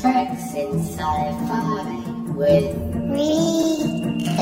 Treks 0.00 0.52
in 0.54 0.78
Sci-Fi 0.78 2.10
with 2.34 2.76
Rico. 3.10 4.36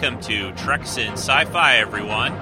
Welcome 0.00 0.22
to 0.22 0.52
Treks 0.52 0.96
in 0.96 1.12
Sci-Fi, 1.12 1.76
everyone. 1.76 2.32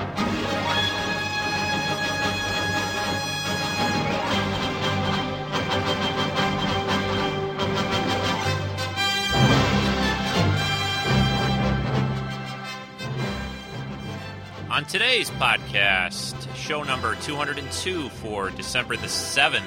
On 14.70 14.84
today's 14.84 15.28
podcast, 15.30 16.54
show 16.54 16.84
number 16.84 17.16
202 17.16 18.08
for 18.08 18.50
December 18.50 18.96
the 18.96 19.08
7th, 19.08 19.64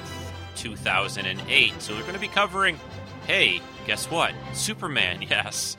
2008. 0.56 1.82
So 1.82 1.92
we're 1.94 2.00
going 2.00 2.14
to 2.14 2.18
be 2.18 2.28
covering, 2.28 2.80
hey, 3.26 3.60
guess 3.86 4.10
what? 4.10 4.32
Superman, 4.54 5.20
yes. 5.28 5.76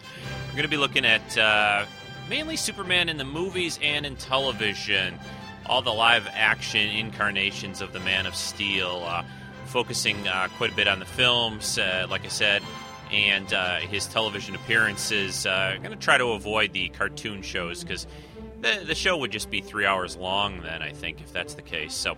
We're 0.49 0.57
going 0.57 0.63
to 0.65 0.69
be 0.69 0.77
looking 0.77 1.05
at 1.05 1.35
uh, 1.35 1.87
mainly 2.33 2.55
Superman 2.55 3.09
in 3.09 3.17
the 3.17 3.23
movies 3.23 3.77
and 3.83 4.07
in 4.07 4.15
television, 4.15 5.19
all 5.67 5.83
the 5.83 5.93
live 5.93 6.27
action 6.33 6.89
incarnations 6.89 7.79
of 7.79 7.93
the 7.93 7.99
Man 7.99 8.25
of 8.25 8.33
Steel, 8.33 9.03
uh, 9.05 9.23
focusing 9.67 10.27
uh, 10.27 10.47
quite 10.57 10.71
a 10.71 10.75
bit 10.75 10.87
on 10.87 10.97
the 10.97 11.05
films, 11.05 11.77
uh, 11.77 12.07
like 12.09 12.25
I 12.25 12.29
said, 12.29 12.63
and 13.11 13.53
uh, 13.53 13.75
his 13.81 14.07
television 14.07 14.55
appearances. 14.55 15.45
I'm 15.45 15.83
going 15.83 15.91
to 15.91 16.03
try 16.03 16.17
to 16.17 16.29
avoid 16.29 16.73
the 16.73 16.89
cartoon 16.89 17.43
shows 17.43 17.83
because 17.83 18.07
the, 18.61 18.83
the 18.83 18.95
show 18.95 19.15
would 19.15 19.29
just 19.31 19.51
be 19.51 19.61
three 19.61 19.85
hours 19.85 20.17
long 20.17 20.63
then, 20.63 20.81
I 20.81 20.91
think, 20.91 21.21
if 21.21 21.31
that's 21.31 21.53
the 21.53 21.61
case. 21.61 21.93
So. 21.93 22.17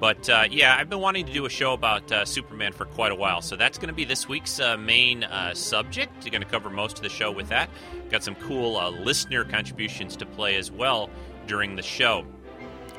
But 0.00 0.30
uh, 0.30 0.44
yeah, 0.50 0.76
I've 0.78 0.88
been 0.88 1.00
wanting 1.00 1.26
to 1.26 1.32
do 1.32 1.44
a 1.44 1.50
show 1.50 1.74
about 1.74 2.10
uh, 2.10 2.24
Superman 2.24 2.72
for 2.72 2.86
quite 2.86 3.12
a 3.12 3.14
while, 3.14 3.42
so 3.42 3.54
that's 3.54 3.76
going 3.76 3.88
to 3.88 3.94
be 3.94 4.06
this 4.06 4.26
week's 4.26 4.58
uh, 4.58 4.78
main 4.78 5.24
uh, 5.24 5.52
subject. 5.52 6.24
We're 6.24 6.30
going 6.30 6.42
to 6.42 6.48
cover 6.48 6.70
most 6.70 6.96
of 6.96 7.02
the 7.02 7.10
show 7.10 7.30
with 7.30 7.50
that. 7.50 7.68
Got 8.08 8.24
some 8.24 8.34
cool 8.36 8.78
uh, 8.78 8.90
listener 8.90 9.44
contributions 9.44 10.16
to 10.16 10.26
play 10.26 10.56
as 10.56 10.70
well 10.70 11.10
during 11.46 11.76
the 11.76 11.82
show. 11.82 12.24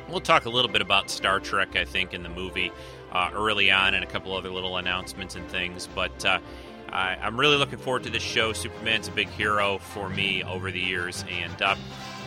We'll 0.10 0.22
talk 0.22 0.46
a 0.46 0.50
little 0.50 0.70
bit 0.70 0.84
about 0.84 1.10
Star 1.10 1.40
Trek, 1.40 1.76
I 1.76 1.86
think, 1.86 2.14
in 2.14 2.22
the 2.22 2.30
movie 2.30 2.72
uh, 3.12 3.32
early 3.34 3.72
on, 3.72 3.96
and 3.96 4.04
a 4.04 4.08
couple 4.08 4.36
other 4.36 4.52
little 4.52 4.78
announcements 4.78 5.36
and 5.36 5.50
things. 5.50 5.90
But 5.96 6.24
I, 6.24 7.18
am 7.20 7.40
really 7.40 7.58
looking 7.58 7.80
forward 7.80 8.04
to 8.04 8.12
this 8.12 8.22
show. 8.22 8.54
Superman's 8.54 9.08
a 9.08 9.12
big 9.12 9.30
hero 9.30 9.80
for 9.80 10.08
me 10.08 10.44
over 10.44 10.70
the 10.70 10.80
years, 10.80 11.26
and 11.32 11.78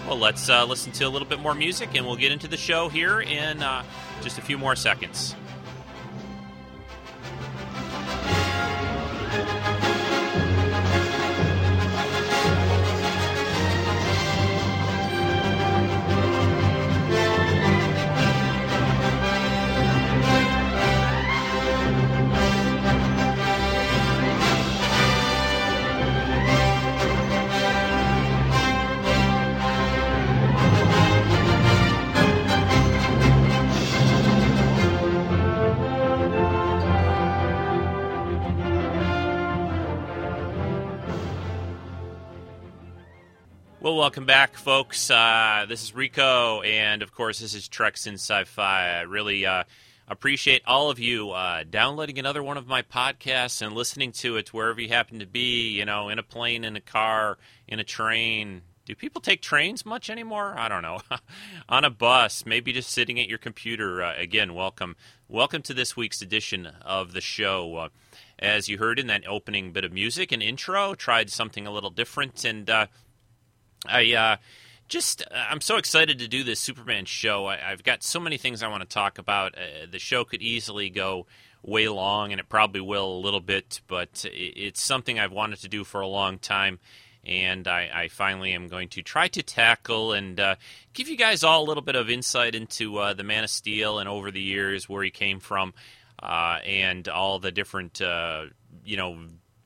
well, 0.06 0.18
let's 0.18 0.48
uh, 0.48 0.64
listen 0.64 0.92
to 0.92 1.04
a 1.04 1.08
little 1.08 1.28
bit 1.28 1.40
more 1.40 1.54
music 1.54 1.90
and 1.94 2.06
we'll 2.06 2.16
get 2.16 2.32
into 2.32 2.48
the 2.48 2.56
show 2.56 2.88
here 2.88 3.20
in 3.20 3.62
uh, 3.62 3.82
just 4.22 4.38
a 4.38 4.42
few 4.42 4.58
more 4.58 4.76
seconds. 4.76 5.34
Welcome 43.96 44.26
back, 44.26 44.56
folks. 44.56 45.08
Uh, 45.08 45.66
this 45.68 45.84
is 45.84 45.94
Rico, 45.94 46.62
and 46.62 47.00
of 47.00 47.14
course, 47.14 47.38
this 47.38 47.54
is 47.54 47.68
Treks 47.68 48.08
in 48.08 48.14
Sci-Fi. 48.14 48.98
I 48.98 49.02
really 49.02 49.46
uh, 49.46 49.62
appreciate 50.08 50.62
all 50.66 50.90
of 50.90 50.98
you 50.98 51.30
uh, 51.30 51.62
downloading 51.62 52.18
another 52.18 52.42
one 52.42 52.56
of 52.56 52.66
my 52.66 52.82
podcasts 52.82 53.62
and 53.62 53.72
listening 53.72 54.10
to 54.12 54.36
it 54.36 54.52
wherever 54.52 54.80
you 54.80 54.88
happen 54.88 55.20
to 55.20 55.26
be. 55.26 55.70
You 55.70 55.84
know, 55.84 56.08
in 56.08 56.18
a 56.18 56.24
plane, 56.24 56.64
in 56.64 56.74
a 56.74 56.80
car, 56.80 57.38
in 57.68 57.78
a 57.78 57.84
train. 57.84 58.62
Do 58.84 58.96
people 58.96 59.20
take 59.20 59.40
trains 59.40 59.86
much 59.86 60.10
anymore? 60.10 60.54
I 60.58 60.68
don't 60.68 60.82
know. 60.82 60.98
On 61.68 61.84
a 61.84 61.90
bus, 61.90 62.44
maybe 62.44 62.72
just 62.72 62.90
sitting 62.90 63.20
at 63.20 63.28
your 63.28 63.38
computer. 63.38 64.02
Uh, 64.02 64.14
again, 64.18 64.54
welcome, 64.54 64.96
welcome 65.28 65.62
to 65.62 65.72
this 65.72 65.96
week's 65.96 66.20
edition 66.20 66.66
of 66.82 67.12
the 67.12 67.22
show. 67.22 67.76
Uh, 67.76 67.88
as 68.38 68.68
you 68.68 68.76
heard 68.76 68.98
in 68.98 69.06
that 69.06 69.26
opening 69.26 69.72
bit 69.72 69.84
of 69.84 69.92
music 69.92 70.32
and 70.32 70.42
intro, 70.42 70.94
tried 70.94 71.30
something 71.30 71.66
a 71.66 71.70
little 71.70 71.88
different 71.88 72.44
and 72.44 72.68
uh, 72.68 72.86
I 73.86 74.14
uh, 74.14 74.36
just 74.88 75.22
I'm 75.32 75.60
so 75.60 75.76
excited 75.76 76.18
to 76.18 76.28
do 76.28 76.44
this 76.44 76.60
Superman 76.60 77.04
show. 77.04 77.46
I, 77.46 77.56
have 77.56 77.84
got 77.84 78.02
so 78.02 78.20
many 78.20 78.36
things 78.36 78.62
I 78.62 78.68
want 78.68 78.82
to 78.82 78.88
talk 78.88 79.18
about. 79.18 79.54
Uh, 79.56 79.86
the 79.90 79.98
show 79.98 80.24
could 80.24 80.42
easily 80.42 80.90
go 80.90 81.26
way 81.62 81.88
long, 81.88 82.32
and 82.32 82.40
it 82.40 82.48
probably 82.48 82.80
will 82.80 83.16
a 83.16 83.18
little 83.18 83.40
bit, 83.40 83.80
but 83.86 84.24
it's 84.30 84.82
something 84.82 85.18
I've 85.18 85.32
wanted 85.32 85.60
to 85.60 85.68
do 85.68 85.84
for 85.84 86.00
a 86.00 86.06
long 86.06 86.38
time. 86.38 86.78
And 87.26 87.66
I, 87.66 87.90
I 87.92 88.08
finally 88.08 88.52
am 88.52 88.68
going 88.68 88.90
to 88.90 89.02
try 89.02 89.28
to 89.28 89.42
tackle 89.42 90.12
and 90.12 90.38
uh, 90.38 90.56
give 90.92 91.08
you 91.08 91.16
guys 91.16 91.42
all 91.42 91.64
a 91.64 91.66
little 91.66 91.82
bit 91.82 91.96
of 91.96 92.10
insight 92.10 92.54
into 92.54 92.98
uh, 92.98 93.14
the 93.14 93.24
Man 93.24 93.44
of 93.44 93.50
Steel 93.50 93.98
and 93.98 94.08
over 94.08 94.30
the 94.30 94.42
years 94.42 94.90
where 94.90 95.02
he 95.02 95.10
came 95.10 95.40
from, 95.40 95.72
uh, 96.22 96.58
and 96.66 97.08
all 97.08 97.38
the 97.38 97.50
different 97.50 98.02
uh, 98.02 98.44
you 98.84 98.98
know 98.98 99.18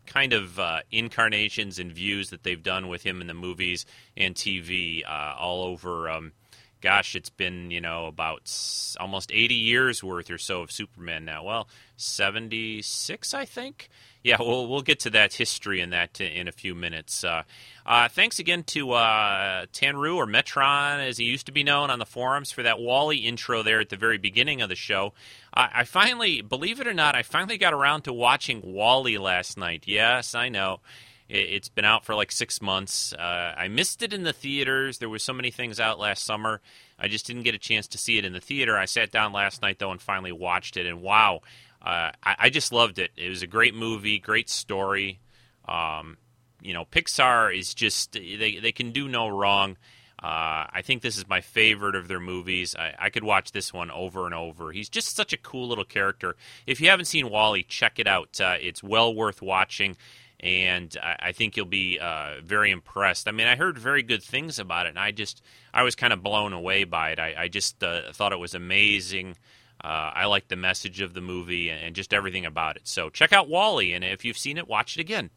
kind 0.09 0.33
of 0.33 0.59
uh, 0.59 0.81
incarnations 0.91 1.79
and 1.79 1.93
views 1.93 2.31
that 2.31 2.43
they've 2.43 2.63
done 2.63 2.89
with 2.89 3.03
him 3.03 3.21
in 3.21 3.27
the 3.27 3.35
movies 3.35 3.85
and 4.17 4.35
TV 4.35 5.03
uh, 5.07 5.35
all 5.39 5.63
over. 5.63 6.09
Um, 6.09 6.33
gosh, 6.81 7.15
it's 7.15 7.31
been 7.31 7.71
you 7.71 7.81
know 7.81 8.07
about 8.07 8.51
almost 8.99 9.31
80 9.33 9.55
years 9.55 10.03
worth 10.03 10.31
or 10.31 10.39
so 10.39 10.63
of 10.63 10.73
Superman 10.73 11.25
now. 11.25 11.45
Well, 11.45 11.69
76, 11.97 13.35
I 13.35 13.45
think 13.45 13.89
yeah, 14.23 14.37
we'll 14.41 14.67
we'll 14.69 14.83
get 14.83 15.01
to 15.01 15.11
that 15.11 15.33
history 15.35 15.81
and 15.81 15.93
that 15.93 16.21
in 16.21 16.49
a 16.49 16.53
few 16.53 16.75
minutes. 16.75 17.25
Uh, 17.25 17.43
uh, 17.87 18.09
thanks 18.09 18.39
again 18.39 18.63
to 18.65 18.93
uh, 18.93 19.67
Tanru 19.73 20.17
or 20.17 20.27
Metron, 20.27 21.07
as 21.07 21.19
he 21.19 21.25
used 21.25 21.47
to 21.47 21.53
be 21.53 21.63
known 21.65 21.91
on 21.91 21.99
the 21.99 22.07
forums, 22.07 22.51
for 22.51 22.63
that 22.63 22.79
WALL-E 22.79 23.17
intro 23.17 23.63
there 23.63 23.81
at 23.81 23.89
the 23.89 23.97
very 23.97 24.19
beginning 24.19 24.61
of 24.61 24.69
the 24.69 24.77
show. 24.77 25.15
I 25.55 25.85
finally, 25.85 26.41
believe 26.41 26.81
it 26.81 26.87
or 26.87 26.95
not, 26.95 27.17
I 27.17 27.23
finally 27.23 27.59
got 27.59 27.73
around 27.73 28.03
to 28.03 28.13
watching 28.13 28.61
WALL-E 28.63 29.19
last 29.19 29.59
night. 29.59 29.85
Yes, 29.87 30.35
I 30.35 30.51
know. 30.51 30.81
It's 31.29 31.69
been 31.69 31.85
out 31.85 32.07
for 32.07 32.15
like 32.15 32.33
six 32.33 32.63
months. 32.63 33.13
Uh, 33.13 33.55
I 33.57 33.69
missed 33.69 34.03
it 34.03 34.15
in 34.15 34.23
the 34.23 34.33
theaters. 34.33 34.99
There 34.99 35.11
were 35.11 35.19
so 35.19 35.35
many 35.35 35.51
things 35.51 35.79
out 35.79 35.99
last 35.99 36.25
summer. 36.25 36.61
I 36.99 37.09
just 37.09 37.27
didn't 37.27 37.43
get 37.43 37.55
a 37.55 37.59
chance 37.59 37.87
to 37.89 37.99
see 37.99 38.17
it 38.19 38.25
in 38.25 38.33
the 38.33 38.41
theater. 38.41 38.79
I 38.79 38.87
sat 38.87 39.11
down 39.11 39.33
last 39.33 39.61
night 39.61 39.79
though 39.79 39.91
and 39.91 40.01
finally 40.01 40.33
watched 40.33 40.77
it, 40.77 40.87
and 40.87 41.03
wow, 41.03 41.43
uh, 41.89 42.13
I, 42.23 42.37
I, 42.39 42.51
just 42.51 42.71
loved 42.71 42.99
it. 42.99 43.13
It 43.17 43.31
was 43.31 43.43
a 43.43 43.47
great 43.47 43.75
movie, 43.75 44.19
great 44.19 44.51
story. 44.51 45.21
Um, 45.67 46.19
you 46.61 46.75
know, 46.75 46.85
Pixar 46.85 47.59
is 47.59 47.73
just 47.73 48.13
they 48.13 48.59
they 48.61 48.73
can 48.73 48.93
do 48.93 49.09
no 49.09 49.27
wrong. 49.29 49.79
Uh, 50.23 50.69
I 50.71 50.83
think 50.85 51.01
this 51.01 51.17
is 51.17 51.27
my 51.29 51.41
favorite 51.41 51.95
of 51.95 52.07
their 52.07 52.21
movies. 52.21 52.77
I, 52.77 52.93
I, 52.99 53.09
could 53.09 53.23
watch 53.23 53.53
this 53.53 53.73
one 53.73 53.91
over 53.93 54.27
and 54.27 54.35
over. 54.35 54.73
He's 54.73 54.89
just 54.89 55.15
such 55.15 55.33
a 55.33 55.37
cool 55.37 55.69
little 55.69 55.85
character. 55.85 56.35
If 56.67 56.81
you 56.81 56.89
haven't 56.89 57.05
seen 57.05 57.31
WALL-E, 57.31 57.63
check 57.63 58.01
it 58.01 58.09
out. 58.09 58.41
Uh, 58.41 58.57
it's 58.61 58.83
well 58.83 59.15
worth 59.15 59.41
watching, 59.41 59.97
and 60.41 60.95
I, 61.01 61.17
I 61.21 61.33
think 61.33 61.57
you'll 61.57 61.67
be 61.67 62.01
uh, 62.01 62.41
very 62.43 62.73
impressed. 62.73 63.29
I 63.29 63.31
mean, 63.31 63.47
I 63.47 63.55
heard 63.55 63.79
very 63.79 64.03
good 64.03 64.25
things 64.25 64.59
about 64.59 64.87
it, 64.87 64.91
and 64.91 64.99
I 64.99 65.13
just 65.13 65.41
I 65.73 65.85
was 65.85 65.95
kind 65.95 66.13
of 66.13 66.23
blown 66.23 66.53
away 66.53 66.83
by 66.83 67.13
it. 67.13 67.21
I, 67.21 67.35
I 67.39 67.49
just 67.49 67.83
uh, 67.83 68.13
thought 68.13 68.33
it 68.33 68.41
was 68.41 68.55
amazing. 68.55 69.37
Uh, 69.83 70.11
I 70.15 70.27
like 70.27 70.49
the 70.49 70.57
message 70.57 71.01
of 71.01 71.15
the 71.15 71.21
movie 71.21 71.71
and 71.71 71.95
just 71.95 72.13
everything 72.13 72.45
about 72.45 72.77
it. 72.77 72.89
So 72.89 73.11
check 73.11 73.33
out 73.33 73.49
WALL-E, 73.49 73.93
and 73.93 74.05
if 74.05 74.25
you've 74.25 74.39
seen 74.39 74.59
it, 74.59 74.67
watch 74.69 74.97
it 74.97 75.01
again. 75.01 75.31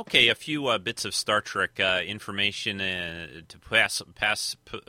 Okay, 0.00 0.28
a 0.28 0.34
few 0.34 0.66
uh, 0.66 0.78
bits 0.78 1.04
of 1.04 1.14
Star 1.14 1.40
Trek 1.40 1.78
uh, 1.78 2.00
information 2.04 2.80
uh, 2.80 3.26
to 3.46 3.58
pass. 3.58 4.02
Pass. 4.14 4.56
P- 4.64 4.80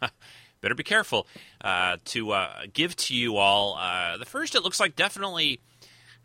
better 0.60 0.74
be 0.74 0.82
careful 0.82 1.26
uh, 1.60 1.96
to 2.06 2.32
uh, 2.32 2.62
give 2.72 2.96
to 2.96 3.14
you 3.14 3.36
all. 3.36 3.76
Uh, 3.76 4.16
the 4.16 4.26
first, 4.26 4.54
it 4.54 4.62
looks 4.62 4.80
like 4.80 4.96
definitely 4.96 5.60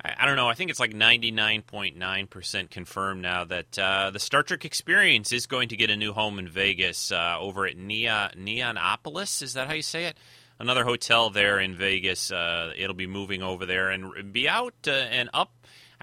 I, 0.03 0.25
don't 0.25 0.35
know. 0.35 0.49
I 0.49 0.53
think 0.53 0.69
it's 0.69 0.79
like 0.79 0.93
ninety 0.93 1.31
nine 1.31 1.61
point 1.61 1.97
nine 1.97 2.27
percent 2.27 2.71
confirmed 2.71 3.21
now 3.21 3.45
that 3.45 3.71
the 3.71 4.19
Star 4.19 4.43
Trek 4.43 4.65
Experience 4.65 5.31
is 5.31 5.45
going 5.45 5.69
to 5.69 5.77
get 5.77 5.89
a 5.89 5.95
new 5.95 6.13
home 6.13 6.39
in 6.39 6.47
Vegas 6.47 7.11
over 7.11 7.65
at 7.65 7.77
Neon 7.77 8.31
Neonopolis. 8.37 9.41
Is 9.41 9.53
that 9.53 9.67
how 9.67 9.73
you 9.73 9.81
say 9.81 10.05
it? 10.05 10.17
Another 10.59 10.83
hotel 10.83 11.29
there 11.29 11.59
in 11.59 11.75
Vegas. 11.75 12.31
it'll 12.31 12.93
be 12.93 13.07
moving 13.07 13.41
over 13.41 13.65
there 13.65 13.89
and 13.89 14.33
be 14.33 14.49
out 14.49 14.87
and 14.87 15.29
up 15.33 15.51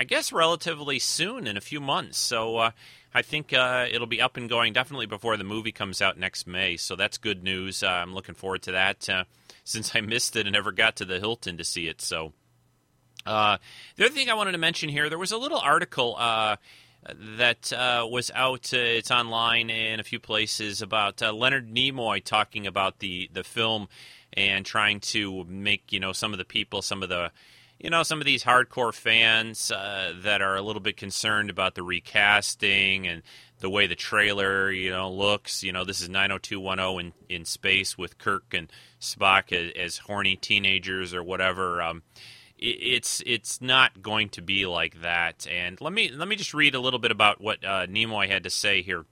I 0.01 0.05
guess 0.05 0.33
relatively 0.33 0.99
soon 0.99 1.47
in 1.47 1.59
a 1.59 1.61
few 1.61 1.79
months. 1.79 2.17
So 2.19 2.57
uh, 2.57 2.71
I 3.13 3.21
think 3.21 3.53
uh, 3.53 3.87
it'll 3.91 4.07
be 4.07 4.23
up 4.23 4.39
and 4.39 4.49
going 4.49 4.73
definitely 4.73 5.05
before 5.05 5.37
the 5.37 5.45
movie 5.45 5.73
comes 5.73 6.01
out 6.01 6.19
next 6.19 6.47
May. 6.47 6.79
So 6.79 6.97
that's 6.97 7.19
good 7.19 7.45
news. 7.45 7.83
Uh, 7.83 7.89
I'm 7.89 8.15
looking 8.15 8.35
forward 8.35 8.63
to 8.63 8.73
that 8.73 9.07
uh, 9.11 9.25
since 9.63 9.95
I 9.95 10.01
missed 10.01 10.37
it 10.37 10.47
and 10.47 10.55
never 10.55 10.73
got 10.73 10.97
to 10.97 11.05
the 11.05 11.21
Hilton 11.21 11.59
to 11.59 11.65
see 11.65 11.87
it. 11.87 12.01
So 12.01 12.33
uh, 13.27 13.59
the 13.97 14.07
other 14.07 14.15
thing 14.15 14.31
I 14.31 14.35
wanted 14.35 14.53
to 14.53 14.59
mention 14.59 14.89
here, 14.89 15.09
there 15.09 15.19
was 15.19 15.33
a 15.33 15.39
little 15.39 15.59
article 15.59 16.17
uh, 16.19 16.57
that 17.39 17.73
uh, 17.73 18.07
was 18.11 18.31
out. 18.35 18.73
Uh, 18.73 18.79
it's 18.79 19.11
online 19.11 19.71
in 19.71 20.01
a 20.01 20.05
few 20.05 20.21
places 20.21 20.83
about 20.83 21.23
uh, 21.23 21.33
Leonard 21.33 21.69
Nimoy 21.73 22.23
talking 22.23 22.67
about 22.67 22.99
the 22.99 23.31
the 23.33 23.45
film 23.45 23.89
and 24.33 24.65
trying 24.65 25.01
to 25.01 25.45
make 25.45 25.93
you 25.93 26.01
know 26.01 26.13
some 26.13 26.33
of 26.33 26.39
the 26.39 26.45
people, 26.45 26.83
some 26.83 27.03
of 27.03 27.09
the 27.09 27.31
you 27.81 27.89
know, 27.89 28.03
some 28.03 28.21
of 28.21 28.27
these 28.27 28.45
hardcore 28.45 28.93
fans 28.93 29.71
uh, 29.71 30.13
that 30.23 30.43
are 30.43 30.55
a 30.55 30.61
little 30.61 30.83
bit 30.83 30.99
concerned 30.99 31.49
about 31.49 31.75
the 31.75 31.83
recasting 31.83 33.07
and 33.07 33.23
the 33.61 33.71
way 33.71 33.87
the 33.87 33.95
trailer, 33.95 34.71
you 34.71 34.91
know, 34.91 35.11
looks. 35.11 35.63
You 35.63 35.73
know, 35.73 35.85
this 35.85 36.03
is 36.03 36.11
90210 36.11 37.13
in, 37.29 37.35
in 37.35 37.45
space 37.47 37.97
with 37.97 38.19
Kirk 38.19 38.53
and 38.53 38.71
Spock 39.01 39.51
as, 39.53 39.73
as 39.75 39.97
horny 39.97 40.37
teenagers 40.37 41.15
or 41.15 41.23
whatever. 41.23 41.81
Um, 41.81 42.03
it's 42.61 43.23
it's 43.25 43.61
not 43.61 44.03
going 44.03 44.29
to 44.31 44.43
be 44.43 44.67
like 44.67 45.01
that. 45.03 45.47
And 45.51 45.81
let 45.81 45.93
me 45.93 46.11
let 46.11 46.29
me 46.29 46.37
just 46.37 46.55
read 46.55 46.75
a 46.75 46.81
little 46.81 46.99
bit 46.99 47.11
about 47.11 47.41
what 47.41 47.65
uh, 47.65 47.87
Nimoy 47.87 48.29
had 48.29 48.45
to 48.45 48.51
say 48.51 48.83
here. 48.83 49.07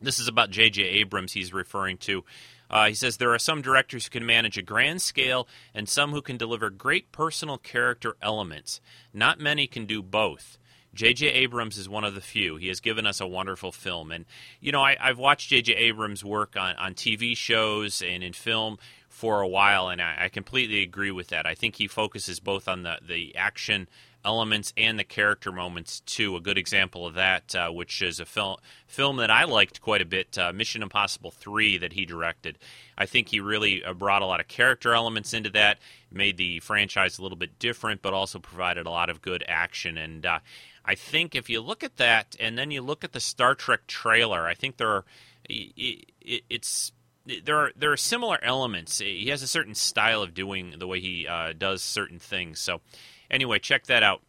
This 0.00 0.18
is 0.18 0.28
about 0.28 0.50
J.J. 0.50 0.82
Abrams. 0.82 1.32
He's 1.32 1.52
referring 1.52 1.98
to. 1.98 2.24
Uh, 2.70 2.88
he 2.88 2.94
says 2.94 3.16
there 3.16 3.32
are 3.32 3.38
some 3.38 3.62
directors 3.62 4.04
who 4.04 4.10
can 4.10 4.26
manage 4.26 4.58
a 4.58 4.62
grand 4.62 5.02
scale 5.02 5.48
and 5.74 5.88
some 5.88 6.10
who 6.10 6.20
can 6.20 6.36
deliver 6.36 6.70
great 6.70 7.10
personal 7.12 7.58
character 7.58 8.16
elements. 8.20 8.80
Not 9.12 9.40
many 9.40 9.66
can 9.66 9.86
do 9.86 10.02
both. 10.02 10.58
J.J. 10.94 11.28
Abrams 11.28 11.78
is 11.78 11.88
one 11.88 12.04
of 12.04 12.14
the 12.14 12.20
few. 12.20 12.56
He 12.56 12.68
has 12.68 12.80
given 12.80 13.06
us 13.06 13.20
a 13.20 13.26
wonderful 13.26 13.72
film. 13.72 14.10
And, 14.10 14.24
you 14.60 14.72
know, 14.72 14.82
I, 14.82 14.96
have 15.00 15.18
watched 15.18 15.50
J.J. 15.50 15.74
Abrams 15.74 16.24
work 16.24 16.56
on, 16.56 16.76
on 16.76 16.94
TV 16.94 17.36
shows 17.36 18.02
and 18.02 18.22
in 18.22 18.32
film 18.32 18.78
for 19.18 19.40
a 19.40 19.48
while, 19.48 19.88
and 19.88 20.00
I, 20.00 20.26
I 20.26 20.28
completely 20.28 20.80
agree 20.80 21.10
with 21.10 21.26
that. 21.28 21.44
I 21.44 21.56
think 21.56 21.74
he 21.74 21.88
focuses 21.88 22.38
both 22.38 22.68
on 22.68 22.84
the, 22.84 22.98
the 23.04 23.34
action 23.34 23.88
elements 24.24 24.72
and 24.76 24.96
the 24.96 25.02
character 25.02 25.50
moments 25.50 25.98
too. 26.00 26.36
A 26.36 26.40
good 26.40 26.56
example 26.56 27.04
of 27.04 27.14
that, 27.14 27.52
uh, 27.52 27.68
which 27.70 28.00
is 28.00 28.20
a 28.20 28.24
film 28.24 28.58
film 28.86 29.16
that 29.16 29.28
I 29.28 29.42
liked 29.42 29.80
quite 29.80 30.00
a 30.00 30.04
bit, 30.04 30.38
uh, 30.38 30.52
Mission 30.52 30.84
Impossible 30.84 31.32
Three, 31.32 31.78
that 31.78 31.94
he 31.94 32.06
directed. 32.06 32.58
I 32.96 33.06
think 33.06 33.30
he 33.30 33.40
really 33.40 33.84
uh, 33.84 33.92
brought 33.92 34.22
a 34.22 34.26
lot 34.26 34.38
of 34.38 34.46
character 34.46 34.94
elements 34.94 35.34
into 35.34 35.50
that, 35.50 35.78
made 36.12 36.36
the 36.36 36.60
franchise 36.60 37.18
a 37.18 37.22
little 37.22 37.38
bit 37.38 37.58
different, 37.58 38.02
but 38.02 38.14
also 38.14 38.38
provided 38.38 38.86
a 38.86 38.90
lot 38.90 39.10
of 39.10 39.20
good 39.20 39.42
action. 39.48 39.98
And 39.98 40.24
uh, 40.24 40.38
I 40.84 40.94
think 40.94 41.34
if 41.34 41.50
you 41.50 41.60
look 41.60 41.82
at 41.82 41.96
that, 41.96 42.36
and 42.38 42.56
then 42.56 42.70
you 42.70 42.82
look 42.82 43.02
at 43.02 43.12
the 43.12 43.20
Star 43.20 43.56
Trek 43.56 43.88
trailer, 43.88 44.46
I 44.46 44.54
think 44.54 44.76
there 44.76 44.90
are 44.90 45.04
it's 45.48 46.92
there 47.44 47.56
are 47.56 47.72
there 47.76 47.92
are 47.92 47.96
similar 47.96 48.38
elements. 48.42 48.98
He 48.98 49.28
has 49.28 49.42
a 49.42 49.46
certain 49.46 49.74
style 49.74 50.22
of 50.22 50.34
doing 50.34 50.74
the 50.78 50.86
way 50.86 51.00
he 51.00 51.26
uh, 51.26 51.52
does 51.56 51.82
certain 51.82 52.18
things. 52.18 52.60
So 52.60 52.80
Anyway, 53.30 53.58
check 53.58 53.86
that 53.86 54.02
out. 54.02 54.22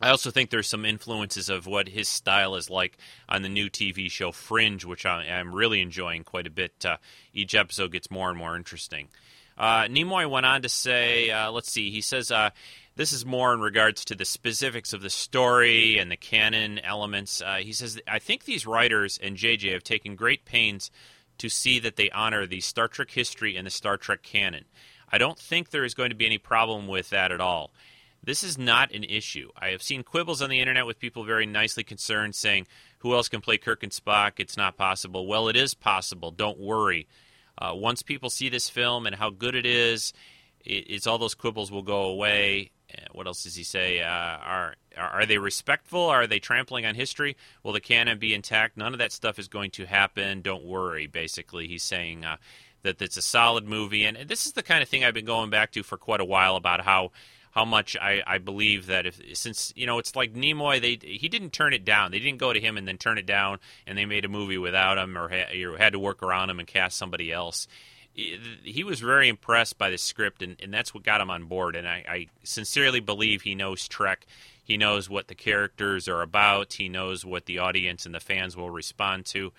I 0.00 0.10
also 0.10 0.30
think 0.30 0.50
there's 0.50 0.68
some 0.68 0.84
influences 0.84 1.48
of 1.48 1.66
what 1.66 1.88
his 1.88 2.08
style 2.08 2.56
is 2.56 2.68
like 2.68 2.98
on 3.28 3.42
the 3.42 3.48
new 3.48 3.70
TV 3.70 4.10
show 4.10 4.32
Fringe, 4.32 4.84
which 4.84 5.06
I, 5.06 5.24
am 5.24 5.54
really 5.54 5.80
enjoying 5.80 6.24
quite 6.24 6.46
a 6.46 6.50
bit. 6.50 6.84
Uh, 6.84 6.96
each 7.32 7.54
episode 7.54 7.92
gets 7.92 8.10
more 8.10 8.28
and 8.28 8.38
more 8.38 8.56
interesting. 8.56 9.08
Uh, 9.56 9.82
Nimoy 9.82 10.28
went 10.28 10.46
on 10.46 10.62
to 10.62 10.68
say, 10.68 11.30
uh, 11.30 11.52
let's 11.52 11.70
see, 11.70 11.90
he 11.90 12.00
says, 12.00 12.32
uh, 12.32 12.50
this 12.96 13.12
is 13.12 13.24
more 13.24 13.54
in 13.54 13.60
regards 13.60 14.04
to 14.06 14.14
the 14.14 14.24
specifics 14.24 14.92
of 14.92 15.02
the 15.02 15.10
story 15.10 15.98
and 15.98 16.10
the 16.10 16.16
canon 16.16 16.78
elements. 16.80 17.40
Uh, 17.40 17.56
he 17.56 17.72
says, 17.72 18.00
I 18.08 18.18
think 18.18 18.44
these 18.44 18.66
writers 18.66 19.18
and 19.22 19.36
JJ 19.36 19.72
have 19.72 19.84
taken 19.84 20.16
great 20.16 20.44
pains 20.44 20.90
to 21.38 21.48
see 21.48 21.78
that 21.80 21.96
they 21.96 22.10
honor 22.10 22.46
the 22.46 22.60
Star 22.60 22.88
Trek 22.88 23.10
history 23.10 23.56
and 23.56 23.66
the 23.66 23.70
Star 23.70 23.96
Trek 23.96 24.22
canon. 24.22 24.64
I 25.10 25.18
don't 25.18 25.38
think 25.38 25.70
there 25.70 25.84
is 25.84 25.94
going 25.94 26.10
to 26.10 26.16
be 26.16 26.26
any 26.26 26.38
problem 26.38 26.86
with 26.86 27.10
that 27.10 27.32
at 27.32 27.40
all. 27.40 27.72
This 28.24 28.44
is 28.44 28.56
not 28.56 28.92
an 28.92 29.02
issue. 29.02 29.50
I 29.56 29.68
have 29.68 29.82
seen 29.82 30.04
quibbles 30.04 30.40
on 30.42 30.48
the 30.48 30.60
internet 30.60 30.86
with 30.86 31.00
people 31.00 31.24
very 31.24 31.44
nicely 31.44 31.82
concerned 31.82 32.36
saying, 32.36 32.68
who 32.98 33.14
else 33.14 33.28
can 33.28 33.40
play 33.40 33.58
Kirk 33.58 33.82
and 33.82 33.90
Spock? 33.90 34.38
It's 34.38 34.56
not 34.56 34.76
possible. 34.76 35.26
Well, 35.26 35.48
it 35.48 35.56
is 35.56 35.74
possible. 35.74 36.30
Don't 36.30 36.60
worry. 36.60 37.08
Uh, 37.58 37.72
once 37.74 38.02
people 38.02 38.30
see 38.30 38.48
this 38.48 38.70
film 38.70 39.06
and 39.06 39.16
how 39.16 39.30
good 39.30 39.56
it 39.56 39.66
is, 39.66 40.12
it, 40.64 40.86
it's 40.88 41.08
all 41.08 41.18
those 41.18 41.34
quibbles 41.34 41.72
will 41.72 41.82
go 41.82 42.02
away. 42.04 42.70
Uh, 42.96 43.06
what 43.12 43.26
else 43.26 43.42
does 43.44 43.54
he 43.54 43.64
say? 43.64 44.00
Uh, 44.00 44.06
are 44.06 44.74
are 44.96 45.26
they 45.26 45.38
respectful? 45.38 46.02
Are 46.02 46.26
they 46.26 46.38
trampling 46.38 46.84
on 46.84 46.94
history? 46.94 47.36
Will 47.62 47.72
the 47.72 47.80
canon 47.80 48.18
be 48.18 48.34
intact? 48.34 48.76
None 48.76 48.92
of 48.92 48.98
that 48.98 49.12
stuff 49.12 49.38
is 49.38 49.48
going 49.48 49.70
to 49.72 49.86
happen. 49.86 50.42
Don't 50.42 50.64
worry. 50.64 51.06
Basically, 51.06 51.66
he's 51.66 51.82
saying 51.82 52.24
uh, 52.24 52.36
that 52.82 53.00
it's 53.00 53.16
a 53.16 53.22
solid 53.22 53.66
movie, 53.66 54.04
and 54.04 54.28
this 54.28 54.46
is 54.46 54.52
the 54.52 54.62
kind 54.62 54.82
of 54.82 54.88
thing 54.88 55.04
I've 55.04 55.14
been 55.14 55.24
going 55.24 55.50
back 55.50 55.72
to 55.72 55.82
for 55.82 55.96
quite 55.96 56.20
a 56.20 56.24
while 56.26 56.56
about 56.56 56.80
how 56.82 57.10
how 57.52 57.66
much 57.66 57.96
I, 58.00 58.22
I 58.26 58.38
believe 58.38 58.86
that 58.86 59.06
if 59.06 59.20
since 59.34 59.72
you 59.76 59.86
know 59.86 59.98
it's 59.98 60.16
like 60.16 60.32
Nimoy 60.32 60.80
they 60.80 60.98
he 61.06 61.28
didn't 61.28 61.52
turn 61.52 61.74
it 61.74 61.84
down 61.84 62.10
they 62.10 62.18
didn't 62.18 62.38
go 62.38 62.52
to 62.52 62.60
him 62.60 62.76
and 62.78 62.88
then 62.88 62.96
turn 62.96 63.18
it 63.18 63.26
down 63.26 63.58
and 63.86 63.96
they 63.96 64.06
made 64.06 64.24
a 64.24 64.28
movie 64.28 64.58
without 64.58 64.98
him 64.98 65.16
or, 65.16 65.28
ha- 65.28 65.52
or 65.62 65.76
had 65.76 65.92
to 65.92 65.98
work 65.98 66.22
around 66.22 66.48
him 66.48 66.58
and 66.58 66.66
cast 66.66 66.96
somebody 66.96 67.30
else 67.30 67.68
he 68.14 68.84
was 68.84 69.00
very 69.00 69.28
impressed 69.28 69.78
by 69.78 69.90
the 69.90 69.98
script 69.98 70.42
and, 70.42 70.56
and 70.62 70.72
that's 70.72 70.92
what 70.92 71.02
got 71.02 71.20
him 71.20 71.30
on 71.30 71.44
board 71.44 71.76
and 71.76 71.88
I, 71.88 72.04
I 72.08 72.26
sincerely 72.42 73.00
believe 73.00 73.42
he 73.42 73.54
knows 73.54 73.88
Trek. 73.88 74.26
He 74.64 74.76
knows 74.76 75.10
what 75.10 75.28
the 75.28 75.34
characters 75.34 76.08
are 76.08 76.22
about. 76.22 76.74
He 76.74 76.88
knows 76.88 77.24
what 77.24 77.46
the 77.46 77.58
audience 77.58 78.06
and 78.06 78.14
the 78.14 78.20
fans 78.20 78.56
will 78.56 78.70
respond 78.70 79.26
to. 79.26 79.52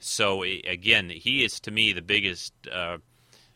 So 0.00 0.42
again 0.42 1.08
he 1.08 1.44
is 1.44 1.60
to 1.60 1.70
me 1.70 1.92
the 1.92 2.02
biggest 2.02 2.52
uh, 2.70 2.98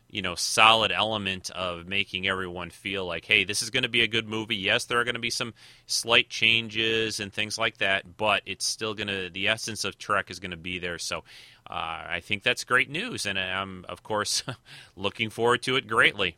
you 0.09 0.23
know 0.23 0.37
solid 0.37 0.93
element 0.93 1.51
of 1.51 1.89
making 1.89 2.29
everyone 2.29 2.71
feel 2.71 3.05
like 3.05 3.25
hey 3.25 3.43
this 3.43 3.61
is 3.61 3.71
going 3.71 3.83
to 3.83 3.89
be 3.89 4.03
a 4.03 4.09
good 4.09 4.29
movie. 4.29 4.55
Yes 4.55 4.85
there 4.85 5.01
are 5.01 5.05
going 5.05 5.15
to 5.15 5.21
be 5.21 5.31
some 5.31 5.53
slight 5.87 6.29
changes 6.29 7.19
and 7.19 7.33
things 7.33 7.59
like 7.59 7.79
that 7.79 8.17
but 8.17 8.43
it's 8.47 8.65
still 8.65 8.95
going 8.95 9.09
to 9.09 9.31
the 9.31 9.49
essence 9.49 9.85
of 9.85 9.99
trek 9.99 10.31
is 10.31 10.39
going 10.39 10.53
to 10.53 10.57
be 10.57 10.79
there. 10.79 11.01
So 11.01 11.25
i 11.69 12.21
think 12.21 12.43
that's 12.43 12.65
great 12.65 12.91
news 12.91 13.27
and 13.27 13.39
i'm 13.39 13.85
of 13.89 14.03
course 14.03 14.43
looking 14.97 15.31
forward 15.31 15.63
to 15.63 15.77
it 15.77 15.87
greatly 15.87 16.37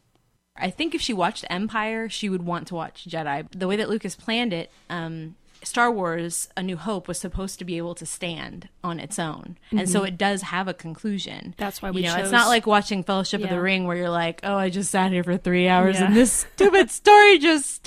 I 0.59 0.71
think 0.71 0.95
if 0.95 1.02
she 1.02 1.12
watched 1.12 1.45
Empire, 1.50 2.09
she 2.09 2.30
would 2.30 2.42
want 2.42 2.66
to 2.68 2.75
watch 2.75 3.06
Jedi. 3.06 3.47
The 3.50 3.68
way 3.68 3.76
that 3.76 3.90
Lucas 3.90 4.16
planned 4.16 4.54
it, 4.54 4.71
um, 4.88 5.37
Star 5.62 5.90
Wars 5.90 6.49
A 6.56 6.62
New 6.62 6.76
Hope 6.76 7.09
was 7.09 7.18
supposed 7.18 7.59
to 7.59 7.64
be 7.64 7.76
able 7.76 7.95
to 7.97 8.06
stand 8.06 8.68
on 8.85 9.00
its 9.00 9.18
own. 9.18 9.59
Mm-hmm. 9.66 9.78
And 9.78 9.88
so 9.88 10.00
mm-hmm. 10.00 10.09
it 10.09 10.18
does 10.18 10.42
have 10.42 10.68
a 10.68 10.75
conclusion. 10.75 11.54
That's 11.56 11.83
why 11.83 11.90
we 11.90 12.02
you 12.02 12.06
know, 12.06 12.14
chose... 12.14 12.25
it's 12.25 12.33
not 12.33 12.49
like 12.49 12.66
watching 12.66 13.02
Fellowship 13.02 13.40
yeah. 13.40 13.47
of 13.47 13.50
the 13.50 13.61
Ring 13.61 13.87
where 13.87 13.97
you're 13.97 14.11
like, 14.11 14.40
"Oh, 14.42 14.56
I 14.56 14.71
just 14.71 14.90
sat 14.90 15.12
here 15.12 15.25
for 15.25 15.37
3 15.37 15.68
hours 15.68 15.97
yeah. 15.97 16.06
and 16.06 16.16
this 16.16 16.47
stupid 16.54 16.90
story 16.90 17.38
just 17.38 17.83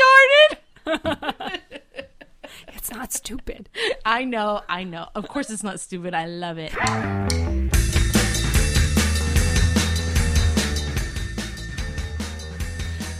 started." 0.85 1.61
it's 2.79 2.91
not 2.91 3.11
stupid. 3.11 3.69
I 4.05 4.23
know, 4.23 4.61
I 4.69 4.85
know. 4.85 5.09
Of 5.13 5.27
course 5.27 5.49
it's 5.49 5.63
not 5.63 5.81
stupid. 5.81 6.13
I 6.13 6.25
love 6.27 6.57
it. 6.57 6.73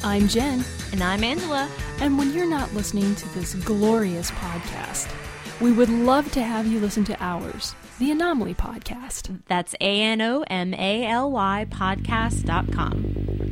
I'm 0.01 0.29
Jen. 0.29 0.63
And 0.93 1.03
I'm 1.03 1.23
Angela. 1.25 1.69
And 1.99 2.17
when 2.17 2.33
you're 2.33 2.49
not 2.49 2.73
listening 2.73 3.13
to 3.15 3.29
this 3.33 3.53
glorious 3.53 4.31
podcast, 4.31 5.13
we 5.59 5.73
would 5.73 5.89
love 5.89 6.31
to 6.31 6.41
have 6.41 6.65
you 6.65 6.79
listen 6.79 7.03
to 7.03 7.21
ours, 7.21 7.75
the 7.99 8.11
Anomaly 8.11 8.53
Podcast. 8.53 9.41
That's 9.47 9.75
A 9.81 10.01
N 10.01 10.21
O 10.21 10.45
M 10.49 10.73
A 10.73 11.05
L 11.05 11.29
Y 11.31 11.67
podcast.com. 11.69 13.48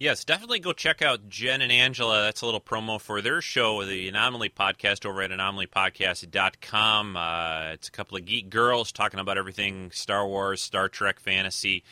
Yes, 0.00 0.24
definitely 0.24 0.60
go 0.60 0.72
check 0.72 1.02
out 1.02 1.28
Jen 1.28 1.60
and 1.60 1.72
Angela. 1.72 2.22
That's 2.22 2.42
a 2.42 2.44
little 2.44 2.60
promo 2.60 3.00
for 3.00 3.20
their 3.20 3.40
show, 3.42 3.84
the 3.84 4.08
Anomaly 4.08 4.48
Podcast, 4.48 5.04
over 5.04 5.22
at 5.22 5.32
anomalypodcast.com. 5.32 7.16
Uh, 7.16 7.72
it's 7.72 7.88
a 7.88 7.90
couple 7.90 8.16
of 8.16 8.24
geek 8.24 8.48
girls 8.48 8.92
talking 8.92 9.18
about 9.18 9.38
everything 9.38 9.90
Star 9.90 10.24
Wars, 10.24 10.60
Star 10.60 10.88
Trek, 10.88 11.18
fantasy, 11.18 11.82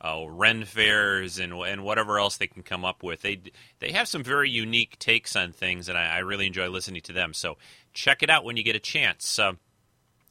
uh, 0.00 0.26
Ren 0.28 0.64
fairs, 0.64 1.40
and 1.40 1.54
and 1.54 1.82
whatever 1.82 2.20
else 2.20 2.36
they 2.36 2.46
can 2.46 2.62
come 2.62 2.84
up 2.84 3.02
with. 3.02 3.22
They 3.22 3.40
they 3.80 3.90
have 3.90 4.06
some 4.06 4.22
very 4.22 4.48
unique 4.48 4.96
takes 5.00 5.34
on 5.34 5.50
things, 5.50 5.88
and 5.88 5.98
I, 5.98 6.16
I 6.16 6.18
really 6.18 6.46
enjoy 6.46 6.68
listening 6.68 7.02
to 7.02 7.12
them. 7.12 7.34
So 7.34 7.56
check 7.92 8.22
it 8.22 8.30
out 8.30 8.44
when 8.44 8.56
you 8.56 8.62
get 8.62 8.76
a 8.76 8.80
chance. 8.80 9.40
Uh, 9.40 9.54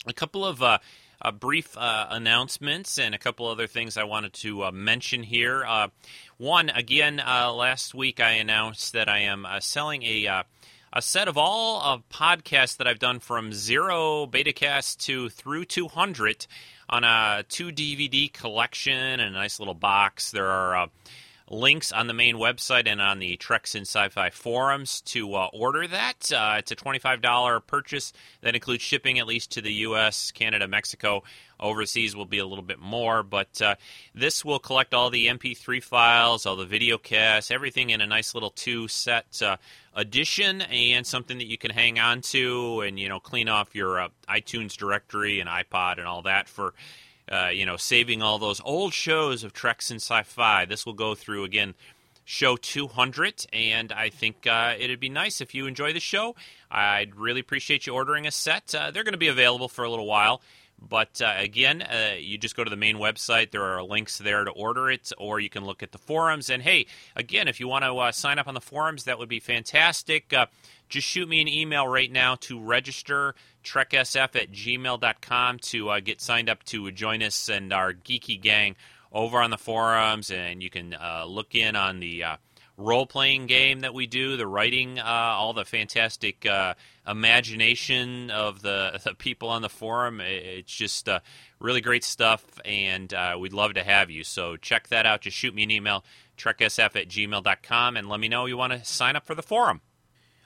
a 0.07 0.13
couple 0.13 0.45
of 0.45 0.63
uh, 0.63 0.77
uh, 1.25 1.31
brief 1.31 1.75
uh, 1.75 2.05
announcements 2.11 2.99
and 2.99 3.15
a 3.15 3.17
couple 3.17 3.47
other 3.47 3.65
things 3.65 3.97
I 3.97 4.03
wanted 4.03 4.33
to 4.33 4.65
uh, 4.65 4.71
mention 4.71 5.23
here. 5.23 5.65
Uh, 5.67 5.87
one, 6.37 6.69
again, 6.69 7.19
uh, 7.19 7.51
last 7.51 7.95
week 7.95 8.19
I 8.19 8.31
announced 8.31 8.93
that 8.93 9.09
I 9.09 9.19
am 9.19 9.47
selling 9.59 10.03
a 10.03 10.43
a 10.93 11.01
set 11.01 11.27
of 11.27 11.37
all 11.37 11.81
of 11.81 12.07
podcasts 12.07 12.77
that 12.77 12.87
I've 12.87 12.99
done 12.99 13.19
from 13.19 13.51
zero 13.51 14.25
betacast 14.27 14.99
to 15.05 15.27
through 15.27 15.65
200 15.65 16.47
on 16.87 17.03
a 17.03 17.43
two 17.49 17.67
DVD 17.69 18.31
collection 18.31 18.93
and 18.93 19.21
a 19.21 19.29
nice 19.31 19.59
little 19.59 19.73
box. 19.73 20.31
There 20.31 20.47
are 20.47 20.87
links 21.49 21.91
on 21.91 22.07
the 22.07 22.13
main 22.13 22.35
website 22.35 22.87
and 22.87 23.01
on 23.01 23.19
the 23.19 23.37
Treks 23.37 23.75
in 23.75 23.81
Sci-Fi 23.81 24.29
forums 24.31 25.01
to 25.01 25.35
uh, 25.35 25.49
order 25.53 25.87
that. 25.87 26.31
Uh, 26.31 26.55
it's 26.57 26.71
a 26.71 26.75
$25 26.75 27.65
purchase 27.67 28.13
that 28.41 28.55
includes 28.55 28.81
shipping 28.81 29.19
at 29.19 29.27
least 29.27 29.51
to 29.51 29.61
the 29.61 29.73
U.S., 29.73 30.31
Canada, 30.31 30.67
Mexico. 30.67 31.23
Overseas 31.59 32.15
will 32.15 32.25
be 32.25 32.39
a 32.39 32.45
little 32.45 32.63
bit 32.63 32.79
more, 32.79 33.23
but 33.23 33.61
uh, 33.61 33.75
this 34.13 34.43
will 34.43 34.59
collect 34.59 34.93
all 34.93 35.09
the 35.09 35.27
MP3 35.27 35.81
files, 35.81 36.45
all 36.45 36.55
the 36.55 36.65
video 36.65 36.97
casts, 36.97 37.49
everything 37.49 37.91
in 37.91 38.01
a 38.01 38.07
nice 38.07 38.33
little 38.33 38.49
two-set 38.49 39.41
uh, 39.41 39.55
edition, 39.93 40.61
and 40.63 41.07
something 41.07 41.37
that 41.37 41.47
you 41.47 41.57
can 41.57 41.71
hang 41.71 41.97
on 41.97 42.21
to 42.21 42.81
and 42.81 42.99
you 42.99 43.07
know 43.07 43.19
clean 43.19 43.47
off 43.47 43.73
your 43.73 44.01
uh, 44.01 44.07
iTunes 44.27 44.75
directory 44.75 45.39
and 45.39 45.49
iPod 45.49 45.97
and 45.97 46.07
all 46.07 46.23
that 46.23 46.49
for 46.49 46.73
uh, 47.31 47.47
you 47.47 47.65
know, 47.65 47.77
saving 47.77 48.21
all 48.21 48.39
those 48.39 48.61
old 48.63 48.93
shows 48.93 49.43
of 49.43 49.53
Treks 49.53 49.91
and 49.91 50.01
Sci-Fi. 50.01 50.65
This 50.65 50.85
will 50.85 50.93
go 50.93 51.15
through 51.15 51.43
again, 51.43 51.73
show 52.23 52.55
200, 52.57 53.45
and 53.53 53.91
I 53.91 54.09
think 54.09 54.47
uh, 54.47 54.75
it'd 54.77 54.99
be 54.99 55.09
nice 55.09 55.41
if 55.41 55.55
you 55.55 55.67
enjoy 55.67 55.93
the 55.93 55.99
show. 55.99 56.35
I'd 56.69 57.15
really 57.15 57.39
appreciate 57.39 57.87
you 57.87 57.93
ordering 57.93 58.27
a 58.27 58.31
set. 58.31 58.73
Uh, 58.75 58.91
they're 58.91 59.03
going 59.03 59.13
to 59.13 59.17
be 59.17 59.27
available 59.27 59.69
for 59.69 59.83
a 59.83 59.89
little 59.89 60.07
while. 60.07 60.41
But 60.77 61.21
uh, 61.21 61.33
again, 61.37 61.81
uh, 61.81 62.15
you 62.19 62.37
just 62.37 62.55
go 62.55 62.63
to 62.63 62.69
the 62.69 62.75
main 62.75 62.97
website. 62.97 63.51
There 63.51 63.63
are 63.63 63.81
links 63.81 64.17
there 64.17 64.43
to 64.43 64.51
order 64.51 64.91
it, 64.91 65.11
or 65.17 65.39
you 65.39 65.49
can 65.49 65.63
look 65.63 65.81
at 65.81 65.91
the 65.91 65.97
forums. 65.97 66.49
And 66.49 66.61
hey, 66.61 66.87
again, 67.15 67.47
if 67.47 67.59
you 67.59 67.67
want 67.67 67.85
to 67.85 67.97
uh, 67.97 68.11
sign 68.11 68.39
up 68.39 68.47
on 68.47 68.53
the 68.53 68.61
forums, 68.61 69.05
that 69.05 69.17
would 69.17 69.29
be 69.29 69.39
fantastic. 69.39 70.33
Uh, 70.85 70.89
just 70.89 71.07
shoot 71.07 71.27
me 71.27 71.41
an 71.41 71.47
email 71.47 71.87
right 71.87 72.11
now 72.11 72.35
to 72.35 72.59
register 72.59 73.35
treksf 73.63 74.35
at 74.35 74.51
gmail.com 74.51 75.59
to 75.59 75.89
uh, 75.89 75.99
get 75.99 76.21
signed 76.21 76.49
up 76.49 76.63
to 76.63 76.91
join 76.91 77.23
us 77.23 77.49
and 77.49 77.73
our 77.73 77.93
geeky 77.93 78.39
gang 78.39 78.75
over 79.11 79.39
on 79.39 79.49
the 79.49 79.57
forums. 79.57 80.31
And 80.31 80.61
you 80.61 80.69
can 80.69 80.93
uh, 80.93 81.25
look 81.25 81.55
in 81.55 81.75
on 81.75 81.99
the 81.99 82.23
role 82.77 83.05
playing 83.05 83.45
game 83.47 83.81
that 83.81 83.93
we 83.93 84.07
do, 84.07 84.37
the 84.37 84.47
writing, 84.47 84.99
uh, 84.99 85.03
all 85.03 85.53
the 85.53 85.65
fantastic 85.65 86.45
uh, 86.45 86.73
imagination 87.07 88.29
of 88.31 88.61
the, 88.61 88.99
the, 89.03 89.13
people 89.15 89.49
on 89.49 89.61
the 89.61 89.69
forum. 89.69 90.21
It's 90.21 90.73
just 90.73 91.07
uh, 91.07 91.19
really 91.59 91.81
great 91.81 92.03
stuff, 92.03 92.43
and 92.65 93.13
uh, 93.13 93.37
we'd 93.39 93.53
love 93.53 93.75
to 93.75 93.83
have 93.83 94.09
you. 94.09 94.23
So 94.23 94.57
check 94.57 94.89
that 94.89 95.05
out. 95.05 95.21
Just 95.21 95.37
shoot 95.37 95.55
me 95.55 95.63
an 95.63 95.71
email, 95.71 96.03
treksf 96.37 96.95
at 96.95 97.07
gmail.com, 97.07 97.97
and 97.97 98.09
let 98.09 98.19
me 98.19 98.27
know 98.27 98.45
you 98.45 98.57
want 98.57 98.73
to 98.73 98.83
sign 98.83 99.15
up 99.15 99.25
for 99.25 99.35
the 99.35 99.43
forum. 99.43 99.81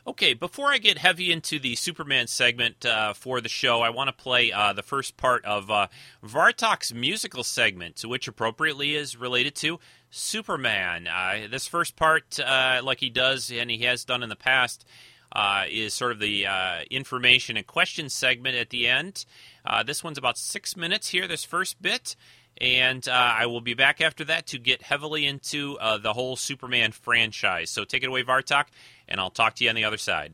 Okay, 0.07 0.33
before 0.33 0.71
I 0.71 0.77
get 0.77 0.97
heavy 0.97 1.29
into 1.29 1.59
the 1.59 1.75
Superman 1.75 2.27
segment 2.27 2.85
uh, 2.85 3.13
for 3.13 3.41
the 3.41 3.49
show, 3.49 3.81
I 3.81 3.89
want 3.89 4.07
to 4.07 4.13
play 4.13 4.49
uh, 4.49 4.71
the 4.71 4.81
first 4.81 5.17
part 5.17 5.43
of 5.43 5.69
uh, 5.69 5.87
Vartok's 6.25 6.93
musical 6.93 7.43
segment, 7.43 8.01
which 8.05 8.25
appropriately 8.25 8.95
is 8.95 9.17
related 9.17 9.55
to 9.55 9.77
Superman. 10.09 11.07
Uh, 11.07 11.47
this 11.51 11.67
first 11.67 11.97
part, 11.97 12.39
uh, 12.39 12.79
like 12.81 13.01
he 13.01 13.09
does 13.09 13.51
and 13.51 13.69
he 13.69 13.79
has 13.79 14.05
done 14.05 14.23
in 14.23 14.29
the 14.29 14.37
past, 14.37 14.85
uh, 15.33 15.65
is 15.69 15.93
sort 15.93 16.13
of 16.13 16.19
the 16.19 16.47
information 16.89 17.57
and 17.57 17.67
question 17.67 18.07
segment 18.07 18.55
at 18.55 18.69
the 18.69 18.87
end. 18.87 19.25
this 19.85 20.01
one's 20.01 20.17
about 20.17 20.37
six 20.37 20.77
minutes 20.77 21.09
here, 21.09 21.27
this 21.27 21.43
first 21.43 21.81
bit. 21.81 22.15
And 22.61 23.07
I 23.07 23.45
will 23.45 23.61
be 23.61 23.73
back 23.73 24.01
after 24.01 24.25
that 24.25 24.47
to 24.47 24.57
get 24.57 24.81
heavily 24.81 25.25
into 25.25 25.77
the 26.01 26.13
whole 26.13 26.35
Superman 26.35 26.93
franchise. 26.93 27.69
So 27.69 27.83
take 27.83 28.03
it 28.03 28.07
away, 28.07 28.23
Vartok 28.23 28.65
and 29.09 29.19
I'll 29.19 29.29
talk 29.29 29.55
to 29.55 29.63
you 29.63 29.69
on 29.69 29.75
the 29.75 29.83
other 29.83 29.97
side. 29.97 30.33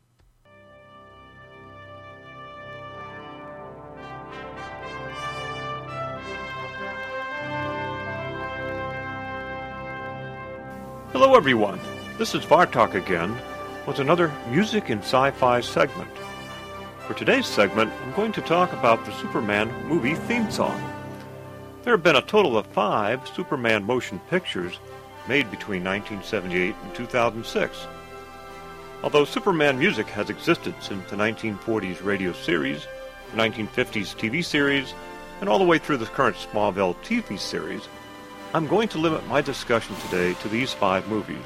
Hello, 11.12 11.34
everyone. 11.34 11.80
This 12.18 12.34
is 12.34 12.44
Vartok 12.44 12.94
again 12.94 13.34
with 13.86 14.00
another 14.00 14.30
Music 14.50 14.90
and 14.90 15.00
Sci-Fi 15.00 15.60
segment. 15.62 16.10
For 17.06 17.14
today's 17.14 17.46
segment, 17.46 17.90
I'm 18.02 18.12
going 18.12 18.32
to 18.32 18.42
talk 18.42 18.72
about 18.72 19.04
the 19.06 19.12
Superman 19.12 19.72
movie 19.86 20.14
theme 20.14 20.50
song. 20.50 20.78
There 21.82 21.94
have 21.94 22.02
been 22.02 22.16
a 22.16 22.22
total 22.22 22.58
of 22.58 22.66
five 22.66 23.26
Superman 23.28 23.84
motion 23.84 24.20
pictures 24.28 24.78
made 25.26 25.50
between 25.50 25.84
1978 25.84 26.74
and 26.82 26.94
2006. 26.94 27.86
Although 29.02 29.26
Superman 29.26 29.78
music 29.78 30.06
has 30.08 30.30
existed 30.30 30.74
since 30.80 31.08
the 31.10 31.16
1940s 31.16 32.02
radio 32.02 32.32
series, 32.32 32.86
the 33.30 33.36
1950s 33.36 34.16
TV 34.16 34.44
series, 34.44 34.94
and 35.40 35.48
all 35.48 35.58
the 35.58 35.64
way 35.64 35.78
through 35.78 35.98
the 35.98 36.06
current 36.06 36.36
Smallville 36.36 36.96
TV 37.04 37.38
series, 37.38 37.82
I'm 38.54 38.66
going 38.66 38.88
to 38.88 38.98
limit 38.98 39.26
my 39.26 39.42
discussion 39.42 39.94
today 39.96 40.32
to 40.40 40.48
these 40.48 40.72
five 40.72 41.06
movies. 41.08 41.44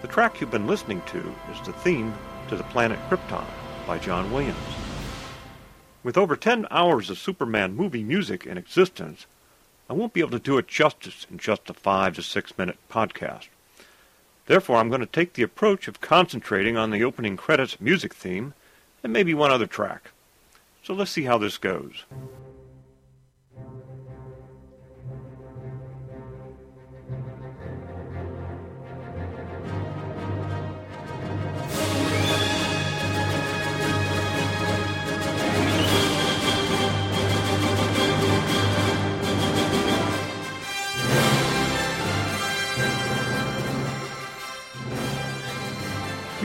The 0.00 0.08
track 0.08 0.40
you've 0.40 0.50
been 0.50 0.68
listening 0.68 1.02
to 1.06 1.34
is 1.50 1.60
the 1.66 1.72
theme 1.72 2.14
to 2.48 2.56
The 2.56 2.62
Planet 2.64 3.00
Krypton 3.10 3.44
by 3.86 3.98
John 3.98 4.32
Williams. 4.32 4.56
With 6.04 6.16
over 6.16 6.36
10 6.36 6.68
hours 6.70 7.10
of 7.10 7.18
Superman 7.18 7.74
movie 7.74 8.04
music 8.04 8.46
in 8.46 8.56
existence, 8.56 9.26
I 9.90 9.94
won't 9.94 10.12
be 10.12 10.20
able 10.20 10.30
to 10.30 10.38
do 10.38 10.56
it 10.56 10.68
justice 10.68 11.26
in 11.30 11.38
just 11.38 11.68
a 11.68 11.74
5 11.74 12.14
to 12.14 12.22
6 12.22 12.58
minute 12.58 12.78
podcast. 12.88 13.48
Therefore, 14.48 14.78
I'm 14.78 14.88
going 14.88 15.02
to 15.02 15.06
take 15.06 15.34
the 15.34 15.42
approach 15.42 15.88
of 15.88 16.00
concentrating 16.00 16.74
on 16.74 16.90
the 16.90 17.04
opening 17.04 17.36
credits 17.36 17.78
music 17.82 18.14
theme 18.14 18.54
and 19.04 19.12
maybe 19.12 19.34
one 19.34 19.50
other 19.50 19.66
track. 19.66 20.10
So 20.82 20.94
let's 20.94 21.10
see 21.10 21.24
how 21.24 21.36
this 21.36 21.58
goes. 21.58 22.04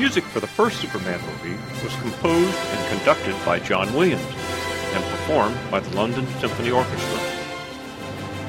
Music 0.04 0.26
for 0.26 0.42
the 0.42 0.48
first 0.48 0.82
Superman 0.82 1.22
movie 1.22 1.58
was 1.82 1.96
composed 2.02 2.58
and 2.58 2.98
conducted 2.98 3.34
by 3.46 3.58
John 3.58 3.94
Williams 3.94 4.22
and 4.92 5.04
performed 5.06 5.58
by 5.72 5.80
the 5.80 5.96
London 5.96 6.28
Symphony 6.42 6.72
Orchestra. 6.72 7.20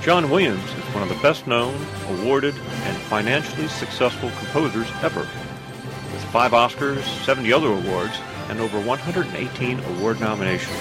John 0.03 0.31
Williams 0.31 0.65
is 0.65 0.85
one 0.93 1.05
of 1.05 1.09
the 1.09 1.23
best 1.23 1.47
known, 1.47 1.73
awarded, 2.09 2.57
and 2.57 2.97
financially 3.03 3.69
successful 3.69 4.31
composers 4.31 4.89
ever, 5.01 5.21
with 5.21 6.25
five 6.33 6.51
Oscars, 6.51 7.05
70 7.25 7.53
other 7.53 7.69
awards, 7.69 8.19
and 8.49 8.59
over 8.59 8.81
118 8.81 9.79
award 9.79 10.21
nominations. 10.21 10.77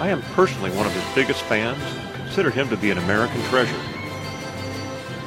I 0.00 0.10
am 0.10 0.20
personally 0.34 0.70
one 0.72 0.84
of 0.84 0.92
his 0.92 1.14
biggest 1.14 1.40
fans 1.44 1.82
and 1.82 2.14
consider 2.14 2.50
him 2.50 2.68
to 2.68 2.76
be 2.76 2.90
an 2.90 2.98
American 2.98 3.42
treasure. 3.44 3.80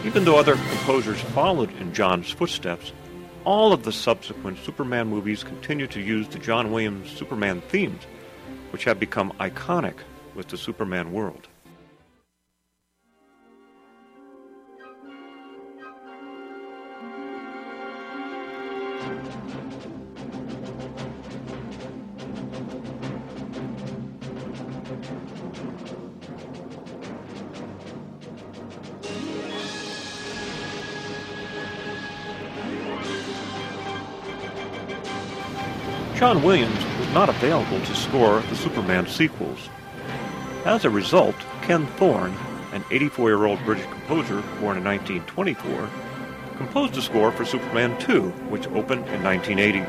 Even 0.06 0.24
though 0.24 0.38
other 0.38 0.54
composers 0.54 1.20
followed 1.20 1.76
in 1.78 1.96
John's 1.96 2.30
footsteps, 2.30 2.92
all 3.50 3.74
of 3.74 3.82
the 3.82 3.92
subsequent 3.92 4.60
Superman 4.60 5.08
movies 5.08 5.44
continue 5.44 5.88
to 5.88 6.00
use 6.00 6.28
the 6.28 6.38
John 6.38 6.72
Williams 6.72 7.10
Superman 7.10 7.62
themes, 7.62 8.04
which 8.70 8.84
have 8.84 9.00
become 9.00 9.32
iconic 9.40 9.96
with 10.36 10.50
the 10.50 10.58
Superman 10.58 11.12
world. 11.12 11.48
John 36.20 36.44
Williams 36.44 36.84
was 37.00 37.08
not 37.14 37.30
available 37.30 37.80
to 37.80 37.96
score 37.96 38.42
the 38.42 38.56
Superman 38.58 39.08
sequels. 39.08 39.70
As 40.66 40.84
a 40.84 40.90
result, 40.90 41.34
Ken 41.62 41.88
Thorne, 41.96 42.34
an 42.74 42.84
84-year-old 42.90 43.64
British 43.64 43.86
composer 43.86 44.42
born 44.60 44.76
in 44.76 44.84
1924, 44.84 45.90
composed 46.58 46.98
a 46.98 47.02
score 47.02 47.32
for 47.32 47.46
Superman 47.46 47.98
2, 48.02 48.32
which 48.50 48.68
opened 48.68 49.08
in 49.08 49.24
1980. 49.24 49.86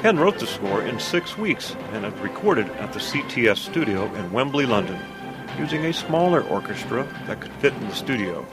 Ken 0.00 0.18
wrote 0.18 0.38
the 0.38 0.46
score 0.46 0.80
in 0.80 0.98
six 0.98 1.36
weeks 1.36 1.76
and 1.92 2.06
it 2.06 2.14
recorded 2.22 2.66
at 2.76 2.94
the 2.94 2.98
CTS 2.98 3.58
studio 3.58 4.06
in 4.14 4.32
Wembley, 4.32 4.64
London, 4.64 4.98
using 5.58 5.84
a 5.84 5.92
smaller 5.92 6.40
orchestra 6.44 7.06
that 7.26 7.42
could 7.42 7.52
fit 7.60 7.74
in 7.74 7.86
the 7.86 7.94
studio. 7.94 8.46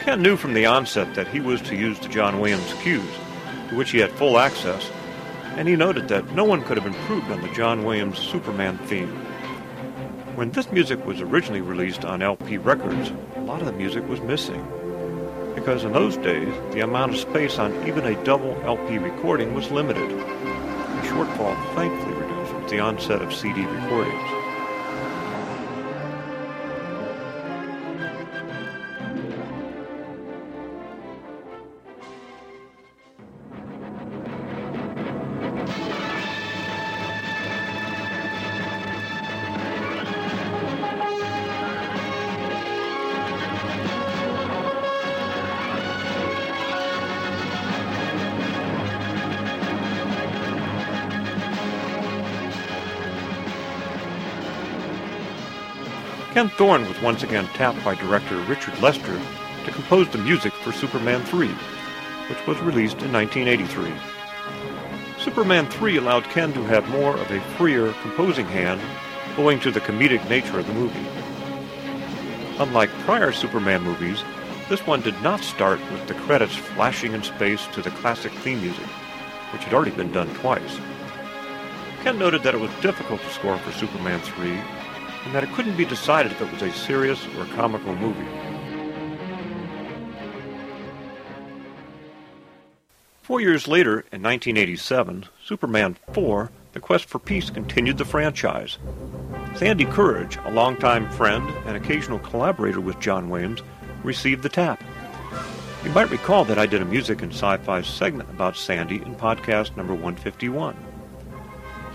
Ken 0.00 0.20
knew 0.20 0.36
from 0.36 0.52
the 0.52 0.66
onset 0.66 1.14
that 1.14 1.28
he 1.28 1.40
was 1.40 1.62
to 1.62 1.74
use 1.74 1.98
the 1.98 2.08
John 2.08 2.40
Williams 2.40 2.74
cues, 2.82 3.10
to 3.70 3.74
which 3.74 3.92
he 3.92 3.98
had 3.98 4.12
full 4.12 4.38
access, 4.38 4.90
and 5.56 5.66
he 5.66 5.74
noted 5.74 6.08
that 6.08 6.30
no 6.32 6.44
one 6.44 6.62
could 6.62 6.76
have 6.76 6.86
improved 6.86 7.30
on 7.30 7.40
the 7.40 7.48
John 7.48 7.84
Williams 7.84 8.18
Superman 8.18 8.78
theme. 8.86 9.08
When 10.36 10.50
this 10.50 10.70
music 10.70 11.04
was 11.06 11.20
originally 11.20 11.62
released 11.62 12.04
on 12.04 12.22
LP 12.22 12.58
records, 12.58 13.10
a 13.36 13.40
lot 13.40 13.60
of 13.60 13.66
the 13.66 13.72
music 13.72 14.06
was 14.08 14.20
missing 14.20 14.64
because 15.54 15.84
in 15.84 15.92
those 15.92 16.18
days, 16.18 16.54
the 16.74 16.80
amount 16.80 17.14
of 17.14 17.18
space 17.18 17.58
on 17.58 17.72
even 17.88 18.04
a 18.04 18.22
double 18.24 18.52
LP 18.64 18.98
recording 18.98 19.54
was 19.54 19.70
limited. 19.70 20.10
The 20.10 21.08
shortfall 21.08 21.56
thankfully 21.74 22.14
reduced 22.14 22.54
with 22.54 22.68
the 22.68 22.78
onset 22.78 23.22
of 23.22 23.34
CD 23.34 23.64
recordings. 23.64 24.35
Ken 56.36 56.50
Thorne 56.50 56.86
was 56.86 57.00
once 57.00 57.22
again 57.22 57.46
tapped 57.54 57.82
by 57.82 57.94
director 57.94 58.36
Richard 58.42 58.78
Lester 58.82 59.18
to 59.64 59.70
compose 59.70 60.06
the 60.10 60.18
music 60.18 60.52
for 60.52 60.70
Superman 60.70 61.24
3, 61.24 61.48
which 61.48 62.46
was 62.46 62.60
released 62.60 63.00
in 63.00 63.10
1983. 63.10 63.90
Superman 65.18 65.66
3 65.70 65.96
allowed 65.96 66.24
Ken 66.24 66.52
to 66.52 66.62
have 66.64 66.86
more 66.90 67.16
of 67.16 67.30
a 67.30 67.40
freer 67.56 67.90
composing 68.02 68.44
hand 68.44 68.82
owing 69.38 69.58
to 69.60 69.70
the 69.70 69.80
comedic 69.80 70.28
nature 70.28 70.58
of 70.58 70.66
the 70.66 70.74
movie. 70.74 71.06
Unlike 72.58 72.90
prior 73.06 73.32
Superman 73.32 73.80
movies, 73.80 74.22
this 74.68 74.86
one 74.86 75.00
did 75.00 75.18
not 75.22 75.40
start 75.40 75.80
with 75.90 76.06
the 76.06 76.12
credits 76.12 76.54
flashing 76.54 77.14
in 77.14 77.22
space 77.22 77.66
to 77.68 77.80
the 77.80 77.90
classic 77.92 78.32
theme 78.32 78.60
music, 78.60 78.84
which 79.54 79.64
had 79.64 79.72
already 79.72 79.90
been 79.90 80.12
done 80.12 80.28
twice. 80.34 80.78
Ken 82.02 82.18
noted 82.18 82.42
that 82.42 82.54
it 82.54 82.60
was 82.60 82.82
difficult 82.82 83.22
to 83.22 83.30
score 83.30 83.56
for 83.56 83.72
Superman 83.72 84.20
3 84.20 84.60
and 85.26 85.34
that 85.34 85.42
it 85.42 85.52
couldn't 85.54 85.76
be 85.76 85.84
decided 85.84 86.30
if 86.30 86.40
it 86.40 86.52
was 86.52 86.62
a 86.62 86.72
serious 86.72 87.26
or 87.36 87.44
comical 87.56 87.94
movie. 87.96 88.26
Four 93.22 93.40
years 93.40 93.66
later, 93.66 94.04
in 94.12 94.22
1987, 94.22 95.24
Superman 95.44 95.96
IV 96.16 96.50
The 96.74 96.80
Quest 96.80 97.06
for 97.06 97.18
Peace 97.18 97.50
continued 97.50 97.98
the 97.98 98.04
franchise. 98.04 98.78
Sandy 99.56 99.84
Courage, 99.84 100.38
a 100.44 100.52
longtime 100.52 101.10
friend 101.10 101.44
and 101.66 101.76
occasional 101.76 102.20
collaborator 102.20 102.80
with 102.80 103.00
John 103.00 103.28
Williams, 103.28 103.62
received 104.04 104.44
the 104.44 104.48
tap. 104.48 104.80
You 105.82 105.90
might 105.90 106.10
recall 106.10 106.44
that 106.44 106.58
I 106.58 106.66
did 106.66 106.82
a 106.82 106.84
music 106.84 107.20
and 107.20 107.32
sci-fi 107.32 107.82
segment 107.82 108.30
about 108.30 108.56
Sandy 108.56 108.96
in 108.96 109.16
podcast 109.16 109.76
number 109.76 109.92
151. 109.92 110.76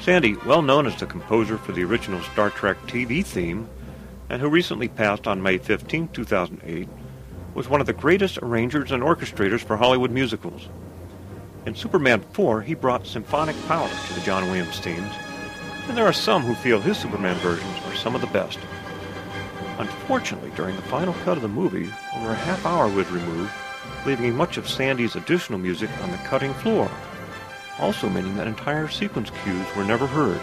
Sandy, 0.02 0.36
well 0.48 0.64
known 0.64 0.88
as 0.88 0.96
the 0.96 1.06
composer 1.06 1.60
for 1.60 1.74
the 1.74 1.84
original 1.84 2.20
Star 2.22 2.50
Trek 2.50 2.76
TV 2.88 3.24
theme, 3.24 3.70
and 4.32 4.42
who 4.42 4.50
recently 4.50 4.88
passed 4.88 5.28
on 5.28 5.44
May 5.44 5.60
15, 5.60 6.08
2008, 6.08 6.90
was 7.54 7.70
one 7.70 7.82
of 7.82 7.86
the 7.86 7.94
greatest 7.94 8.40
arrangers 8.40 8.92
and 8.92 9.04
orchestrators 9.04 9.60
for 9.60 9.78
Hollywood 9.78 10.10
musicals. 10.10 10.70
In 11.68 11.76
Superman 11.76 12.22
4, 12.34 12.64
he 12.64 12.74
brought 12.74 13.06
symphonic 13.06 13.56
power 13.68 13.88
to 13.88 14.14
the 14.16 14.22
John 14.22 14.48
Williams 14.48 14.80
themes, 14.80 15.14
and 15.88 15.96
there 15.96 16.08
are 16.08 16.14
some 16.14 16.42
who 16.42 16.56
feel 16.56 16.82
his 16.82 16.98
Superman 16.98 17.36
versions 17.38 17.78
are 17.86 17.96
some 17.96 18.16
of 18.16 18.22
the 18.22 18.28
best. 18.28 18.58
Unfortunately, 19.78 20.52
during 20.56 20.76
the 20.78 20.82
final 20.84 21.14
cut 21.24 21.38
of 21.38 21.44
the 21.44 21.48
movie, 21.48 21.92
over 22.16 22.32
a 22.32 22.36
half 22.36 22.66
hour 22.66 22.88
was 22.88 23.12
removed, 23.12 23.52
leaving 24.08 24.36
much 24.36 24.58
of 24.58 24.68
Sandy's 24.68 25.16
additional 25.16 25.60
music 25.60 25.92
on 26.02 26.10
the 26.10 26.18
cutting 26.18 26.56
floor 26.56 26.90
also 27.82 28.08
meaning 28.08 28.36
that 28.38 28.48
entire 28.48 28.88
sequence 28.88 29.32
cues 29.44 29.66
were 29.76 29.84
never 29.84 30.08
heard. 30.08 30.40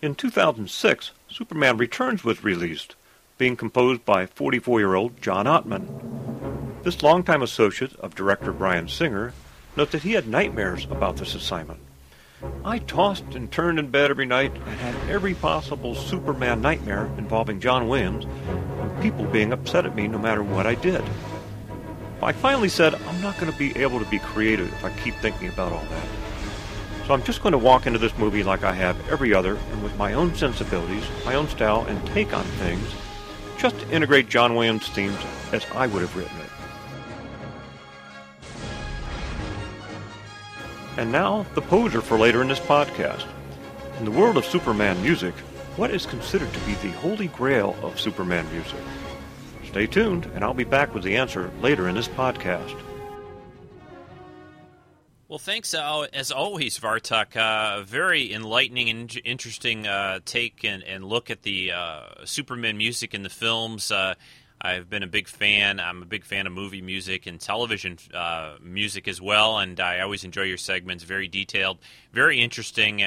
In 0.00 0.16
2006, 0.16 1.12
Superman 1.28 1.76
Returns 1.76 2.24
was 2.24 2.42
released, 2.42 2.96
being 3.38 3.54
composed 3.54 4.04
by 4.04 4.26
44-year-old 4.26 5.22
John 5.22 5.46
Ottman. 5.46 6.82
This 6.82 7.02
longtime 7.02 7.42
associate 7.42 7.94
of 8.00 8.16
director 8.16 8.52
Bryan 8.52 8.88
Singer 8.88 9.32
notes 9.76 9.92
that 9.92 10.02
he 10.02 10.12
had 10.12 10.26
nightmares 10.26 10.86
about 10.86 11.18
this 11.18 11.36
assignment. 11.36 11.78
I 12.64 12.78
tossed 12.78 13.34
and 13.34 13.52
turned 13.52 13.78
in 13.78 13.90
bed 13.90 14.10
every 14.10 14.26
night 14.26 14.52
and 14.52 14.80
had 14.80 15.08
every 15.08 15.34
possible 15.34 15.94
Superman 15.94 16.60
nightmare 16.60 17.08
involving 17.16 17.60
John 17.60 17.86
Williams 17.86 18.24
and 18.24 19.02
people 19.02 19.24
being 19.26 19.52
upset 19.52 19.86
at 19.86 19.94
me 19.94 20.08
no 20.08 20.18
matter 20.18 20.42
what 20.42 20.66
I 20.66 20.74
did. 20.74 21.04
I 22.24 22.32
finally 22.32 22.68
said, 22.68 22.94
I'm 22.94 23.20
not 23.20 23.38
going 23.38 23.50
to 23.50 23.58
be 23.58 23.76
able 23.76 23.98
to 23.98 24.04
be 24.06 24.18
creative 24.18 24.72
if 24.72 24.84
I 24.84 24.90
keep 24.98 25.14
thinking 25.16 25.48
about 25.48 25.72
all 25.72 25.84
that. 25.84 26.06
So 27.06 27.14
I'm 27.14 27.22
just 27.24 27.42
going 27.42 27.52
to 27.52 27.58
walk 27.58 27.86
into 27.86 27.98
this 27.98 28.16
movie 28.16 28.44
like 28.44 28.62
I 28.62 28.72
have 28.72 28.96
every 29.10 29.34
other, 29.34 29.56
and 29.56 29.82
with 29.82 29.96
my 29.96 30.12
own 30.12 30.32
sensibilities, 30.34 31.04
my 31.24 31.34
own 31.34 31.48
style, 31.48 31.84
and 31.86 32.06
take 32.08 32.32
on 32.32 32.44
things, 32.44 32.88
just 33.58 33.78
to 33.80 33.90
integrate 33.90 34.28
John 34.28 34.54
Williams' 34.54 34.88
themes 34.88 35.18
as 35.52 35.66
I 35.74 35.88
would 35.88 36.00
have 36.02 36.16
written 36.16 36.38
it. 36.38 36.50
And 40.96 41.10
now, 41.10 41.44
the 41.54 41.62
poser 41.62 42.02
for 42.02 42.18
later 42.18 42.40
in 42.42 42.48
this 42.48 42.60
podcast. 42.60 43.26
In 43.98 44.04
the 44.04 44.10
world 44.10 44.36
of 44.36 44.44
Superman 44.44 45.00
music, 45.02 45.34
what 45.76 45.90
is 45.90 46.06
considered 46.06 46.52
to 46.52 46.60
be 46.60 46.74
the 46.74 46.90
holy 46.98 47.28
grail 47.28 47.76
of 47.82 47.98
Superman 47.98 48.46
music? 48.52 48.78
Stay 49.72 49.86
tuned, 49.86 50.26
and 50.34 50.44
I'll 50.44 50.52
be 50.52 50.64
back 50.64 50.92
with 50.92 51.02
the 51.02 51.16
answer 51.16 51.50
later 51.62 51.88
in 51.88 51.94
this 51.94 52.06
podcast. 52.06 52.78
Well, 55.28 55.38
thanks 55.38 55.72
uh, 55.72 56.08
as 56.12 56.30
always, 56.30 56.78
Vartok. 56.78 57.38
Uh, 57.38 57.82
very 57.82 58.34
enlightening 58.34 58.90
and 58.90 59.20
interesting 59.24 59.86
uh, 59.86 60.20
take 60.26 60.62
and, 60.62 60.82
and, 60.82 61.02
look 61.02 61.30
at 61.30 61.40
the 61.40 61.72
uh, 61.72 62.02
Superman 62.26 62.76
music 62.76 63.14
in 63.14 63.22
the 63.22 63.30
films. 63.30 63.90
Uh, 63.90 64.12
I've 64.60 64.90
been 64.90 65.02
a 65.02 65.06
big 65.06 65.26
fan. 65.26 65.80
I'm 65.80 66.02
a 66.02 66.06
big 66.06 66.26
fan 66.26 66.46
of 66.46 66.52
movie 66.52 66.82
music 66.82 67.26
and 67.26 67.40
television 67.40 67.96
uh, 68.12 68.56
music 68.60 69.08
as 69.08 69.22
well, 69.22 69.56
and 69.56 69.80
I 69.80 70.00
always 70.00 70.22
enjoy 70.22 70.42
your 70.42 70.58
segments. 70.58 71.02
Very 71.02 71.28
detailed, 71.28 71.78
very 72.12 72.42
interesting 72.42 73.02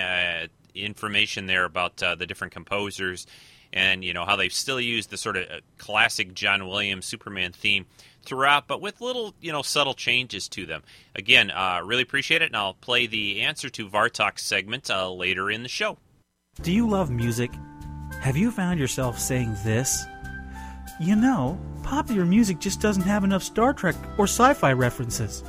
information 0.73 1.45
there 1.45 1.63
about 1.63 1.97
the 1.97 2.25
different 2.25 2.53
composers 2.53 3.27
and 3.75 4.03
you 4.03 4.13
know 4.13 4.25
how 4.25 4.35
they've 4.35 4.53
still 4.53 4.81
used 4.81 5.11
the 5.11 5.17
sort 5.17 5.37
of 5.37 5.43
uh, 5.43 5.59
classic 5.77 6.33
John 6.33 6.67
Williams 6.67 7.05
Superman 7.05 7.51
theme 7.51 7.85
throughout, 8.23 8.67
but 8.67 8.81
with 8.81 9.01
little 9.01 9.35
you 9.41 9.51
know 9.51 9.61
subtle 9.61 9.93
changes 9.93 10.47
to 10.49 10.65
them. 10.65 10.81
Again, 11.13 11.51
uh, 11.51 11.81
really 11.83 12.01
appreciate 12.01 12.41
it, 12.41 12.47
and 12.47 12.55
I'll 12.55 12.73
play 12.73 13.05
the 13.05 13.41
answer 13.41 13.69
to 13.69 13.87
Vartok's 13.87 14.41
segment 14.41 14.89
uh, 14.89 15.11
later 15.11 15.51
in 15.51 15.61
the 15.61 15.69
show. 15.69 15.97
Do 16.61 16.71
you 16.71 16.89
love 16.89 17.11
music? 17.11 17.51
Have 18.21 18.37
you 18.37 18.49
found 18.49 18.79
yourself 18.79 19.19
saying 19.19 19.55
this? 19.63 20.05
You 20.99 21.15
know, 21.17 21.59
popular 21.83 22.25
music 22.25 22.59
just 22.59 22.79
doesn't 22.79 23.03
have 23.03 23.23
enough 23.25 23.43
Star 23.43 23.73
Trek 23.73 23.95
or 24.17 24.23
sci 24.23 24.53
fi 24.53 24.71
references. 24.71 25.43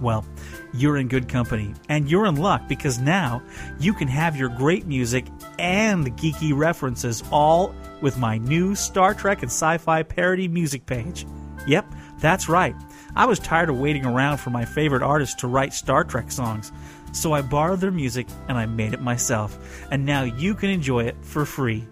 Well, 0.00 0.24
you're 0.72 0.96
in 0.96 1.08
good 1.08 1.28
company, 1.28 1.74
and 1.88 2.10
you're 2.10 2.26
in 2.26 2.36
luck 2.36 2.68
because 2.68 2.98
now 2.98 3.42
you 3.80 3.92
can 3.92 4.08
have 4.08 4.36
your 4.36 4.48
great 4.48 4.86
music 4.86 5.26
and 5.58 6.16
geeky 6.16 6.56
references 6.56 7.22
all 7.30 7.74
with 8.00 8.18
my 8.18 8.38
new 8.38 8.74
Star 8.74 9.14
Trek 9.14 9.42
and 9.42 9.50
sci 9.50 9.78
fi 9.78 10.02
parody 10.02 10.48
music 10.48 10.86
page. 10.86 11.26
Yep, 11.66 11.92
that's 12.20 12.48
right. 12.48 12.74
I 13.16 13.26
was 13.26 13.38
tired 13.38 13.70
of 13.70 13.78
waiting 13.78 14.04
around 14.04 14.38
for 14.38 14.50
my 14.50 14.64
favorite 14.64 15.02
artists 15.02 15.34
to 15.36 15.48
write 15.48 15.72
Star 15.72 16.04
Trek 16.04 16.30
songs, 16.30 16.72
so 17.12 17.32
I 17.32 17.42
borrowed 17.42 17.80
their 17.80 17.90
music 17.90 18.26
and 18.48 18.58
I 18.58 18.66
made 18.66 18.94
it 18.94 19.00
myself, 19.00 19.58
and 19.90 20.04
now 20.04 20.24
you 20.24 20.54
can 20.54 20.70
enjoy 20.70 21.04
it 21.04 21.16
for 21.22 21.44
free. 21.44 21.86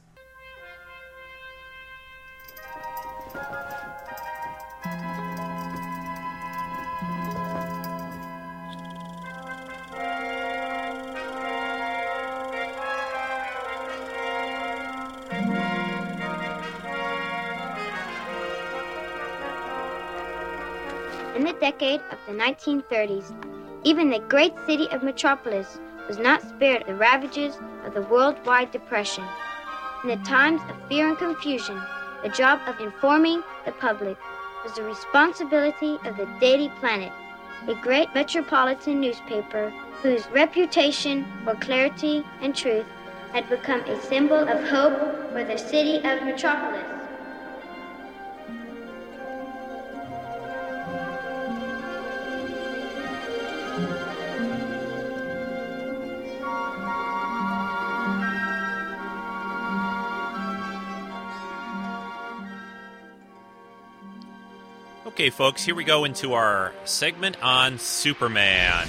In 21.35 21.43
the 21.43 21.51
decade 21.59 21.99
of 22.11 22.17
the 22.25 22.31
1930s, 22.31 23.35
even 23.83 24.09
the 24.09 24.19
great 24.19 24.53
city 24.65 24.87
of 24.91 25.03
Metropolis 25.03 25.79
was 26.07 26.17
not 26.17 26.41
spared 26.41 26.85
the 26.85 26.95
ravages 26.95 27.57
of 27.85 27.93
the 27.93 28.01
worldwide 28.01 28.71
depression. 28.71 29.23
In 30.03 30.09
the 30.09 30.25
times 30.25 30.61
of 30.69 30.87
fear 30.87 31.07
and 31.07 31.17
confusion, 31.17 31.81
the 32.23 32.29
job 32.29 32.59
of 32.67 32.79
informing 32.79 33.43
the 33.65 33.71
public 33.73 34.17
was 34.63 34.73
the 34.73 34.83
responsibility 34.83 35.99
of 36.05 36.17
the 36.17 36.27
Daily 36.39 36.69
Planet, 36.79 37.11
a 37.67 37.75
great 37.75 38.13
metropolitan 38.13 38.99
newspaper 38.99 39.71
whose 40.01 40.27
reputation 40.31 41.25
for 41.43 41.55
clarity 41.55 42.23
and 42.41 42.55
truth 42.55 42.85
had 43.31 43.49
become 43.49 43.81
a 43.81 44.01
symbol 44.01 44.37
of 44.37 44.67
hope 44.69 45.31
for 45.31 45.43
the 45.43 45.57
city 45.57 45.97
of 45.97 46.23
Metropolis. 46.23 46.94
Okay, 65.25 65.31
folks, 65.31 65.63
here 65.65 65.73
we 65.73 65.83
go 65.83 66.05
into 66.05 66.33
our 66.33 66.71
segment 66.83 67.41
on 67.41 67.79
Superman. 67.79 68.87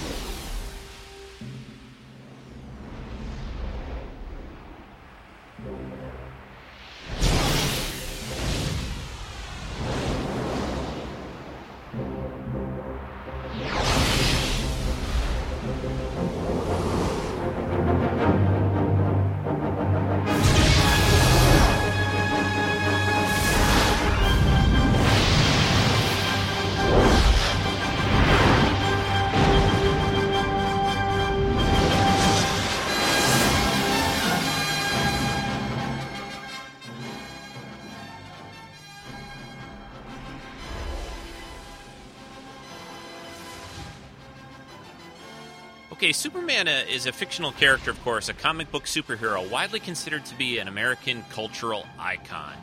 Uh, 46.56 46.70
is 46.88 47.04
a 47.04 47.12
fictional 47.12 47.52
character, 47.52 47.90
of 47.90 48.02
course, 48.02 48.30
a 48.30 48.32
comic 48.32 48.72
book 48.72 48.84
superhero 48.84 49.46
widely 49.50 49.78
considered 49.78 50.24
to 50.24 50.34
be 50.36 50.56
an 50.56 50.68
American 50.68 51.22
cultural 51.28 51.84
icon. 51.98 52.54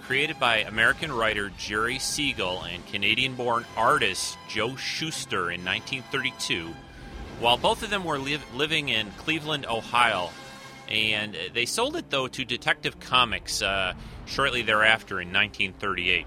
Created 0.00 0.40
by 0.40 0.60
American 0.60 1.12
writer 1.12 1.50
Jerry 1.58 1.98
Siegel 1.98 2.62
and 2.62 2.86
Canadian 2.86 3.34
born 3.34 3.66
artist 3.76 4.38
Joe 4.48 4.76
Shuster 4.76 5.50
in 5.50 5.62
1932, 5.62 6.74
while 7.38 7.58
both 7.58 7.82
of 7.82 7.90
them 7.90 8.02
were 8.02 8.18
li- 8.18 8.40
living 8.54 8.88
in 8.88 9.10
Cleveland, 9.18 9.66
Ohio, 9.66 10.30
and 10.88 11.36
they 11.52 11.66
sold 11.66 11.96
it, 11.96 12.08
though, 12.08 12.28
to 12.28 12.46
Detective 12.46 12.98
Comics 12.98 13.60
uh, 13.60 13.92
shortly 14.24 14.62
thereafter 14.62 15.20
in 15.20 15.28
1938. 15.28 16.26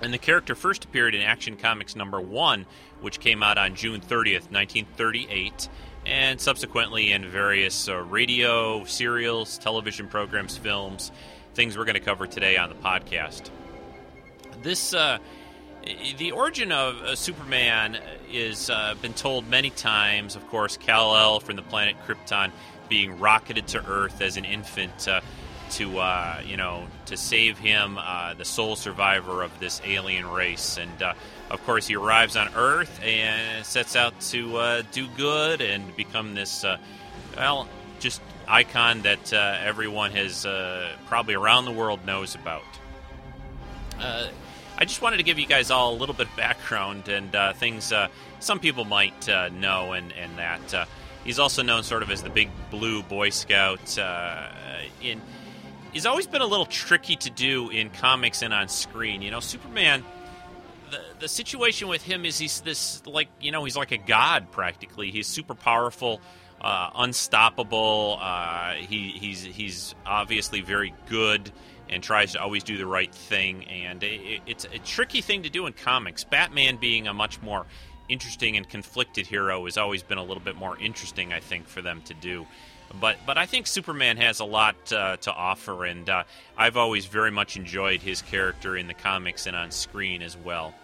And 0.00 0.14
the 0.14 0.18
character 0.18 0.54
first 0.54 0.86
appeared 0.86 1.14
in 1.14 1.20
Action 1.20 1.58
Comics 1.58 1.94
number 1.94 2.22
one, 2.22 2.64
which 3.02 3.20
came 3.20 3.42
out 3.42 3.58
on 3.58 3.74
June 3.74 4.00
30th, 4.00 4.50
1938, 4.50 5.68
and 6.06 6.40
subsequently 6.40 7.12
in 7.12 7.28
various 7.28 7.88
uh, 7.88 7.96
radio, 7.96 8.84
serials, 8.84 9.58
television 9.58 10.08
programs, 10.08 10.56
films, 10.56 11.10
things 11.54 11.76
we're 11.76 11.84
going 11.84 11.94
to 11.94 12.00
cover 12.00 12.26
today 12.26 12.56
on 12.56 12.68
the 12.68 12.76
podcast. 12.76 13.50
This, 14.62 14.94
uh, 14.94 15.18
the 16.16 16.32
origin 16.32 16.72
of 16.72 16.96
uh, 17.02 17.16
Superman 17.16 17.98
is 18.30 18.70
uh, 18.70 18.94
been 19.02 19.14
told 19.14 19.48
many 19.48 19.70
times. 19.70 20.36
Of 20.36 20.46
course, 20.48 20.76
Kal 20.76 21.16
El 21.16 21.40
from 21.40 21.56
the 21.56 21.62
planet 21.62 21.96
Krypton 22.06 22.52
being 22.88 23.18
rocketed 23.18 23.66
to 23.68 23.84
Earth 23.84 24.20
as 24.20 24.36
an 24.36 24.44
infant 24.44 25.08
uh, 25.08 25.20
to 25.70 25.98
uh, 25.98 26.40
you 26.44 26.56
know 26.56 26.86
to 27.06 27.16
save 27.16 27.58
him, 27.58 27.98
uh, 27.98 28.34
the 28.34 28.44
sole 28.44 28.76
survivor 28.76 29.42
of 29.42 29.58
this 29.60 29.80
alien 29.84 30.26
race, 30.26 30.78
and 30.78 31.02
uh, 31.02 31.14
of 31.50 31.64
course 31.64 31.86
he 31.86 31.96
arrives 31.96 32.36
on 32.36 32.48
Earth 32.54 33.00
and 33.02 33.64
sets 33.64 33.96
out 33.96 34.18
to 34.20 34.56
uh, 34.56 34.82
do 34.92 35.06
good 35.16 35.60
and 35.60 35.94
become 35.96 36.34
this 36.34 36.64
uh, 36.64 36.78
well 37.36 37.68
just 38.00 38.20
icon 38.48 39.02
that 39.02 39.32
uh, 39.32 39.56
everyone 39.60 40.10
has 40.12 40.46
probably 41.06 41.34
around 41.34 41.64
the 41.64 41.72
world 41.72 42.04
knows 42.06 42.34
about. 42.34 42.64
I 44.78 44.84
just 44.84 45.00
wanted 45.00 45.16
to 45.16 45.22
give 45.22 45.38
you 45.38 45.46
guys 45.46 45.70
all 45.70 45.94
a 45.94 45.96
little 45.96 46.14
bit 46.14 46.28
of 46.28 46.36
background 46.36 47.08
and 47.08 47.34
things 47.56 47.92
some 48.40 48.58
people 48.60 48.84
might 48.84 49.26
know, 49.26 49.92
and 49.92 50.12
and 50.12 50.38
that. 50.38 50.88
He's 51.24 51.40
also 51.40 51.62
known 51.62 51.82
sort 51.82 52.04
of 52.04 52.10
as 52.10 52.22
the 52.22 52.30
big 52.30 52.50
blue 52.70 53.02
Boy 53.02 53.30
Scout. 53.30 53.98
in 55.02 55.20
he's 55.96 56.04
always 56.04 56.26
been 56.26 56.42
a 56.42 56.46
little 56.46 56.66
tricky 56.66 57.16
to 57.16 57.30
do 57.30 57.70
in 57.70 57.88
comics 57.88 58.42
and 58.42 58.52
on 58.52 58.68
screen. 58.68 59.22
You 59.22 59.30
know, 59.30 59.40
Superman. 59.40 60.04
The, 60.90 61.00
the 61.20 61.28
situation 61.28 61.88
with 61.88 62.02
him 62.02 62.26
is 62.26 62.38
he's 62.38 62.60
this 62.60 63.04
like 63.06 63.28
you 63.40 63.50
know 63.50 63.64
he's 63.64 63.78
like 63.78 63.92
a 63.92 63.98
god 63.98 64.52
practically. 64.52 65.10
He's 65.10 65.26
super 65.26 65.54
powerful, 65.54 66.20
uh, 66.60 66.90
unstoppable. 66.94 68.18
Uh, 68.20 68.74
he, 68.74 69.08
he's 69.08 69.42
he's 69.42 69.94
obviously 70.04 70.60
very 70.60 70.92
good 71.08 71.50
and 71.88 72.02
tries 72.02 72.32
to 72.32 72.42
always 72.42 72.62
do 72.62 72.76
the 72.76 72.86
right 72.86 73.12
thing. 73.12 73.64
And 73.64 74.02
it, 74.02 74.42
it's 74.46 74.66
a 74.66 74.78
tricky 74.80 75.22
thing 75.22 75.44
to 75.44 75.48
do 75.48 75.66
in 75.66 75.72
comics. 75.72 76.24
Batman 76.24 76.76
being 76.76 77.08
a 77.08 77.14
much 77.14 77.40
more 77.40 77.64
interesting 78.10 78.56
and 78.58 78.68
conflicted 78.68 79.26
hero 79.26 79.64
has 79.64 79.78
always 79.78 80.02
been 80.02 80.18
a 80.18 80.24
little 80.24 80.42
bit 80.42 80.56
more 80.56 80.78
interesting, 80.78 81.32
I 81.32 81.40
think, 81.40 81.66
for 81.66 81.80
them 81.80 82.02
to 82.02 82.14
do. 82.14 82.46
But 83.00 83.16
but 83.26 83.36
I 83.36 83.46
think 83.46 83.66
Superman 83.66 84.16
has 84.16 84.40
a 84.40 84.44
lot 84.44 84.76
uh, 84.92 85.16
to 85.18 85.32
offer, 85.32 85.84
and 85.84 86.08
uh, 86.08 86.24
I've 86.56 86.76
always 86.76 87.06
very 87.06 87.30
much 87.30 87.56
enjoyed 87.56 88.00
his 88.00 88.22
character 88.22 88.76
in 88.76 88.86
the 88.86 88.94
comics 88.94 89.46
and 89.46 89.54
on 89.56 89.70
screen 89.70 90.22
as 90.22 90.36
well. 90.36 90.74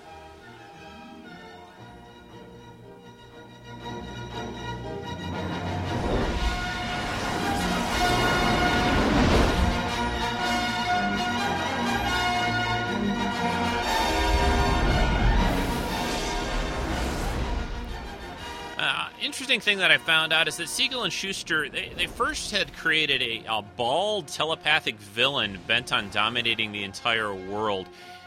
Interesting 19.22 19.61
thing 19.61 19.78
that 19.78 19.92
I 19.92 19.98
found 19.98 20.32
out 20.32 20.48
is 20.48 20.56
that 20.56 20.68
Siegel 20.68 21.04
and 21.04 21.12
Shuster 21.12 21.68
they, 21.68 21.92
they 21.96 22.06
first 22.06 22.50
had 22.50 22.74
created 22.74 23.22
a, 23.22 23.44
a 23.48 23.62
bald 23.62 24.26
telepathic 24.26 24.96
villain 24.96 25.61
bent 25.68 25.92
on 25.92 26.11
dominating 26.11 26.72
the 26.72 26.82
entire 26.82 27.32
world. 27.32 27.87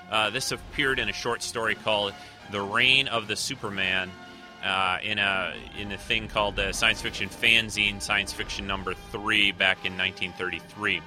Uh, 0.09 0.29
this 0.29 0.53
appeared 0.53 0.99
in 0.99 1.09
a 1.09 1.13
short 1.13 1.43
story 1.43 1.75
called 1.75 2.13
"The 2.49 2.61
Reign 2.61 3.09
of 3.09 3.27
the 3.27 3.35
Superman," 3.35 4.09
uh, 4.63 4.99
in 5.03 5.19
a 5.19 5.53
in 5.77 5.91
a 5.91 5.97
thing 5.97 6.29
called 6.29 6.55
the 6.55 6.71
science 6.71 7.01
fiction 7.01 7.27
fanzine, 7.27 8.01
Science 8.01 8.31
Fiction 8.31 8.65
Number 8.65 8.93
Three, 9.11 9.51
back 9.51 9.85
in 9.85 9.97
1933. 9.97 11.01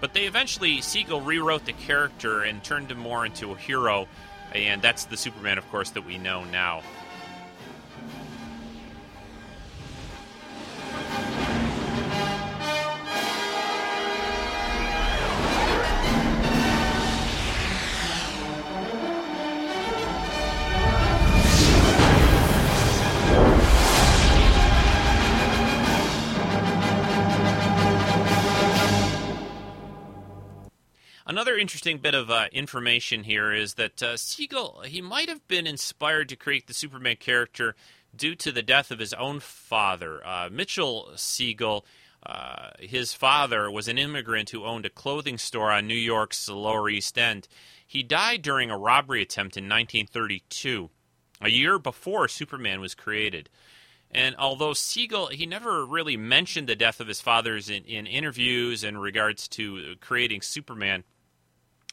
But 0.00 0.14
they 0.14 0.26
eventually 0.26 0.80
Siegel 0.82 1.20
rewrote 1.20 1.64
the 1.64 1.72
character 1.72 2.42
and 2.42 2.62
turned 2.62 2.92
him 2.92 2.98
more 2.98 3.26
into 3.26 3.50
a 3.50 3.56
hero, 3.56 4.06
and 4.54 4.80
that's 4.80 5.06
the 5.06 5.16
Superman, 5.16 5.58
of 5.58 5.68
course, 5.72 5.90
that 5.90 6.06
we 6.06 6.16
know 6.16 6.44
now. 6.44 6.82
Another 31.32 31.56
interesting 31.56 31.96
bit 31.96 32.14
of 32.14 32.30
uh, 32.30 32.48
information 32.52 33.24
here 33.24 33.54
is 33.54 33.74
that 33.74 34.02
uh, 34.02 34.18
Siegel 34.18 34.82
he 34.86 35.00
might 35.00 35.30
have 35.30 35.48
been 35.48 35.66
inspired 35.66 36.28
to 36.28 36.36
create 36.36 36.66
the 36.66 36.74
Superman 36.74 37.16
character 37.16 37.74
due 38.14 38.34
to 38.36 38.52
the 38.52 38.62
death 38.62 38.90
of 38.90 38.98
his 38.98 39.12
own 39.14 39.40
father, 39.40 40.26
uh, 40.26 40.48
Mitchell 40.50 41.10
Siegel. 41.16 41.84
Uh, 42.24 42.70
his 42.78 43.12
father 43.12 43.68
was 43.68 43.88
an 43.88 43.98
immigrant 43.98 44.50
who 44.50 44.64
owned 44.64 44.86
a 44.86 44.90
clothing 44.90 45.38
store 45.38 45.72
on 45.72 45.88
New 45.88 45.94
York's 45.94 46.48
Lower 46.48 46.88
East 46.88 47.18
End. 47.18 47.48
He 47.84 48.02
died 48.02 48.42
during 48.42 48.70
a 48.70 48.78
robbery 48.78 49.22
attempt 49.22 49.56
in 49.56 49.64
1932, 49.64 50.88
a 51.40 51.50
year 51.50 51.78
before 51.78 52.28
Superman 52.28 52.80
was 52.80 52.94
created. 52.94 53.50
And 54.10 54.36
although 54.36 54.74
Siegel, 54.74 55.28
he 55.28 55.46
never 55.46 55.84
really 55.84 56.16
mentioned 56.16 56.68
the 56.68 56.76
death 56.76 57.00
of 57.00 57.08
his 57.08 57.20
fathers 57.20 57.70
in, 57.70 57.84
in 57.84 58.06
interviews 58.06 58.84
in 58.84 58.98
regards 58.98 59.48
to 59.48 59.96
creating 60.00 60.42
Superman, 60.42 61.04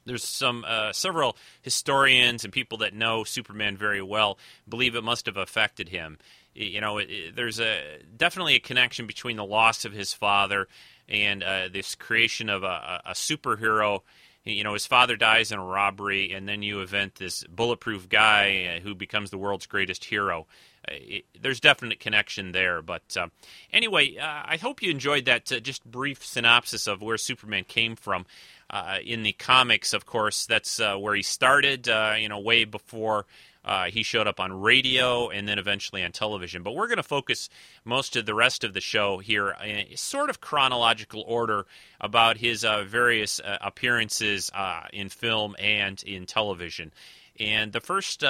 there's 0.06 0.24
some 0.24 0.66
uh, 0.68 0.92
several 0.94 1.38
historians 1.62 2.44
and 2.44 2.54
people 2.54 2.80
that 2.80 2.94
know 2.94 3.24
Superman 3.24 3.78
very 3.78 4.02
well 4.02 4.38
believe 4.68 4.96
it 4.96 5.04
must 5.04 5.26
have 5.26 5.38
affected 5.38 5.90
him. 5.90 6.18
You 6.54 6.82
know, 6.82 6.98
it, 6.98 7.10
it, 7.10 7.36
there's 7.36 7.60
a 7.60 8.00
definitely 8.16 8.56
a 8.56 8.60
connection 8.60 9.08
between 9.08 9.38
the 9.38 9.46
loss 9.46 9.86
of 9.86 9.94
his 9.94 10.14
father 10.14 10.68
and 11.08 11.44
uh, 11.44 11.70
this 11.72 11.96
creation 11.96 12.50
of 12.50 12.64
a, 12.64 13.02
a, 13.06 13.12
superhero. 13.12 14.02
You 14.46 14.64
know, 14.64 14.74
his 14.74 14.86
father 14.86 15.16
dies 15.16 15.52
in 15.52 15.60
a 15.60 15.66
robbery, 15.66 16.34
and 16.34 16.48
then 16.48 16.62
you 16.62 16.82
invent 16.82 17.16
this 17.16 17.44
bulletproof 17.46 18.10
guy 18.10 18.78
uh, 18.78 18.80
who 18.82 18.96
becomes 18.96 19.32
the 19.32 19.38
world's 19.38 19.68
greatest 19.68 20.06
hero. 20.06 20.48
Uh, 20.88 20.94
it, 20.96 21.26
there's 21.40 21.60
definite 21.60 22.00
connection 22.00 22.52
there. 22.52 22.82
But 22.82 23.18
uh, 23.18 23.28
anyway, 23.72 24.18
uh, 24.18 24.44
I 24.46 24.58
hope 24.58 24.82
you 24.82 24.92
enjoyed 24.92 25.26
that 25.26 25.46
just 25.46 25.84
brief 25.86 26.26
synopsis 26.26 26.88
of 26.88 27.02
where 27.02 27.18
Superman 27.18 27.64
came 27.66 27.96
from. 27.96 28.26
Uh, 28.70 29.00
in 29.04 29.24
the 29.24 29.34
comics, 29.34 29.94
of 29.94 30.06
course, 30.06 30.46
that's 30.46 30.80
uh, 30.80 30.96
where 30.96 31.16
he 31.16 31.24
started. 31.24 31.90
Uh, 31.90 32.16
you 32.20 32.30
know, 32.30 32.40
way 32.40 32.66
before 32.66 33.26
uh, 33.66 33.86
he 33.86 34.04
showed 34.04 34.28
up 34.28 34.40
on 34.40 34.62
radio 34.62 35.30
and 35.30 35.48
then 35.48 35.58
eventually 35.58 36.04
on 36.04 36.12
television. 36.12 36.62
But 36.62 36.76
we're 36.76 36.88
going 36.88 36.98
to 36.98 37.04
focus 37.04 37.50
most 37.84 38.16
of 38.16 38.26
the 38.26 38.36
rest 38.36 38.64
of 38.64 38.74
the 38.74 38.82
show 38.82 39.18
here 39.18 39.56
in 39.64 39.98
sort 39.98 40.30
of 40.30 40.40
chronological 40.40 41.24
order 41.28 41.66
about 42.00 42.38
his 42.38 42.64
uh, 42.64 42.84
various 42.84 43.40
uh, 43.40 43.58
appearances 43.62 44.52
in 44.94 45.10
film 45.10 45.56
and 45.60 46.02
in 46.04 46.26
television. 46.26 46.94
And 47.40 47.72
the 47.72 47.80
first 47.80 48.24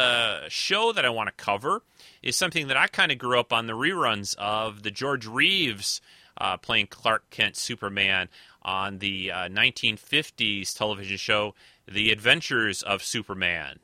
show 0.49 0.91
that 0.93 1.05
I 1.05 1.09
want 1.09 1.27
to 1.27 1.43
cover 1.43 1.81
is 2.21 2.35
something 2.35 2.67
that 2.67 2.77
I 2.77 2.87
kind 2.87 3.11
of 3.11 3.17
grew 3.17 3.39
up 3.39 3.51
on 3.51 3.67
the 3.67 3.73
reruns 3.73 4.35
of 4.37 4.83
the 4.83 4.91
George 4.91 5.27
Reeves. 5.27 6.01
Uh, 6.37 6.55
playing 6.55 6.87
Clark 6.87 7.29
Kent 7.31 7.57
Superman 7.57 8.29
on 8.61 8.99
the 8.99 9.31
uh, 9.31 9.47
1950s 9.47 10.75
television 10.77 11.17
show 11.17 11.55
The 11.87 12.11
Adventures 12.11 12.81
of 12.83 13.03
Superman. 13.03 13.79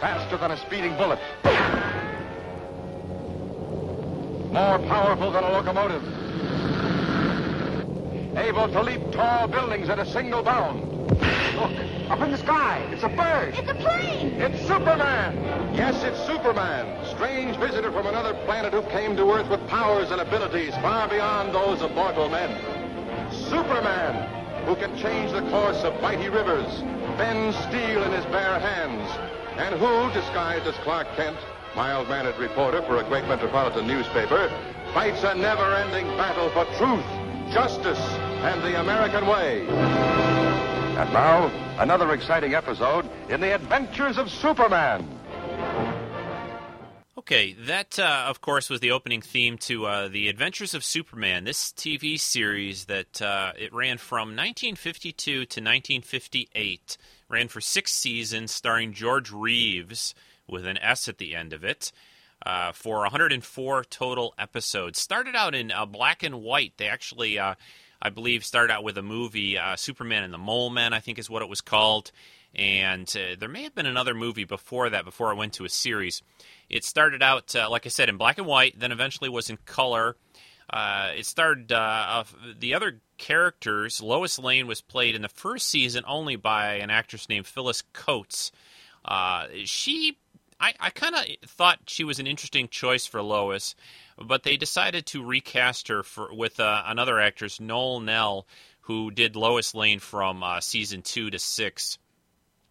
Faster 0.00 0.36
than 0.38 0.50
a 0.52 0.56
speeding 0.56 0.96
bullet. 0.96 1.18
More 4.52 4.78
powerful 4.80 5.30
than 5.30 5.44
a 5.44 5.52
locomotive. 5.52 6.02
Able 8.36 8.68
to 8.68 8.82
leap 8.82 9.12
tall 9.12 9.46
buildings 9.46 9.88
at 9.88 9.98
a 9.98 10.06
single 10.06 10.42
bound. 10.42 10.89
Look, 11.56 12.10
up 12.10 12.20
in 12.20 12.30
the 12.30 12.38
sky. 12.38 12.86
It's 12.90 13.02
a 13.02 13.08
bird. 13.08 13.54
It's 13.56 13.70
a 13.70 13.74
plane. 13.74 14.40
It's 14.40 14.60
Superman. 14.66 15.36
Yes, 15.74 16.02
it's 16.02 16.18
Superman. 16.26 17.06
Strange 17.14 17.56
visitor 17.56 17.92
from 17.92 18.06
another 18.06 18.34
planet 18.44 18.72
who 18.72 18.82
came 18.90 19.16
to 19.16 19.30
Earth 19.32 19.48
with 19.48 19.66
powers 19.68 20.10
and 20.10 20.20
abilities 20.20 20.74
far 20.76 21.08
beyond 21.08 21.54
those 21.54 21.82
of 21.82 21.94
mortal 21.94 22.28
men. 22.28 22.50
Superman, 23.32 24.64
who 24.66 24.74
can 24.76 24.96
change 24.98 25.32
the 25.32 25.42
course 25.50 25.82
of 25.84 26.00
mighty 26.02 26.28
rivers, 26.28 26.80
bend 27.16 27.54
steel 27.54 28.02
in 28.02 28.12
his 28.12 28.24
bare 28.26 28.58
hands, 28.58 29.08
and 29.56 29.74
who, 29.74 30.10
disguised 30.12 30.66
as 30.66 30.74
Clark 30.76 31.06
Kent, 31.16 31.38
mild-mannered 31.76 32.36
reporter 32.38 32.82
for 32.82 32.96
a 32.96 33.04
great 33.04 33.26
metropolitan 33.28 33.86
newspaper, 33.86 34.50
fights 34.92 35.22
a 35.22 35.34
never-ending 35.34 36.06
battle 36.16 36.50
for 36.50 36.64
truth, 36.76 37.04
justice, 37.52 38.00
and 38.42 38.62
the 38.62 38.80
American 38.80 39.26
way. 39.26 40.39
And 41.00 41.14
now, 41.14 41.46
another 41.78 42.12
exciting 42.12 42.52
episode 42.52 43.08
in 43.30 43.40
the 43.40 43.54
adventures 43.54 44.18
of 44.18 44.28
Superman. 44.28 45.08
Okay, 47.16 47.54
that, 47.54 47.98
uh, 47.98 48.26
of 48.28 48.42
course, 48.42 48.68
was 48.68 48.80
the 48.80 48.90
opening 48.90 49.22
theme 49.22 49.56
to 49.60 49.86
uh, 49.86 50.08
The 50.08 50.28
Adventures 50.28 50.74
of 50.74 50.84
Superman, 50.84 51.44
this 51.44 51.72
TV 51.72 52.20
series 52.20 52.84
that 52.84 53.22
uh, 53.22 53.52
it 53.58 53.72
ran 53.72 53.96
from 53.96 54.36
1952 54.36 55.32
to 55.32 55.38
1958. 55.38 56.98
Ran 57.30 57.48
for 57.48 57.62
six 57.62 57.92
seasons, 57.92 58.52
starring 58.52 58.92
George 58.92 59.32
Reeves 59.32 60.14
with 60.46 60.66
an 60.66 60.76
S 60.76 61.08
at 61.08 61.16
the 61.16 61.34
end 61.34 61.54
of 61.54 61.64
it. 61.64 61.92
Uh, 62.44 62.72
for 62.72 62.98
104 63.00 63.84
total 63.84 64.34
episodes. 64.38 64.98
Started 64.98 65.34
out 65.34 65.54
in 65.54 65.70
uh, 65.70 65.84
black 65.84 66.22
and 66.22 66.42
white. 66.42 66.72
They 66.78 66.88
actually 66.88 67.38
uh, 67.38 67.54
I 68.02 68.10
believe, 68.10 68.44
started 68.44 68.72
out 68.72 68.84
with 68.84 68.96
a 68.98 69.02
movie, 69.02 69.58
uh, 69.58 69.76
Superman 69.76 70.24
and 70.24 70.32
the 70.32 70.38
Mole 70.38 70.70
Men, 70.70 70.92
I 70.92 71.00
think 71.00 71.18
is 71.18 71.28
what 71.28 71.42
it 71.42 71.48
was 71.48 71.60
called. 71.60 72.12
And 72.54 73.08
uh, 73.16 73.36
there 73.38 73.48
may 73.48 73.62
have 73.62 73.74
been 73.74 73.86
another 73.86 74.14
movie 74.14 74.44
before 74.44 74.90
that, 74.90 75.04
before 75.04 75.30
it 75.32 75.36
went 75.36 75.52
to 75.54 75.64
a 75.64 75.68
series. 75.68 76.22
It 76.68 76.84
started 76.84 77.22
out, 77.22 77.54
uh, 77.54 77.68
like 77.70 77.86
I 77.86 77.90
said, 77.90 78.08
in 78.08 78.16
black 78.16 78.38
and 78.38 78.46
white, 78.46 78.78
then 78.78 78.92
eventually 78.92 79.28
was 79.28 79.50
in 79.50 79.58
color. 79.64 80.16
Uh, 80.68 81.12
it 81.16 81.26
started, 81.26 81.72
uh, 81.72 82.24
the 82.58 82.74
other 82.74 83.00
characters, 83.18 84.00
Lois 84.00 84.38
Lane 84.38 84.66
was 84.66 84.80
played 84.80 85.14
in 85.14 85.22
the 85.22 85.28
first 85.28 85.68
season 85.68 86.04
only 86.06 86.36
by 86.36 86.74
an 86.74 86.90
actress 86.90 87.28
named 87.28 87.46
Phyllis 87.46 87.82
Coates. 87.92 88.50
Uh, 89.04 89.46
she 89.64 90.16
I, 90.60 90.74
I 90.78 90.90
kind 90.90 91.14
of 91.14 91.24
thought 91.48 91.78
she 91.86 92.04
was 92.04 92.18
an 92.18 92.26
interesting 92.26 92.68
choice 92.68 93.06
for 93.06 93.22
Lois, 93.22 93.74
but 94.24 94.42
they 94.42 94.56
decided 94.56 95.06
to 95.06 95.24
recast 95.24 95.88
her 95.88 96.02
for, 96.02 96.34
with 96.34 96.60
uh, 96.60 96.82
another 96.86 97.18
actress, 97.18 97.60
Noel 97.60 98.00
Neill, 98.00 98.46
who 98.82 99.10
did 99.10 99.36
Lois 99.36 99.74
Lane 99.74 99.98
from 99.98 100.42
uh, 100.42 100.60
season 100.60 101.02
two 101.02 101.30
to 101.30 101.38
six. 101.38 101.98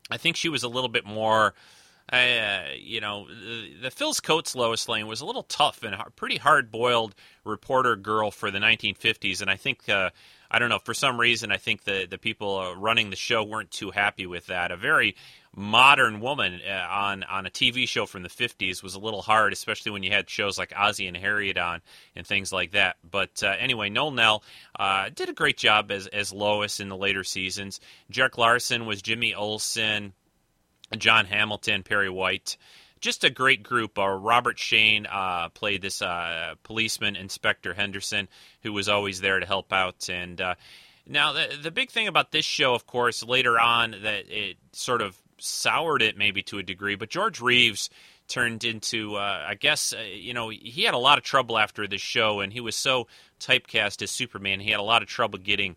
I 0.10 0.18
think 0.18 0.36
she 0.36 0.50
was 0.50 0.64
a 0.64 0.70
little 0.70 0.90
bit 0.90 1.06
more. 1.06 1.54
Uh, 2.12 2.62
you 2.76 3.00
know, 3.00 3.28
the, 3.28 3.76
the 3.84 3.92
Phyllis 3.92 4.20
Coates 4.20 4.56
Lois 4.56 4.90
Lane 4.90 5.06
was 5.06 5.22
a 5.22 5.26
little 5.26 5.44
tough 5.44 5.84
and 5.84 5.94
a 5.94 6.10
pretty 6.16 6.38
hard 6.38 6.72
boiled 6.72 7.14
reporter 7.46 7.96
girl 7.96 8.32
for 8.32 8.50
the 8.50 8.58
1950s, 8.58 9.42
and 9.42 9.50
I 9.50 9.56
think 9.56 9.88
uh, 9.88 10.10
I 10.50 10.58
don't 10.58 10.70
know 10.70 10.80
for 10.80 10.96
some 10.96 11.20
reason 11.20 11.52
I 11.52 11.58
think 11.58 11.84
the 11.84 12.08
the 12.10 12.18
people 12.18 12.58
uh, 12.58 12.74
running 12.76 13.12
the 13.12 13.16
show 13.16 13.44
weren't 13.44 13.70
too 13.70 13.92
happy 13.92 14.26
with 14.26 14.48
that. 14.48 14.72
A 14.72 14.78
very 14.78 15.16
modern 15.56 16.20
woman 16.20 16.62
uh, 16.68 16.88
on 16.90 17.24
on 17.24 17.46
a 17.46 17.50
TV 17.50 17.88
show 17.88 18.06
from 18.06 18.24
the 18.24 18.30
50s 18.30 18.84
was 18.84 18.96
a 18.96 19.00
little 19.00 19.22
hard, 19.22 19.54
especially 19.54 19.92
when 19.92 20.04
you 20.04 20.12
had 20.12 20.30
shows 20.30 20.58
like 20.58 20.74
Ozzie 20.76 21.08
and 21.08 21.18
Harriet 21.18 21.58
on 21.58 21.82
and 22.16 22.26
things 22.26 22.52
like 22.52 22.72
that. 22.72 22.98
But 23.10 23.44
uh, 23.44 23.56
anyway, 23.60 23.90
Noel 23.90 24.12
Neill 24.12 24.44
uh, 24.78 25.10
did 25.14 25.30
a 25.30 25.34
great 25.34 25.58
job 25.58 25.92
as 25.92 26.08
as 26.08 26.32
Lois 26.32 26.80
in 26.80 26.90
the 26.90 26.98
later 26.98 27.24
seasons. 27.24 27.80
Jack 28.10 28.38
Larson 28.38 28.86
was 28.86 29.02
Jimmy 29.02 29.34
Olsen, 29.34 30.14
John 30.98 31.26
Hamilton, 31.26 31.84
Perry 31.84 32.10
White. 32.10 32.58
Just 33.02 33.24
a 33.24 33.30
great 33.30 33.64
group. 33.64 33.98
Uh, 33.98 34.08
Robert 34.10 34.60
Shayne 34.60 35.06
uh, 35.06 35.48
played 35.50 35.82
this 35.82 36.02
uh, 36.02 36.56
policeman, 36.64 37.16
Inspector 37.16 37.74
Henderson, 37.74 38.28
who 38.62 38.74
was 38.74 38.90
always 38.90 39.22
there 39.22 39.40
to 39.40 39.46
help 39.46 39.72
out. 39.72 40.10
And 40.10 40.42
now, 41.08 41.32
the, 41.32 41.58
the 41.64 41.72
big 41.72 41.92
thing 41.92 42.10
about 42.10 42.32
this 42.32 42.44
show, 42.44 42.76
of 42.76 42.86
course, 42.86 43.24
later 43.24 43.58
on, 43.58 43.96
that 44.04 44.26
it 44.30 44.58
sort 44.74 45.02
of 45.02 45.18
soured 45.39 46.02
it 46.02 46.17
maybe 46.17 46.43
to 46.43 46.60
a 46.60 46.63
degree. 46.63 46.95
But 46.95 47.10
George 47.10 47.41
Reeves 47.41 47.89
turned 48.28 48.63
into, 48.63 49.15
uh, 49.15 49.45
I 49.47 49.56
guess, 49.56 49.91
uh, 49.91 50.02
you 50.02 50.34
know, 50.34 50.49
he 50.49 50.84
had 50.84 50.93
a 50.93 50.99
lot 50.99 51.17
of 51.17 51.23
trouble 51.23 51.58
after 51.58 51.88
this 51.88 52.02
show, 52.02 52.39
and 52.39 52.54
he 52.54 52.62
was 52.62 52.75
so 52.75 53.08
typecast 53.39 54.02
as 54.02 54.12
Superman, 54.12 54.60
he 54.60 54.71
had 54.71 54.80
a 54.80 54.84
lot 54.84 55.02
of 55.02 55.08
trouble 55.08 55.39
getting 55.39 55.75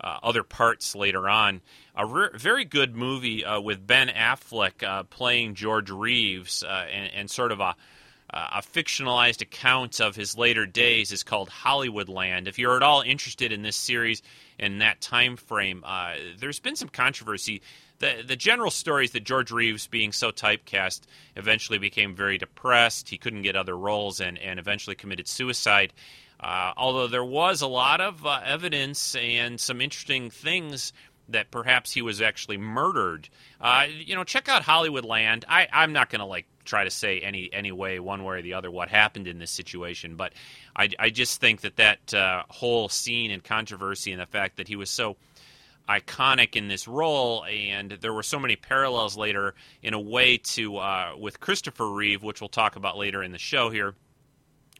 uh, 0.00 0.18
other 0.22 0.42
parts 0.42 0.94
later 0.94 1.28
on. 1.28 1.60
A 1.94 2.04
re- 2.04 2.30
very 2.34 2.64
good 2.64 2.96
movie 2.96 3.44
uh, 3.44 3.60
with 3.60 3.86
Ben 3.86 4.08
Affleck 4.08 4.82
uh, 4.82 5.04
playing 5.04 5.54
George 5.54 5.90
Reeves, 5.90 6.62
uh, 6.64 6.86
and, 6.92 7.12
and, 7.14 7.30
sort 7.30 7.52
of 7.52 7.60
a 7.60 7.76
a 8.34 8.62
fictionalized 8.62 9.42
account 9.42 10.00
of 10.00 10.16
his 10.16 10.38
later 10.38 10.64
days 10.64 11.12
is 11.12 11.22
called 11.22 11.50
Hollywoodland. 11.50 12.48
If 12.48 12.58
you're 12.58 12.76
at 12.76 12.82
all 12.82 13.02
interested 13.02 13.52
in 13.52 13.60
this 13.60 13.76
series 13.76 14.22
and 14.58 14.80
that 14.80 15.02
time 15.02 15.36
frame, 15.36 15.84
there's 16.38 16.58
been 16.58 16.74
some 16.74 16.88
controversy. 16.88 17.60
The, 18.02 18.24
the 18.26 18.34
general 18.34 18.72
story 18.72 19.04
is 19.04 19.12
that 19.12 19.22
George 19.22 19.52
Reeves, 19.52 19.86
being 19.86 20.10
so 20.10 20.32
typecast, 20.32 21.02
eventually 21.36 21.78
became 21.78 22.16
very 22.16 22.36
depressed. 22.36 23.08
He 23.08 23.16
couldn't 23.16 23.42
get 23.42 23.54
other 23.54 23.78
roles 23.78 24.20
and, 24.20 24.36
and 24.38 24.58
eventually 24.58 24.96
committed 24.96 25.28
suicide. 25.28 25.92
Uh, 26.40 26.72
although 26.76 27.06
there 27.06 27.24
was 27.24 27.62
a 27.62 27.68
lot 27.68 28.00
of 28.00 28.26
uh, 28.26 28.40
evidence 28.44 29.14
and 29.14 29.60
some 29.60 29.80
interesting 29.80 30.30
things 30.30 30.92
that 31.28 31.52
perhaps 31.52 31.92
he 31.92 32.02
was 32.02 32.20
actually 32.20 32.58
murdered. 32.58 33.28
Uh, 33.60 33.86
you 33.88 34.16
know, 34.16 34.24
check 34.24 34.48
out 34.48 34.64
Hollywoodland. 34.64 35.44
I, 35.48 35.68
I'm 35.72 35.92
not 35.92 36.10
going 36.10 36.18
to 36.18 36.26
like 36.26 36.46
try 36.64 36.82
to 36.82 36.90
say 36.90 37.20
any 37.20 37.50
any 37.52 37.70
way, 37.70 38.00
one 38.00 38.24
way 38.24 38.38
or 38.38 38.42
the 38.42 38.54
other, 38.54 38.72
what 38.72 38.88
happened 38.88 39.28
in 39.28 39.38
this 39.38 39.52
situation, 39.52 40.16
but 40.16 40.32
I, 40.74 40.88
I 40.98 41.10
just 41.10 41.40
think 41.40 41.60
that 41.60 41.76
that 41.76 42.12
uh, 42.12 42.42
whole 42.48 42.88
scene 42.88 43.30
and 43.30 43.44
controversy 43.44 44.10
and 44.10 44.20
the 44.20 44.26
fact 44.26 44.56
that 44.56 44.66
he 44.66 44.74
was 44.74 44.90
so 44.90 45.16
iconic 45.88 46.56
in 46.56 46.68
this 46.68 46.86
role, 46.86 47.44
and 47.44 47.90
there 48.00 48.12
were 48.12 48.22
so 48.22 48.38
many 48.38 48.56
parallels 48.56 49.16
later 49.16 49.54
in 49.82 49.94
a 49.94 50.00
way 50.00 50.38
to 50.38 50.76
uh, 50.76 51.12
with 51.18 51.40
Christopher 51.40 51.90
Reeve, 51.90 52.22
which 52.22 52.40
we'll 52.40 52.48
talk 52.48 52.76
about 52.76 52.96
later 52.96 53.22
in 53.22 53.32
the 53.32 53.38
show 53.38 53.70
here 53.70 53.94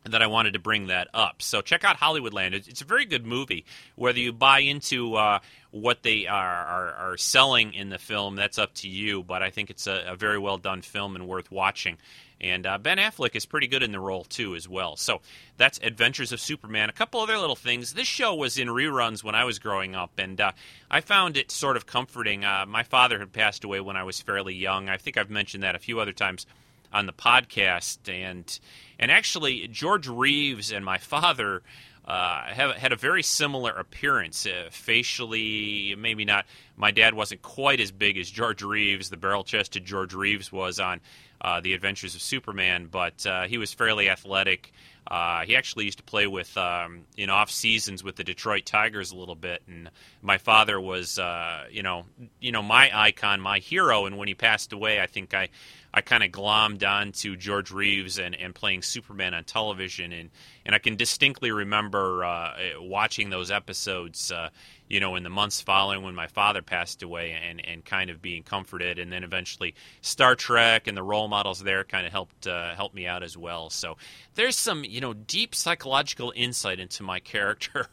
that 0.04 0.22
I 0.22 0.26
wanted 0.26 0.54
to 0.54 0.58
bring 0.58 0.88
that 0.88 1.08
up. 1.14 1.42
So 1.42 1.60
check 1.60 1.84
out 1.84 1.96
Hollywoodland. 1.96 2.54
It's 2.54 2.80
a 2.80 2.84
very 2.84 3.04
good 3.04 3.24
movie. 3.24 3.64
Whether 3.94 4.18
you 4.18 4.32
buy 4.32 4.60
into 4.60 5.14
uh, 5.14 5.38
what 5.70 6.02
they 6.02 6.26
are, 6.26 6.66
are, 6.66 6.92
are, 6.94 7.16
selling 7.16 7.72
in 7.72 7.88
the 7.88 7.98
film, 7.98 8.34
that's 8.34 8.58
up 8.58 8.74
to 8.76 8.88
you. 8.88 9.22
But 9.22 9.42
I 9.42 9.50
think 9.50 9.70
it's 9.70 9.86
a, 9.86 10.04
a 10.08 10.16
very 10.16 10.38
well 10.38 10.58
done 10.58 10.82
film 10.82 11.14
and 11.14 11.28
worth 11.28 11.50
watching. 11.52 11.98
And 12.42 12.66
uh, 12.66 12.78
Ben 12.78 12.98
Affleck 12.98 13.36
is 13.36 13.46
pretty 13.46 13.68
good 13.68 13.82
in 13.82 13.92
the 13.92 14.00
role 14.00 14.24
too, 14.24 14.54
as 14.56 14.68
well. 14.68 14.96
So 14.96 15.20
that's 15.56 15.78
Adventures 15.82 16.32
of 16.32 16.40
Superman. 16.40 16.88
A 16.88 16.92
couple 16.92 17.20
other 17.20 17.38
little 17.38 17.56
things. 17.56 17.94
This 17.94 18.08
show 18.08 18.34
was 18.34 18.58
in 18.58 18.68
reruns 18.68 19.22
when 19.22 19.34
I 19.34 19.44
was 19.44 19.58
growing 19.58 19.94
up, 19.94 20.12
and 20.18 20.40
uh, 20.40 20.52
I 20.90 21.00
found 21.00 21.36
it 21.36 21.50
sort 21.50 21.76
of 21.76 21.86
comforting. 21.86 22.44
Uh, 22.44 22.64
my 22.66 22.82
father 22.82 23.18
had 23.20 23.32
passed 23.32 23.62
away 23.62 23.80
when 23.80 23.96
I 23.96 24.02
was 24.02 24.20
fairly 24.20 24.54
young. 24.54 24.88
I 24.88 24.96
think 24.96 25.16
I've 25.16 25.30
mentioned 25.30 25.62
that 25.62 25.76
a 25.76 25.78
few 25.78 26.00
other 26.00 26.12
times 26.12 26.46
on 26.92 27.06
the 27.06 27.12
podcast, 27.12 28.08
and 28.12 28.58
and 28.98 29.10
actually 29.10 29.68
George 29.68 30.08
Reeves 30.08 30.72
and 30.72 30.84
my 30.84 30.98
father. 30.98 31.62
Uh, 32.04 32.42
have, 32.46 32.74
had 32.76 32.92
a 32.92 32.96
very 32.96 33.22
similar 33.22 33.70
appearance, 33.70 34.44
uh, 34.44 34.68
facially. 34.70 35.94
Maybe 35.96 36.24
not. 36.24 36.46
My 36.76 36.90
dad 36.90 37.14
wasn't 37.14 37.42
quite 37.42 37.80
as 37.80 37.92
big 37.92 38.18
as 38.18 38.28
George 38.28 38.62
Reeves, 38.62 39.08
the 39.08 39.16
barrel-chested 39.16 39.84
George 39.84 40.14
Reeves 40.14 40.50
was 40.50 40.80
on 40.80 41.00
uh, 41.40 41.60
the 41.60 41.74
Adventures 41.74 42.14
of 42.14 42.22
Superman, 42.22 42.88
but 42.90 43.24
uh, 43.26 43.42
he 43.44 43.58
was 43.58 43.72
fairly 43.72 44.08
athletic. 44.08 44.72
Uh, 45.06 45.44
he 45.44 45.56
actually 45.56 45.84
used 45.84 45.98
to 45.98 46.04
play 46.04 46.26
with 46.26 46.56
um, 46.56 47.02
in 47.16 47.28
off 47.28 47.50
seasons 47.50 48.04
with 48.04 48.16
the 48.16 48.24
Detroit 48.24 48.64
Tigers 48.64 49.10
a 49.10 49.16
little 49.16 49.34
bit, 49.34 49.62
and 49.66 49.90
my 50.22 50.38
father 50.38 50.80
was, 50.80 51.18
uh, 51.18 51.64
you 51.70 51.82
know, 51.82 52.04
you 52.40 52.52
know, 52.52 52.62
my 52.62 52.90
icon, 52.94 53.40
my 53.40 53.58
hero. 53.58 54.06
And 54.06 54.16
when 54.16 54.28
he 54.28 54.34
passed 54.34 54.72
away, 54.72 55.00
I 55.00 55.06
think 55.06 55.34
I 55.34 55.48
I 55.92 56.00
kind 56.00 56.22
of 56.22 56.30
glommed 56.30 56.88
onto 56.88 57.36
George 57.36 57.70
Reeves 57.70 58.18
and, 58.18 58.34
and 58.34 58.54
playing 58.54 58.82
Superman 58.82 59.34
on 59.34 59.44
television, 59.44 60.12
and, 60.12 60.30
and 60.64 60.74
I 60.74 60.78
can 60.78 60.96
distinctly 60.96 61.50
remember 61.50 62.24
uh, 62.24 62.54
watching 62.78 63.30
those 63.30 63.50
episodes, 63.50 64.30
uh, 64.30 64.50
you 64.88 65.00
know, 65.00 65.16
in 65.16 65.22
the 65.22 65.30
months 65.30 65.60
following 65.60 66.02
when 66.02 66.14
my 66.14 66.26
father 66.26 66.62
passed 66.62 67.02
away, 67.02 67.32
and, 67.32 67.64
and 67.64 67.84
kind 67.84 68.10
of 68.10 68.20
being 68.20 68.42
comforted, 68.42 68.98
and 68.98 69.12
then 69.12 69.24
eventually 69.24 69.74
Star 70.00 70.34
Trek 70.34 70.86
and 70.86 70.96
the 70.96 71.02
role 71.02 71.28
models 71.28 71.62
there 71.62 71.84
kind 71.84 72.06
of 72.06 72.12
helped 72.12 72.46
uh, 72.46 72.74
help 72.74 72.94
me 72.94 73.06
out 73.06 73.22
as 73.22 73.36
well. 73.36 73.70
So 73.70 73.96
there's 74.34 74.56
some 74.56 74.84
you 74.84 75.00
know 75.00 75.14
deep 75.14 75.54
psychological 75.54 76.32
insight 76.36 76.78
into 76.78 77.02
my 77.02 77.20
character, 77.32 77.86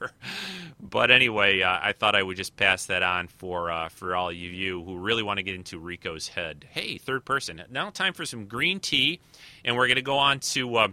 but 0.79 1.11
anyway, 1.11 1.61
uh, 1.61 1.79
I 1.81 1.93
thought 1.93 2.15
I 2.15 2.23
would 2.23 2.37
just 2.37 2.55
pass 2.55 2.85
that 2.87 3.03
on 3.03 3.27
for 3.27 3.71
uh, 3.71 3.89
for 3.89 4.15
all 4.15 4.29
of 4.29 4.35
you 4.35 4.83
who 4.83 4.97
really 4.97 5.23
want 5.23 5.37
to 5.37 5.43
get 5.43 5.55
into 5.55 5.79
Rico's 5.79 6.27
head. 6.27 6.65
Hey, 6.69 6.97
third 6.97 7.25
person 7.25 7.61
now 7.69 7.89
time 7.89 8.13
for 8.13 8.25
some 8.25 8.45
green 8.45 8.79
tea, 8.79 9.19
and 9.63 9.75
we're 9.75 9.87
going 9.87 9.95
to 9.95 10.01
go 10.01 10.17
on 10.17 10.39
to 10.39 10.75
uh, 10.75 10.87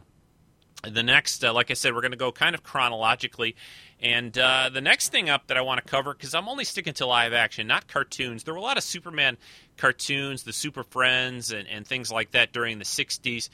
the 0.90 1.02
next. 1.02 1.44
Uh, 1.44 1.52
like 1.52 1.70
I 1.70 1.74
said, 1.74 1.94
we're 1.94 2.00
going 2.00 2.12
to 2.12 2.16
go 2.16 2.32
kind 2.32 2.54
of 2.54 2.62
chronologically. 2.62 3.56
And 4.00 4.36
uh, 4.36 4.70
the 4.72 4.80
next 4.80 5.10
thing 5.10 5.30
up 5.30 5.46
that 5.46 5.56
I 5.56 5.62
want 5.62 5.82
to 5.82 5.90
cover, 5.90 6.12
because 6.12 6.34
I'm 6.34 6.48
only 6.48 6.64
sticking 6.64 6.92
to 6.94 7.06
live 7.06 7.32
action, 7.32 7.66
not 7.66 7.88
cartoons. 7.88 8.44
There 8.44 8.52
were 8.52 8.60
a 8.60 8.62
lot 8.62 8.76
of 8.76 8.84
Superman 8.84 9.38
cartoons, 9.76 10.42
the 10.42 10.52
Super 10.52 10.82
Friends, 10.82 11.50
and, 11.50 11.66
and 11.68 11.86
things 11.86 12.12
like 12.12 12.32
that 12.32 12.52
during 12.52 12.78
the 12.78 12.84
60s. 12.84 13.48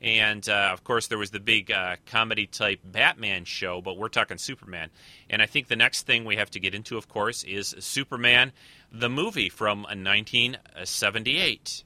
And 0.00 0.48
uh, 0.48 0.70
of 0.72 0.84
course, 0.84 1.08
there 1.08 1.18
was 1.18 1.30
the 1.30 1.40
big 1.40 1.70
uh, 1.70 1.96
comedy 2.06 2.46
type 2.46 2.80
Batman 2.84 3.44
show, 3.44 3.82
but 3.82 3.98
we're 3.98 4.08
talking 4.08 4.38
Superman. 4.38 4.88
And 5.28 5.42
I 5.42 5.46
think 5.46 5.68
the 5.68 5.76
next 5.76 6.06
thing 6.06 6.24
we 6.24 6.36
have 6.36 6.50
to 6.52 6.60
get 6.60 6.74
into, 6.74 6.96
of 6.96 7.08
course, 7.08 7.44
is 7.44 7.74
Superman, 7.80 8.52
the 8.90 9.10
movie 9.10 9.50
from 9.50 9.82
1978. 9.82 11.84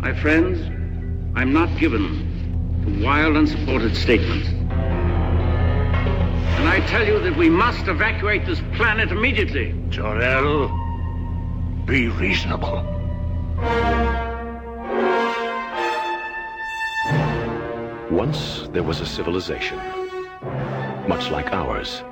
My 0.00 0.14
friends, 0.14 0.60
I'm 1.34 1.52
not 1.52 1.76
given 1.76 2.82
to 2.84 3.04
wild, 3.04 3.36
unsupported 3.36 3.96
statements. 3.96 4.48
And 6.58 6.68
I 6.68 6.78
tell 6.86 7.04
you 7.04 7.18
that 7.18 7.36
we 7.36 7.50
must 7.50 7.88
evacuate 7.88 8.46
this 8.46 8.60
planet 8.76 9.10
immediately. 9.10 9.74
Jor-El, 9.88 10.68
be 11.84 12.06
reasonable. 12.06 12.84
Once 18.08 18.68
there 18.72 18.84
was 18.84 19.00
a 19.00 19.06
civilization, 19.06 19.78
much 21.08 21.28
like 21.30 21.52
ours, 21.52 22.04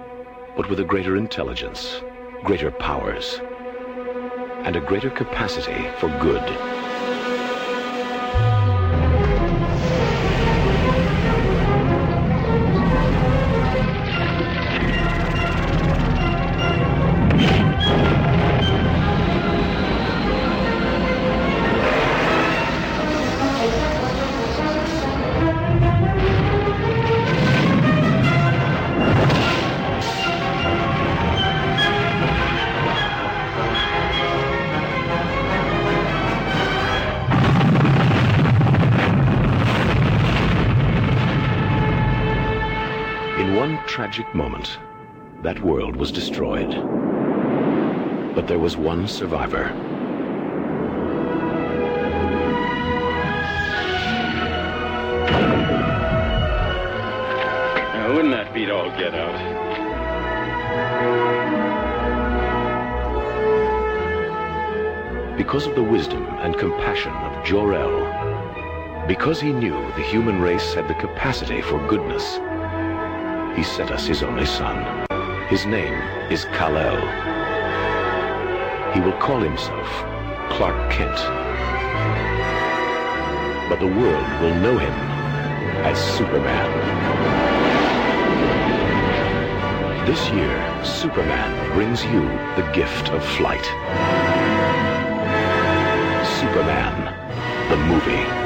but 0.56 0.68
with 0.68 0.80
a 0.80 0.84
greater 0.84 1.16
intelligence, 1.16 2.02
greater 2.42 2.72
powers, 2.72 3.40
and 4.64 4.74
a 4.74 4.80
greater 4.80 5.10
capacity 5.10 5.88
for 6.00 6.08
good. 6.18 6.42
But 48.46 48.50
there 48.50 48.60
was 48.60 48.76
one 48.76 49.08
survivor. 49.08 49.64
Now, 57.92 58.14
wouldn't 58.14 58.30
that 58.30 58.54
beat 58.54 58.70
all 58.70 58.90
get 58.90 59.16
out? 59.16 59.34
Because 65.36 65.66
of 65.66 65.74
the 65.74 65.82
wisdom 65.82 66.24
and 66.38 66.56
compassion 66.56 67.10
of 67.14 67.44
Jor-El, 67.44 69.08
because 69.08 69.40
he 69.40 69.52
knew 69.52 69.74
the 69.96 70.02
human 70.02 70.40
race 70.40 70.72
had 70.72 70.86
the 70.86 70.94
capacity 70.94 71.62
for 71.62 71.84
goodness, 71.88 72.36
he 73.56 73.64
sent 73.64 73.90
us 73.90 74.06
his 74.06 74.22
only 74.22 74.46
son. 74.46 75.04
His 75.48 75.66
name 75.66 76.00
is 76.30 76.44
Kal-El. 76.44 77.25
He 78.94 79.00
will 79.00 79.18
call 79.18 79.40
himself 79.40 79.86
Clark 80.50 80.90
Kent. 80.90 81.16
But 83.68 83.80
the 83.80 83.86
world 83.86 84.40
will 84.40 84.54
know 84.56 84.78
him 84.78 84.92
as 85.84 85.98
Superman. 86.16 86.70
This 90.06 90.30
year, 90.30 90.84
Superman 90.84 91.72
brings 91.74 92.04
you 92.04 92.22
the 92.56 92.70
gift 92.72 93.08
of 93.10 93.24
flight. 93.36 93.64
Superman, 96.40 97.12
the 97.68 97.76
movie. 97.76 98.45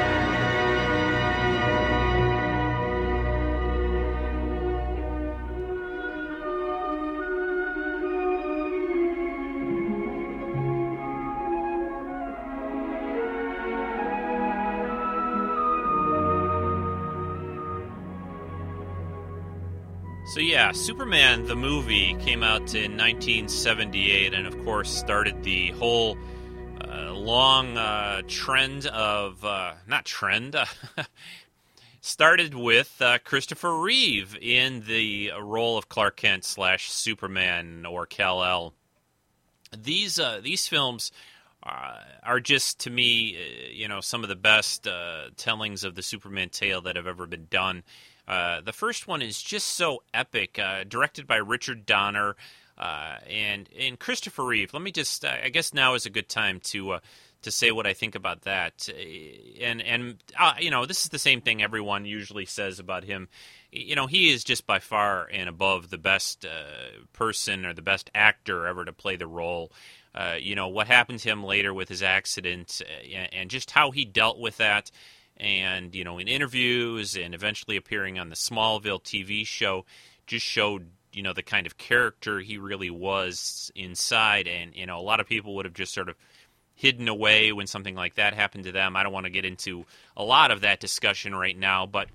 Superman 20.73 21.45
the 21.45 21.55
movie 21.55 22.15
came 22.21 22.43
out 22.43 22.73
in 22.75 22.97
1978, 22.97 24.33
and 24.33 24.47
of 24.47 24.63
course 24.63 24.89
started 24.89 25.43
the 25.43 25.71
whole 25.71 26.17
uh, 26.87 27.11
long 27.11 27.77
uh, 27.77 28.21
trend 28.27 28.85
of 28.87 29.43
uh, 29.43 29.73
not 29.87 30.05
trend. 30.05 30.55
started 32.01 32.55
with 32.55 33.01
uh, 33.01 33.17
Christopher 33.23 33.77
Reeve 33.79 34.37
in 34.41 34.83
the 34.87 35.31
role 35.41 35.77
of 35.77 35.89
Clark 35.89 36.15
Kent 36.17 36.45
slash 36.45 36.89
Superman 36.89 37.85
or 37.85 38.05
Kal 38.05 38.43
El. 38.43 38.73
These 39.77 40.19
uh, 40.19 40.39
these 40.41 40.67
films 40.67 41.11
uh, 41.63 41.97
are 42.23 42.39
just 42.39 42.79
to 42.81 42.89
me, 42.89 43.37
you 43.73 43.89
know, 43.89 43.99
some 43.99 44.23
of 44.23 44.29
the 44.29 44.35
best 44.35 44.87
tellings 45.35 45.83
of 45.83 45.95
the 45.95 46.03
Superman 46.03 46.49
tale 46.49 46.81
that 46.81 46.95
have 46.95 47.07
ever 47.07 47.27
been 47.27 47.47
done. 47.49 47.83
Uh, 48.31 48.61
the 48.61 48.71
first 48.71 49.09
one 49.09 49.21
is 49.21 49.43
just 49.43 49.67
so 49.67 50.03
epic, 50.13 50.57
uh, 50.57 50.85
directed 50.87 51.27
by 51.27 51.35
Richard 51.35 51.85
Donner 51.85 52.37
uh, 52.77 53.17
and 53.29 53.67
and 53.77 53.99
Christopher 53.99 54.45
Reeve. 54.45 54.73
Let 54.73 54.81
me 54.81 54.93
just, 54.93 55.25
uh, 55.25 55.35
I 55.43 55.49
guess 55.49 55.73
now 55.73 55.95
is 55.95 56.05
a 56.05 56.09
good 56.09 56.29
time 56.29 56.61
to 56.61 56.91
uh, 56.91 56.99
to 57.41 57.51
say 57.51 57.71
what 57.71 57.85
I 57.85 57.93
think 57.93 58.15
about 58.15 58.43
that. 58.43 58.87
And 59.59 59.81
and 59.81 60.23
you 60.61 60.71
know, 60.71 60.85
this 60.85 61.03
is 61.03 61.09
the 61.09 61.19
same 61.19 61.41
thing 61.41 61.61
everyone 61.61 62.05
usually 62.05 62.45
says 62.45 62.79
about 62.79 63.03
him. 63.03 63.27
You 63.69 63.95
know, 63.95 64.07
he 64.07 64.31
is 64.31 64.45
just 64.45 64.65
by 64.65 64.79
far 64.79 65.27
and 65.29 65.49
above 65.49 65.89
the 65.89 65.97
best 65.97 66.45
person 67.11 67.65
or 67.65 67.73
the 67.73 67.81
best 67.81 68.09
actor 68.15 68.65
ever 68.65 68.85
to 68.85 68.93
play 68.93 69.17
the 69.17 69.27
role. 69.27 69.73
you 70.39 70.55
know 70.55 70.69
what 70.69 70.87
happened 70.87 71.19
to 71.19 71.29
him 71.29 71.43
later 71.43 71.73
with 71.73 71.89
his 71.89 72.01
accident, 72.01 72.81
and 73.33 73.49
just 73.49 73.71
how 73.71 73.91
he 73.91 74.05
dealt 74.05 74.39
with 74.39 74.55
that 74.57 74.89
and 75.41 75.95
you 75.95 76.03
know 76.03 76.19
in 76.19 76.27
interviews 76.27 77.17
and 77.17 77.33
eventually 77.33 77.75
appearing 77.75 78.19
on 78.19 78.29
the 78.29 78.35
Smallville 78.35 79.01
TV 79.01 79.45
show 79.45 79.85
just 80.27 80.45
showed 80.45 80.87
you 81.11 81.23
know 81.23 81.33
the 81.33 81.43
kind 81.43 81.65
of 81.65 81.77
character 81.77 82.39
he 82.39 82.57
really 82.57 82.91
was 82.91 83.71
inside 83.75 84.47
and 84.47 84.75
you 84.75 84.85
know 84.85 84.99
a 84.99 85.01
lot 85.01 85.19
of 85.19 85.27
people 85.27 85.55
would 85.55 85.65
have 85.65 85.73
just 85.73 85.93
sort 85.93 86.07
of 86.07 86.15
hidden 86.75 87.07
away 87.07 87.51
when 87.51 87.67
something 87.67 87.95
like 87.95 88.15
that 88.15 88.33
happened 88.33 88.63
to 88.63 88.71
them. 88.71 88.95
I 88.95 89.03
don't 89.03 89.13
want 89.13 89.25
to 89.25 89.31
get 89.31 89.45
into 89.45 89.85
a 90.17 90.23
lot 90.23 90.49
of 90.49 90.61
that 90.61 90.79
discussion 90.79 91.35
right 91.35 91.57
now, 91.57 91.85
but 91.85 92.07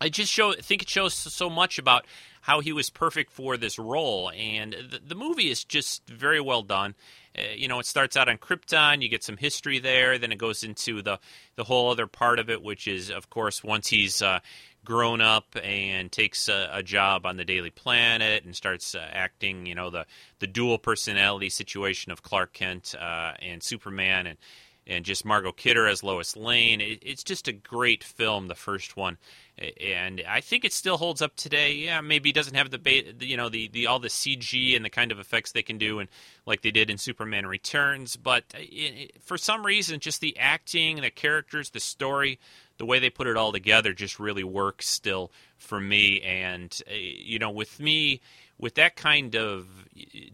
I 0.00 0.08
just 0.08 0.32
show 0.32 0.52
I 0.52 0.56
think 0.56 0.82
it 0.82 0.88
shows 0.88 1.14
so 1.14 1.48
much 1.50 1.78
about 1.78 2.06
how 2.42 2.60
he 2.60 2.72
was 2.72 2.90
perfect 2.90 3.32
for 3.32 3.56
this 3.56 3.78
role, 3.78 4.30
and 4.36 4.74
the, 4.74 5.00
the 5.06 5.14
movie 5.14 5.50
is 5.50 5.64
just 5.64 6.06
very 6.06 6.40
well 6.40 6.62
done. 6.62 6.94
Uh, 7.36 7.42
you 7.54 7.68
know, 7.68 7.78
it 7.78 7.86
starts 7.86 8.16
out 8.16 8.28
on 8.28 8.38
Krypton. 8.38 9.02
You 9.02 9.08
get 9.08 9.24
some 9.24 9.36
history 9.36 9.78
there. 9.78 10.18
Then 10.18 10.32
it 10.32 10.38
goes 10.38 10.62
into 10.62 11.02
the 11.02 11.18
the 11.56 11.64
whole 11.64 11.90
other 11.90 12.06
part 12.06 12.38
of 12.38 12.50
it, 12.50 12.62
which 12.62 12.86
is, 12.88 13.10
of 13.10 13.30
course, 13.30 13.62
once 13.62 13.88
he's 13.88 14.22
uh, 14.22 14.40
grown 14.84 15.20
up 15.20 15.56
and 15.62 16.12
takes 16.12 16.48
a, 16.48 16.68
a, 16.72 16.82
job 16.82 17.24
on 17.24 17.36
the 17.36 17.44
Daily 17.44 17.70
Planet 17.70 18.44
and 18.44 18.54
starts 18.54 18.94
uh, 18.94 19.08
acting, 19.12 19.66
you 19.66 19.74
know, 19.74 19.90
the 19.90 20.06
the 20.38 20.46
dual 20.46 20.78
personality 20.78 21.48
situation 21.48 22.12
of 22.12 22.22
Clark 22.22 22.52
Kent 22.52 22.94
uh, 23.00 23.32
and 23.40 23.62
Superman, 23.62 24.26
and 24.26 24.38
and 24.86 25.04
just 25.04 25.24
Margot 25.24 25.52
Kidder 25.52 25.86
as 25.86 26.02
Lois 26.02 26.36
Lane. 26.36 26.80
It, 26.80 26.98
it's 27.02 27.24
just 27.24 27.48
a 27.48 27.52
great 27.52 28.04
film, 28.04 28.48
the 28.48 28.54
first 28.54 28.96
one, 28.96 29.18
and 29.58 30.22
I 30.28 30.40
think 30.40 30.64
it 30.64 30.72
still 30.72 30.96
holds 30.96 31.22
up 31.22 31.36
today. 31.36 31.74
Yeah, 31.74 32.00
maybe 32.00 32.30
it 32.30 32.34
doesn't 32.34 32.54
have 32.54 32.70
the 32.70 33.14
you 33.20 33.36
know 33.36 33.48
the, 33.48 33.68
the 33.68 33.86
all 33.86 34.00
the 34.00 34.08
CG 34.08 34.74
and 34.74 34.84
the 34.84 34.90
kind 34.90 35.12
of 35.12 35.20
effects 35.20 35.52
they 35.52 35.62
can 35.62 35.78
do, 35.78 36.00
and 36.00 36.08
like 36.44 36.62
they 36.62 36.72
did 36.72 36.90
in 36.90 36.98
Superman 36.98 37.46
Returns, 37.46 38.16
but 38.16 38.44
it, 38.54 39.22
for 39.22 39.38
some 39.38 39.64
reason, 39.64 40.00
just 40.00 40.20
the 40.20 40.36
acting, 40.38 41.00
the 41.00 41.10
characters, 41.10 41.70
the 41.70 41.80
story. 41.80 42.38
The 42.76 42.86
way 42.86 42.98
they 42.98 43.10
put 43.10 43.28
it 43.28 43.36
all 43.36 43.52
together 43.52 43.92
just 43.92 44.18
really 44.18 44.42
works 44.42 44.88
still 44.88 45.30
for 45.56 45.80
me, 45.80 46.20
and 46.22 46.76
uh, 46.90 46.94
you 46.94 47.38
know, 47.38 47.50
with 47.50 47.78
me, 47.78 48.20
with 48.58 48.74
that 48.74 48.96
kind 48.96 49.36
of 49.36 49.68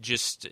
just 0.01 0.47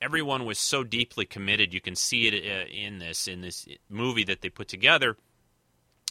everyone 0.00 0.46
was 0.46 0.58
so 0.58 0.82
deeply 0.82 1.26
committed. 1.26 1.74
You 1.74 1.80
can 1.82 1.94
see 1.94 2.28
it 2.28 2.34
uh, 2.34 2.66
in 2.70 2.98
this 2.98 3.28
in 3.28 3.42
this 3.42 3.68
movie 3.90 4.24
that 4.24 4.40
they 4.40 4.48
put 4.48 4.68
together. 4.68 5.16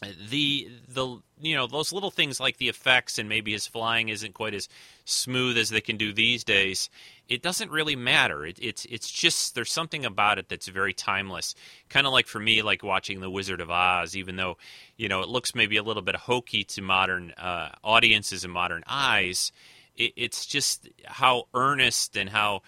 The 0.00 0.70
the 0.88 1.18
you 1.40 1.56
know 1.56 1.66
those 1.66 1.92
little 1.92 2.10
things 2.10 2.40
like 2.40 2.56
the 2.56 2.70
effects 2.70 3.18
and 3.18 3.28
maybe 3.28 3.52
his 3.52 3.66
flying 3.66 4.08
isn't 4.08 4.32
quite 4.32 4.54
as 4.54 4.68
smooth 5.04 5.58
as 5.58 5.68
they 5.68 5.82
can 5.82 5.98
do 5.98 6.12
these 6.12 6.42
days. 6.42 6.88
It 7.28 7.42
doesn't 7.42 7.70
really 7.70 7.96
matter. 7.96 8.46
It, 8.46 8.58
it's 8.62 8.86
it's 8.86 9.10
just 9.10 9.54
there's 9.54 9.70
something 9.70 10.06
about 10.06 10.38
it 10.38 10.48
that's 10.48 10.68
very 10.68 10.94
timeless. 10.94 11.54
Kind 11.90 12.06
of 12.06 12.14
like 12.14 12.28
for 12.28 12.40
me, 12.40 12.62
like 12.62 12.82
watching 12.82 13.20
The 13.20 13.30
Wizard 13.30 13.60
of 13.60 13.70
Oz. 13.70 14.16
Even 14.16 14.36
though 14.36 14.56
you 14.96 15.08
know 15.08 15.20
it 15.20 15.28
looks 15.28 15.54
maybe 15.54 15.76
a 15.76 15.82
little 15.82 16.02
bit 16.02 16.16
hokey 16.16 16.64
to 16.64 16.80
modern 16.80 17.32
uh, 17.32 17.70
audiences 17.84 18.42
and 18.42 18.52
modern 18.52 18.82
eyes, 18.86 19.52
it, 19.96 20.14
it's 20.16 20.46
just 20.46 20.88
how 21.04 21.44
earnest 21.52 22.16
and 22.16 22.30
how 22.30 22.62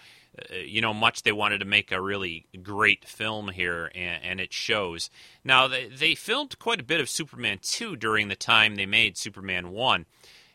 you 0.51 0.81
know, 0.81 0.93
much 0.93 1.23
they 1.23 1.31
wanted 1.31 1.59
to 1.59 1.65
make 1.65 1.91
a 1.91 2.01
really 2.01 2.45
great 2.61 3.05
film 3.05 3.49
here, 3.49 3.91
and, 3.93 4.23
and, 4.23 4.39
it 4.39 4.51
shows. 4.51 5.09
Now, 5.43 5.67
they, 5.67 5.87
they 5.87 6.15
filmed 6.15 6.57
quite 6.57 6.79
a 6.79 6.83
bit 6.83 6.99
of 6.99 7.09
Superman 7.09 7.59
2 7.61 7.95
during 7.95 8.27
the 8.27 8.35
time 8.35 8.75
they 8.75 8.85
made 8.85 9.17
Superman 9.17 9.71
1, 9.71 10.05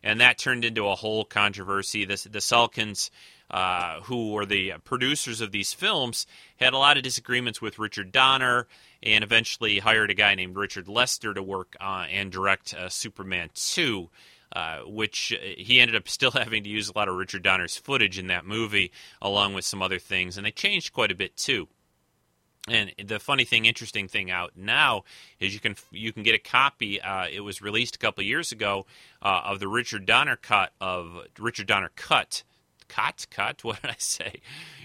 and 0.02 0.20
that 0.20 0.38
turned 0.38 0.64
into 0.64 0.88
a 0.88 0.96
whole 0.96 1.24
controversy. 1.24 2.04
The, 2.04 2.28
the 2.28 2.40
Salkinds, 2.40 3.10
uh, 3.50 4.00
who 4.02 4.32
were 4.32 4.46
the 4.46 4.74
producers 4.84 5.40
of 5.40 5.52
these 5.52 5.72
films, 5.72 6.26
had 6.56 6.72
a 6.72 6.78
lot 6.78 6.96
of 6.96 7.04
disagreements 7.04 7.62
with 7.62 7.78
Richard 7.78 8.10
Donner, 8.10 8.66
and 9.00 9.22
eventually 9.22 9.78
hired 9.78 10.10
a 10.10 10.14
guy 10.14 10.34
named 10.34 10.56
Richard 10.56 10.88
Lester 10.88 11.32
to 11.34 11.42
work 11.42 11.76
uh, 11.80 12.06
and 12.10 12.32
direct 12.32 12.74
uh, 12.74 12.88
Superman 12.88 13.50
2. 13.54 14.08
Uh, 14.50 14.78
which 14.86 15.30
uh, 15.34 15.46
he 15.58 15.78
ended 15.78 15.94
up 15.94 16.08
still 16.08 16.30
having 16.32 16.64
to 16.64 16.70
use 16.70 16.88
a 16.88 16.92
lot 16.96 17.06
of 17.06 17.16
Richard 17.16 17.42
Donner's 17.42 17.76
footage 17.76 18.18
in 18.18 18.28
that 18.28 18.46
movie, 18.46 18.90
along 19.20 19.52
with 19.52 19.64
some 19.66 19.82
other 19.82 19.98
things, 19.98 20.38
and 20.38 20.46
they 20.46 20.50
changed 20.50 20.94
quite 20.94 21.10
a 21.10 21.14
bit 21.14 21.36
too. 21.36 21.68
And 22.70 22.92
the 23.02 23.18
funny 23.18 23.44
thing, 23.44 23.64
interesting 23.64 24.08
thing 24.08 24.30
out 24.30 24.52
now 24.56 25.04
is 25.40 25.54
you 25.54 25.60
can 25.60 25.76
you 25.90 26.12
can 26.12 26.22
get 26.22 26.34
a 26.34 26.38
copy. 26.38 27.00
Uh, 27.00 27.26
it 27.30 27.40
was 27.40 27.62
released 27.62 27.96
a 27.96 27.98
couple 27.98 28.22
years 28.24 28.52
ago 28.52 28.86
uh, 29.22 29.42
of 29.44 29.60
the 29.60 29.68
Richard 29.68 30.06
Donner 30.06 30.36
cut 30.36 30.72
of 30.80 31.26
Richard 31.38 31.66
Donner 31.66 31.90
cut 31.94 32.42
cut 32.88 33.26
cut. 33.30 33.60
What 33.64 33.82
did 33.82 33.90
I 33.90 33.96
say? 33.98 34.40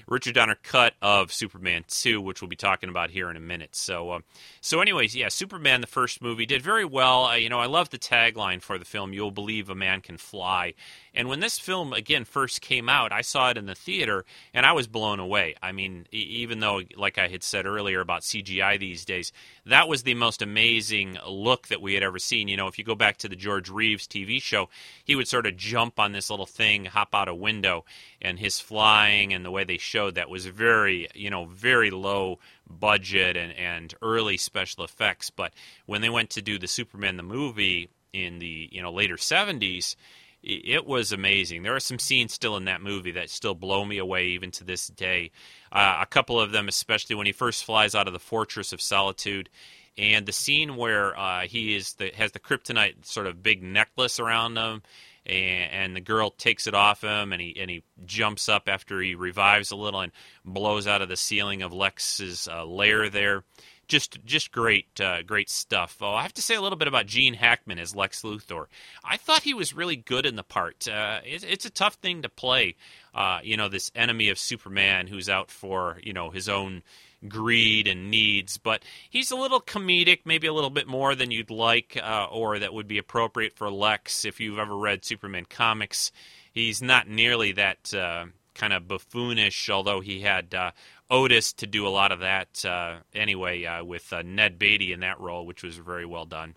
Richard 0.07 0.35
Donner 0.35 0.57
cut 0.61 0.93
of 1.01 1.31
Superman 1.31 1.85
2, 1.87 2.21
which 2.21 2.41
we'll 2.41 2.49
be 2.49 2.55
talking 2.55 2.89
about 2.89 3.09
here 3.09 3.29
in 3.29 3.37
a 3.37 3.41
minute. 3.41 3.75
So, 3.75 4.11
uh, 4.11 4.19
so 4.61 4.81
anyways, 4.81 5.15
yeah, 5.15 5.29
Superman, 5.29 5.81
the 5.81 5.87
first 5.87 6.21
movie, 6.21 6.45
did 6.45 6.61
very 6.61 6.85
well. 6.85 7.25
Uh, 7.25 7.35
you 7.35 7.49
know, 7.49 7.59
I 7.59 7.65
love 7.65 7.89
the 7.89 7.99
tagline 7.99 8.61
for 8.61 8.77
the 8.77 8.85
film, 8.85 9.13
You'll 9.13 9.31
Believe 9.31 9.69
a 9.69 9.75
Man 9.75 10.01
Can 10.01 10.17
Fly. 10.17 10.73
And 11.13 11.29
when 11.29 11.39
this 11.39 11.59
film, 11.59 11.93
again, 11.93 12.25
first 12.25 12.61
came 12.61 12.89
out, 12.89 13.11
I 13.11 13.21
saw 13.21 13.51
it 13.51 13.57
in 13.57 13.67
the 13.67 13.75
theater, 13.75 14.25
and 14.53 14.65
I 14.65 14.71
was 14.71 14.87
blown 14.87 15.19
away. 15.19 15.55
I 15.61 15.71
mean, 15.71 16.07
even 16.11 16.59
though, 16.59 16.81
like 16.97 17.17
I 17.17 17.27
had 17.27 17.43
said 17.43 17.65
earlier 17.65 18.01
about 18.01 18.23
CGI 18.23 18.79
these 18.79 19.05
days, 19.05 19.31
that 19.65 19.87
was 19.87 20.03
the 20.03 20.15
most 20.15 20.41
amazing 20.41 21.17
look 21.27 21.67
that 21.67 21.81
we 21.81 21.93
had 21.93 22.03
ever 22.03 22.17
seen. 22.17 22.47
You 22.47 22.57
know, 22.57 22.67
if 22.67 22.79
you 22.79 22.83
go 22.83 22.95
back 22.95 23.17
to 23.17 23.29
the 23.29 23.35
George 23.35 23.69
Reeves 23.69 24.07
TV 24.07 24.41
show, 24.41 24.69
he 25.03 25.15
would 25.15 25.27
sort 25.27 25.45
of 25.45 25.55
jump 25.55 25.99
on 25.99 26.13
this 26.13 26.29
little 26.29 26.47
thing, 26.47 26.85
hop 26.85 27.13
out 27.13 27.27
a 27.27 27.35
window, 27.35 27.85
and 28.23 28.39
his 28.39 28.59
flying 28.59 29.33
and 29.33 29.43
the 29.43 29.51
way 29.51 29.63
they 29.63 29.77
showed 29.77 30.15
that 30.15 30.29
was 30.29 30.45
very, 30.45 31.07
you 31.13 31.29
know, 31.29 31.45
very 31.45 31.91
low 31.91 32.39
budget 32.69 33.35
and, 33.35 33.53
and 33.53 33.93
early 34.01 34.37
special 34.37 34.83
effects. 34.83 35.29
But 35.29 35.53
when 35.85 36.01
they 36.01 36.09
went 36.09 36.29
to 36.31 36.41
do 36.41 36.57
the 36.57 36.67
Superman 36.67 37.17
the 37.17 37.23
movie 37.23 37.89
in 38.13 38.39
the 38.39 38.69
you 38.71 38.81
know 38.81 38.91
later 38.91 39.15
70s, 39.15 39.95
it 40.43 40.85
was 40.85 41.11
amazing. 41.11 41.63
There 41.63 41.75
are 41.75 41.79
some 41.79 41.99
scenes 41.99 42.33
still 42.33 42.57
in 42.57 42.65
that 42.65 42.81
movie 42.81 43.11
that 43.11 43.29
still 43.29 43.55
blow 43.55 43.85
me 43.85 43.97
away 43.97 44.27
even 44.27 44.51
to 44.51 44.65
this 44.65 44.87
day. 44.87 45.31
Uh, 45.71 45.99
a 46.01 46.05
couple 46.05 46.39
of 46.39 46.51
them, 46.51 46.67
especially 46.67 47.15
when 47.15 47.25
he 47.25 47.31
first 47.31 47.63
flies 47.63 47.95
out 47.95 48.07
of 48.07 48.13
the 48.13 48.19
Fortress 48.19 48.73
of 48.73 48.81
Solitude, 48.81 49.49
and 49.97 50.25
the 50.25 50.33
scene 50.33 50.75
where 50.75 51.17
uh, 51.17 51.41
he 51.41 51.75
is 51.75 51.93
the, 51.93 52.11
has 52.15 52.33
the 52.33 52.39
kryptonite 52.39 53.05
sort 53.05 53.25
of 53.25 53.41
big 53.41 53.63
necklace 53.63 54.19
around 54.19 54.57
him, 54.57 54.81
and, 55.25 55.95
the 55.95 56.01
girl 56.01 56.31
takes 56.31 56.67
it 56.67 56.73
off 56.73 57.01
him, 57.01 57.31
and 57.31 57.41
he 57.41 57.55
and 57.59 57.69
he 57.69 57.83
jumps 58.05 58.49
up 58.49 58.67
after 58.67 58.99
he 59.01 59.15
revives 59.15 59.71
a 59.71 59.75
little 59.75 60.01
and 60.01 60.11
blows 60.43 60.87
out 60.87 61.01
of 61.01 61.09
the 61.09 61.17
ceiling 61.17 61.61
of 61.61 61.73
Lex's 61.73 62.47
uh, 62.51 62.65
lair 62.65 63.09
there. 63.09 63.43
Just 63.87 64.23
just 64.25 64.51
great 64.51 64.99
uh, 64.99 65.21
great 65.23 65.49
stuff. 65.49 65.97
Oh, 66.01 66.13
I 66.13 66.23
have 66.23 66.33
to 66.35 66.41
say 66.41 66.55
a 66.55 66.61
little 66.61 66.77
bit 66.77 66.87
about 66.87 67.05
Gene 67.05 67.33
Hackman 67.33 67.79
as 67.79 67.95
Lex 67.95 68.21
Luthor. 68.23 68.65
I 69.03 69.17
thought 69.17 69.43
he 69.43 69.53
was 69.53 69.73
really 69.73 69.97
good 69.97 70.25
in 70.25 70.35
the 70.35 70.43
part. 70.43 70.87
Uh, 70.87 71.19
it, 71.25 71.43
it's 71.43 71.65
a 71.65 71.69
tough 71.69 71.95
thing 71.95 72.21
to 72.21 72.29
play. 72.29 72.75
Uh, 73.13 73.39
you 73.43 73.57
know, 73.57 73.67
this 73.67 73.91
enemy 73.93 74.29
of 74.29 74.39
Superman 74.39 75.07
who's 75.07 75.29
out 75.29 75.51
for 75.51 75.99
you 76.01 76.13
know 76.13 76.29
his 76.29 76.47
own 76.47 76.81
greed 77.27 77.87
and 77.87 78.09
needs. 78.09 78.57
But 78.57 78.83
he's 79.09 79.31
a 79.31 79.35
little 79.35 79.61
comedic, 79.61 80.19
maybe 80.25 80.47
a 80.47 80.53
little 80.53 80.69
bit 80.69 80.87
more 80.87 81.15
than 81.15 81.31
you'd 81.31 81.51
like, 81.51 81.97
uh, 82.01 82.27
or 82.31 82.59
that 82.59 82.73
would 82.73 82.87
be 82.87 82.97
appropriate 82.97 83.55
for 83.55 83.69
Lex 83.69 84.25
if 84.25 84.39
you've 84.39 84.59
ever 84.59 84.75
read 84.75 85.05
Superman 85.05 85.45
comics. 85.49 86.11
He's 86.51 86.81
not 86.81 87.07
nearly 87.07 87.51
that 87.53 87.93
uh, 87.93 88.25
kind 88.53 88.73
of 88.73 88.87
buffoonish, 88.87 89.69
although 89.69 90.01
he 90.01 90.21
had 90.21 90.53
uh, 90.53 90.71
Otis 91.09 91.53
to 91.53 91.67
do 91.67 91.87
a 91.87 91.89
lot 91.89 92.11
of 92.11 92.19
that 92.19 92.63
uh, 92.63 92.97
anyway, 93.13 93.65
uh, 93.65 93.83
with 93.83 94.11
uh, 94.13 94.21
Ned 94.23 94.59
Beatty 94.59 94.93
in 94.93 94.99
that 95.01 95.19
role, 95.19 95.45
which 95.45 95.63
was 95.63 95.77
very 95.77 96.05
well 96.05 96.25
done. 96.25 96.55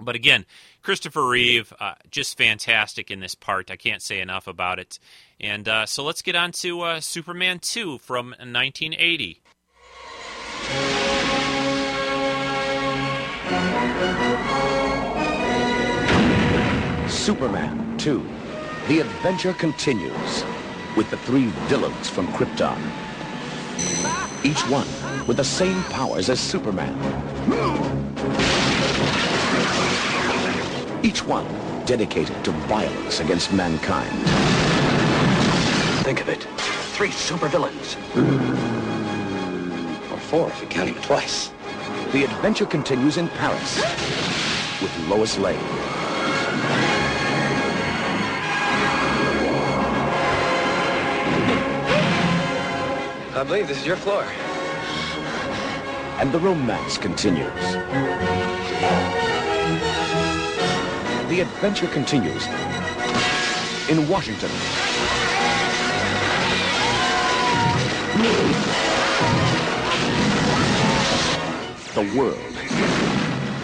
But 0.00 0.14
again, 0.14 0.46
Christopher 0.82 1.26
Reeve, 1.26 1.72
just 2.08 2.38
fantastic 2.38 3.10
in 3.10 3.18
this 3.18 3.34
part. 3.34 3.68
I 3.68 3.74
can't 3.74 4.00
say 4.00 4.20
enough 4.20 4.46
about 4.46 4.78
it. 4.78 5.00
And 5.40 5.68
so 5.86 6.04
let's 6.04 6.22
get 6.22 6.36
on 6.36 6.52
to 6.52 7.00
Superman 7.00 7.58
2 7.58 7.98
from 7.98 8.28
1980. 8.28 9.42
Superman 17.08 17.96
2. 17.98 18.26
The 18.88 19.00
adventure 19.00 19.52
continues 19.52 20.44
with 20.96 21.10
the 21.10 21.16
three 21.18 21.46
villains 21.68 22.08
from 22.08 22.26
Krypton. 22.28 22.78
Each 24.44 24.60
one 24.68 24.86
with 25.26 25.36
the 25.36 25.44
same 25.44 25.82
powers 25.84 26.30
as 26.30 26.40
Superman. 26.40 26.94
Each 31.02 31.24
one 31.26 31.46
dedicated 31.84 32.44
to 32.44 32.52
violence 32.52 33.20
against 33.20 33.52
mankind. 33.52 34.12
Think 36.04 36.20
of 36.20 36.28
it. 36.28 36.44
Three 36.94 37.10
supervillains. 37.10 37.96
Or 40.12 40.18
four 40.18 40.48
if 40.48 40.60
you 40.62 40.68
count 40.68 40.90
him 40.90 41.02
twice. 41.02 41.50
The 42.12 42.24
adventure 42.24 42.64
continues 42.64 43.18
in 43.18 43.28
Paris 43.28 43.76
with 44.80 44.96
Lois 45.10 45.36
Lane. 45.36 45.60
I 53.34 53.44
believe 53.46 53.68
this 53.68 53.80
is 53.80 53.86
your 53.86 53.96
floor. 53.96 54.24
And 56.18 56.32
the 56.32 56.38
romance 56.38 56.96
continues. 56.96 57.52
The 61.28 61.40
adventure 61.42 61.88
continues 61.88 62.46
in 63.90 64.08
Washington. 64.08 64.50
The 71.98 72.16
world 72.16 72.38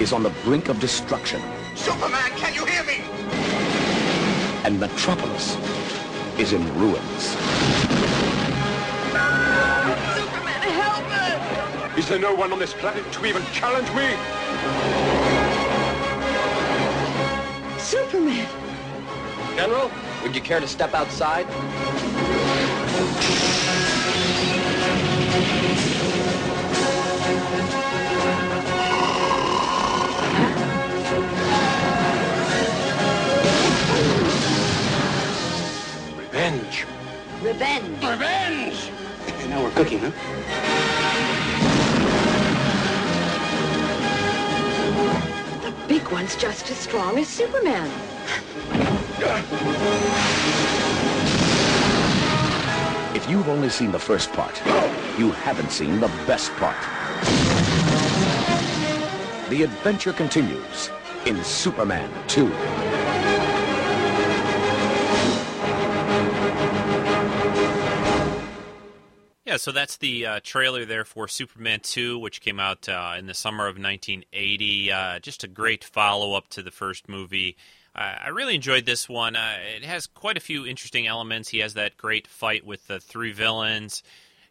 is 0.01 0.13
on 0.13 0.25
the 0.25 0.33
brink 0.43 0.69
of 0.69 0.81
destruction, 0.81 1.41
Superman, 1.77 2.33
can 2.33 2.53
you 2.53 2.67
hear 2.67 2.83
me? 2.83 3.05
and 4.65 4.81
Metropolis 4.81 5.57
is 6.37 6.53
in 6.53 6.63
ruins. 6.77 7.23
Superman, 10.17 10.63
help 10.75 11.05
us! 11.13 11.97
Is 11.97 12.09
there 12.09 12.19
no 12.19 12.35
one 12.35 12.53
on 12.53 12.59
this 12.59 12.75
planet 12.75 13.05
to 13.13 13.25
even 13.25 13.45
challenge 13.53 13.89
me? 13.93 14.17
Superman! 17.79 18.49
General, 19.55 19.93
would 20.25 20.35
you 20.35 20.43
care 20.43 20.59
to 20.59 20.67
step 20.67 20.93
outside? 20.93 21.47
Cooking, 39.75 39.99
huh? 39.99 40.11
The 45.63 45.89
big 45.89 46.09
one's 46.09 46.37
just 46.37 46.71
as 46.71 46.77
strong 46.77 47.19
as 47.19 47.29
Superman. 47.29 47.91
If 53.15 53.29
you've 53.29 53.49
only 53.49 53.69
seen 53.69 53.91
the 53.91 53.99
first 53.99 54.33
part, 54.33 54.61
you 55.19 55.31
haven't 55.31 55.71
seen 55.71 56.01
the 56.01 56.09
best 56.27 56.53
part. 56.53 56.77
The 59.51 59.63
adventure 59.63 60.13
continues 60.13 60.91
in 61.27 61.43
Superman 61.43 62.11
2. 62.29 62.84
So 69.65 69.73
that's 69.73 69.97
the 69.97 70.27
uh, 70.27 70.41
trailer 70.45 70.85
there 70.85 71.07
for 71.07 71.27
Superman 71.27 71.81
2, 71.83 72.19
which 72.19 72.43
came 72.43 72.61
out 72.61 72.87
uh, 72.87 73.15
in 73.19 73.25
the 73.25 73.33
summer 73.33 73.67
of 73.67 73.77
1980. 73.77 74.93
Uh, 74.93 75.19
just 75.21 75.43
a 75.43 75.49
great 75.49 75.83
follow 75.83 76.35
up 76.35 76.49
to 76.49 76.63
the 76.63 76.71
first 76.71 77.09
movie. 77.09 77.57
I 77.95 78.29
really 78.29 78.57
enjoyed 78.57 78.85
this 78.85 79.09
one. 79.09 79.37
Uh, 79.37 79.57
it 79.75 79.83
has 79.83 80.07
quite 80.07 80.37
a 80.37 80.41
few 80.41 80.67
interesting 80.67 81.07
elements. 81.07 81.49
He 81.49 81.61
has 81.61 81.73
that 81.75 81.97
great 81.97 82.27
fight 82.27 82.67
with 82.67 82.87
the 82.89 83.01
three 83.01 83.33
villains. 83.33 84.03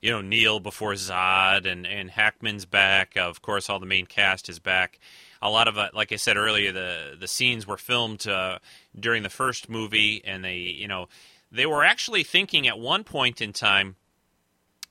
You 0.01 0.09
know, 0.09 0.22
Kneel 0.22 0.59
before 0.59 0.93
Zod, 0.93 1.68
and, 1.72 1.86
and 1.86 2.09
Hackman's 2.09 2.66
back. 2.66 3.16
of 3.16 3.43
course, 3.43 3.70
all 3.70 3.80
the 3.80 3.86
main 3.86 4.07
cast 4.07 4.49
is 4.49 4.57
back. 4.57 4.99
A 5.43 5.49
lot 5.51 5.68
of, 5.68 5.78
uh, 5.78 5.89
like 5.93 6.11
I 6.11 6.16
said 6.16 6.38
earlier, 6.38 6.72
the 6.72 7.18
the 7.20 7.28
scenes 7.28 7.68
were 7.68 7.78
filmed 7.78 8.28
uh, 8.28 8.57
during 8.99 9.22
the 9.22 9.30
first 9.30 9.70
movie, 9.70 10.24
and 10.26 10.43
they, 10.43 10.57
you 10.57 10.88
know, 10.88 11.07
they 11.51 11.68
were 11.68 11.84
actually 11.84 12.24
thinking 12.24 12.68
at 12.68 12.80
one 12.80 13.03
point 13.03 13.39
in 13.39 13.53
time 13.53 13.95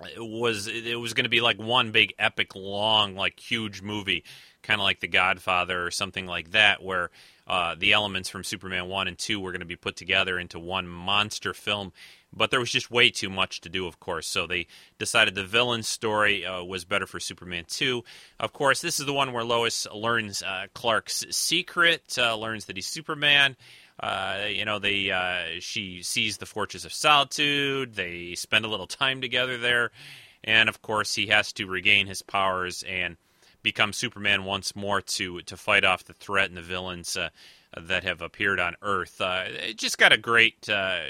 it 0.07 0.21
was 0.21 0.67
it 0.67 0.99
was 0.99 1.15
going 1.15 1.25
to 1.25 1.31
be 1.31 1.41
like 1.41 1.59
one 1.59 1.91
big 1.91 2.15
epic 2.19 2.55
long 2.55 3.15
like 3.15 3.39
huge 3.39 3.83
movie 3.83 4.25
kind 4.63 4.81
of 4.81 4.85
like 4.85 5.01
the 5.01 5.09
godfather 5.09 5.85
or 5.85 5.91
something 5.91 6.27
like 6.27 6.53
that 6.53 6.83
where 6.83 7.11
uh, 7.47 7.75
the 7.77 7.93
elements 7.93 8.29
from 8.29 8.45
superman 8.45 8.89
1 8.89 9.09
and 9.09 9.19
2 9.19 9.41
were 9.41 9.51
going 9.51 9.61
to 9.61 9.67
be 9.67 9.77
put 9.77 9.97
together 9.97 10.39
into 10.39 10.59
one 10.59 10.87
monster 10.87 11.53
film. 11.53 11.93
But 12.35 12.51
there 12.51 12.61
was 12.61 12.71
just 12.71 12.91
way 12.91 13.11
too 13.11 13.29
much 13.29 13.61
to 13.63 13.69
do 13.69 13.87
of 13.87 14.01
course. 14.01 14.27
So 14.27 14.47
they 14.47 14.69
decided 14.99 15.35
the 15.35 15.45
villain 15.45 15.83
story 15.83 16.47
uh, 16.47 16.63
was 16.63 16.85
better 16.85 17.07
for 17.07 17.21
superman 17.21 17.65
2 17.69 18.05
of 18.41 18.53
course 18.53 18.81
this 18.81 19.01
is 19.01 19.07
the 19.07 19.13
one 19.13 19.33
where 19.33 19.45
lois 19.45 19.87
learns 19.93 20.43
uh, 20.43 20.67
clark's 20.75 21.25
secret 21.31 22.17
uh, 22.19 22.37
learns 22.37 22.67
that 22.67 22.77
he's 22.77 22.87
superman 22.87 23.57
uh, 24.03 24.47
you 24.49 24.65
know, 24.65 24.79
they 24.79 25.11
uh, 25.11 25.61
she 25.61 26.03
sees 26.03 26.39
the 26.39 26.47
Fortress 26.47 26.85
of 26.85 26.93
Solitude. 26.93 27.95
They 27.95 28.35
spend 28.35 28.65
a 28.65 28.69
little 28.69 28.89
time 28.89 29.21
together 29.21 29.57
there, 29.57 29.93
and 30.43 30.69
of 30.69 30.83
course, 30.83 31.15
he 31.15 31.29
has 31.29 31.53
to 31.55 31.67
regain 31.67 32.09
his 32.09 32.21
powers 32.21 32.83
and 32.83 33.17
become 33.63 33.93
Superman 33.93 34.45
once 34.45 34.75
more 34.75 35.01
to 35.01 35.41
to 35.43 35.57
fight 35.57 35.85
off 35.85 36.05
the 36.05 36.15
threat 36.15 36.49
and 36.49 36.57
the 36.57 36.63
villains 36.63 37.17
uh, 37.17 37.29
that 37.81 38.03
have 38.03 38.21
appeared 38.21 38.59
on 38.59 38.75
Earth. 38.83 39.21
Uh, 39.21 39.45
it 39.47 39.79
just 39.79 39.99
got 39.99 40.13
a 40.13 40.19
great 40.19 40.69
uh, 40.69 41.03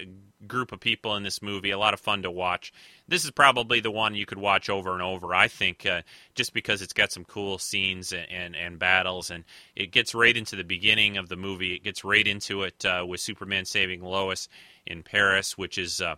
group 0.47 0.72
of 0.72 0.80
people 0.80 1.16
in 1.16 1.22
this 1.22 1.43
movie. 1.43 1.70
A 1.70 1.78
lot 1.78 1.95
of 1.95 2.01
fun 2.01 2.22
to 2.22 2.30
watch. 2.30 2.72
This 3.09 3.24
is 3.24 3.30
probably 3.30 3.80
the 3.80 3.90
one 3.90 4.14
you 4.14 4.26
could 4.26 4.38
watch 4.38 4.68
over 4.68 4.93
and 4.93 5.03
over. 5.03 5.34
I 5.34 5.49
think 5.49 5.86
uh, 5.86 6.03
just 6.34 6.53
because 6.53 6.82
it's 6.82 6.93
got 6.93 7.12
some 7.12 7.24
cool 7.24 7.59
scenes 7.59 8.12
and, 8.12 8.26
and, 8.30 8.57
and 8.57 8.78
battles, 8.78 9.30
and 9.30 9.45
it 9.76 9.90
gets 9.90 10.14
right 10.14 10.36
into 10.36 10.57
the 10.57 10.64
beginning 10.64 11.16
of 11.16 11.28
the 11.28 11.36
movie. 11.36 11.74
It 11.74 11.84
gets 11.84 12.05
right 12.05 12.26
into 12.26 12.62
it 12.62 12.84
uh, 12.84 13.05
with 13.07 13.20
Superman 13.20 13.64
saving 13.64 14.03
Lois 14.03 14.49
in 14.86 15.03
Paris, 15.03 15.57
which 15.57 15.78
is 15.78 16.01
uh, 16.01 16.16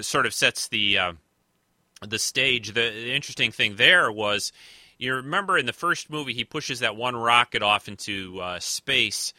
sort 0.00 0.26
of 0.26 0.34
sets 0.34 0.68
the 0.68 0.98
uh, 0.98 1.12
the 2.06 2.18
stage. 2.18 2.72
The, 2.72 3.14
interesting 3.14 3.52
thing 3.52 3.76
there 3.76 4.10
was. 4.10 4.52
You 4.98 5.16
remember 5.16 5.58
in 5.58 5.66
the 5.66 5.72
first 5.72 6.10
movie, 6.10 6.32
he 6.32 6.44
pushes 6.44 6.78
that 6.78 6.94
one 6.94 7.16
rocket 7.16 7.60
off 7.60 7.88
into 7.88 8.38
uh, 8.40 8.60
space, 8.60 9.34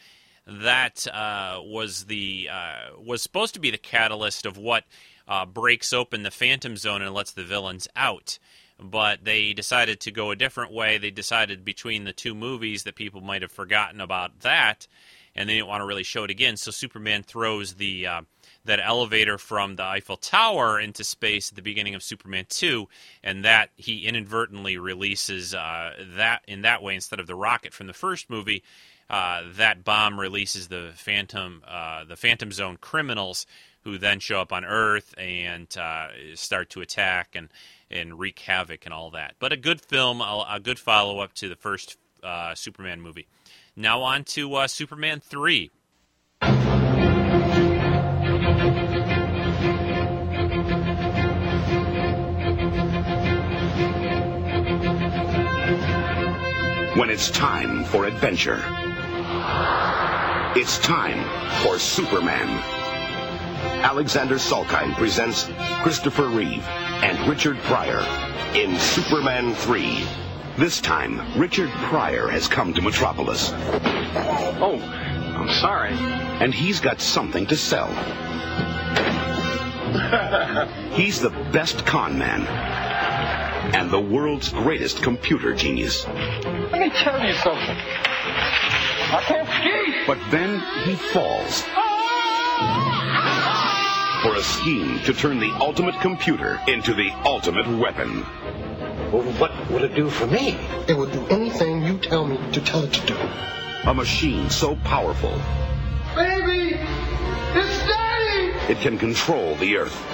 that 0.46 1.06
uh, 1.06 1.60
was 1.62 2.04
the 2.04 2.48
uh, 2.52 3.00
was 3.00 3.22
supposed 3.22 3.54
to 3.54 3.60
be 3.60 3.70
the 3.70 3.78
catalyst 3.78 4.46
of 4.46 4.58
what 4.58 4.84
uh, 5.26 5.46
breaks 5.46 5.92
open 5.92 6.22
the 6.22 6.30
Phantom 6.30 6.76
Zone 6.76 7.02
and 7.02 7.14
lets 7.14 7.32
the 7.32 7.44
villains 7.44 7.88
out. 7.96 8.38
But 8.78 9.24
they 9.24 9.52
decided 9.52 10.00
to 10.00 10.10
go 10.10 10.30
a 10.30 10.36
different 10.36 10.72
way. 10.72 10.98
They 10.98 11.12
decided 11.12 11.64
between 11.64 12.04
the 12.04 12.12
two 12.12 12.34
movies 12.34 12.82
that 12.82 12.96
people 12.96 13.20
might 13.20 13.42
have 13.42 13.52
forgotten 13.52 14.00
about 14.00 14.40
that, 14.40 14.88
and 15.34 15.48
they 15.48 15.54
didn't 15.54 15.68
want 15.68 15.80
to 15.80 15.86
really 15.86 16.02
show 16.02 16.24
it 16.24 16.30
again. 16.30 16.56
So 16.56 16.72
Superman 16.72 17.22
throws 17.22 17.74
the 17.74 18.06
uh, 18.06 18.22
that 18.64 18.80
elevator 18.82 19.38
from 19.38 19.76
the 19.76 19.84
Eiffel 19.84 20.16
Tower 20.16 20.80
into 20.80 21.04
space 21.04 21.50
at 21.50 21.56
the 21.56 21.62
beginning 21.62 21.94
of 21.94 22.02
Superman 22.02 22.46
2, 22.48 22.88
and 23.22 23.44
that 23.44 23.70
he 23.76 24.06
inadvertently 24.06 24.76
releases 24.76 25.54
uh, 25.54 25.92
that 26.16 26.42
in 26.48 26.62
that 26.62 26.82
way 26.82 26.94
instead 26.96 27.20
of 27.20 27.26
the 27.26 27.34
rocket 27.34 27.72
from 27.72 27.86
the 27.86 27.92
first 27.92 28.28
movie. 28.28 28.62
Uh, 29.10 29.42
that 29.56 29.84
bomb 29.84 30.18
releases 30.18 30.68
the 30.68 30.92
Phantom, 30.94 31.62
uh, 31.66 32.04
the 32.04 32.16
Phantom 32.16 32.50
Zone 32.52 32.78
criminals, 32.80 33.46
who 33.82 33.98
then 33.98 34.18
show 34.18 34.40
up 34.40 34.52
on 34.52 34.64
Earth 34.64 35.14
and 35.18 35.76
uh, 35.76 36.08
start 36.34 36.70
to 36.70 36.80
attack. 36.80 37.30
And 37.34 37.48
and 37.90 38.18
wreak 38.18 38.38
havoc 38.40 38.86
and 38.86 38.94
all 38.94 39.10
that. 39.10 39.34
But 39.38 39.52
a 39.52 39.56
good 39.56 39.80
film, 39.80 40.20
a, 40.20 40.46
a 40.50 40.58
good 40.58 40.80
follow 40.80 41.20
up 41.20 41.32
to 41.34 41.48
the 41.48 41.54
first 41.54 41.96
uh, 42.24 42.54
Superman 42.54 43.00
movie. 43.00 43.28
Now 43.76 44.00
on 44.02 44.24
to 44.24 44.54
uh, 44.54 44.66
Superman 44.66 45.20
three. 45.20 45.70
When 56.96 57.10
it's 57.10 57.30
time 57.30 57.84
for 57.84 58.06
adventure, 58.06 58.64
it's 60.56 60.78
time 60.78 61.22
for 61.62 61.78
Superman. 61.78 62.48
Alexander 63.82 64.36
Salkind 64.36 64.94
presents 64.94 65.50
Christopher 65.82 66.28
Reeve 66.28 66.64
and 67.02 67.28
Richard 67.28 67.58
Pryor 67.58 68.00
in 68.54 68.78
Superman 68.78 69.54
3. 69.54 70.04
This 70.56 70.80
time, 70.80 71.20
Richard 71.38 71.70
Pryor 71.70 72.28
has 72.28 72.48
come 72.48 72.72
to 72.74 72.80
Metropolis. 72.80 73.50
Oh, 73.52 74.78
I'm 75.36 75.48
sorry. 75.60 75.92
And 76.40 76.54
he's 76.54 76.80
got 76.80 77.00
something 77.00 77.46
to 77.46 77.56
sell. 77.56 77.88
He's 80.94 81.20
the 81.20 81.30
best 81.52 81.84
con 81.86 82.18
man 82.18 82.46
and 83.74 83.90
the 83.90 84.00
world's 84.00 84.48
greatest 84.48 85.02
computer 85.02 85.54
genius. 85.54 86.06
Let 86.06 86.80
me 86.80 86.90
tell 86.90 87.24
you 87.24 87.32
something. 87.34 87.76
I 89.14 89.22
can't 89.22 89.48
ski. 89.48 89.94
But 90.08 90.18
then 90.32 90.58
he 90.82 90.96
falls 90.96 91.62
for 94.24 94.34
a 94.34 94.42
scheme 94.42 94.98
to 95.04 95.14
turn 95.14 95.38
the 95.38 95.52
ultimate 95.60 95.94
computer 96.00 96.60
into 96.66 96.94
the 96.94 97.12
ultimate 97.24 97.68
weapon. 97.78 98.26
Well, 99.12 99.22
what 99.38 99.52
will 99.70 99.84
it 99.84 99.94
do 99.94 100.10
for 100.10 100.26
me? 100.26 100.58
It 100.88 100.96
will 100.96 101.06
do 101.06 101.24
anything 101.28 101.84
you 101.84 101.98
tell 101.98 102.26
me 102.26 102.40
to 102.50 102.60
tell 102.60 102.82
it 102.82 102.92
to 102.92 103.06
do. 103.06 103.16
A 103.84 103.94
machine 103.94 104.50
so 104.50 104.74
powerful 104.82 105.40
Baby! 106.16 106.76
It's 107.54 107.78
Daddy! 107.86 108.72
it 108.72 108.80
can 108.80 108.98
control 108.98 109.54
the 109.56 109.76
Earth. 109.76 110.13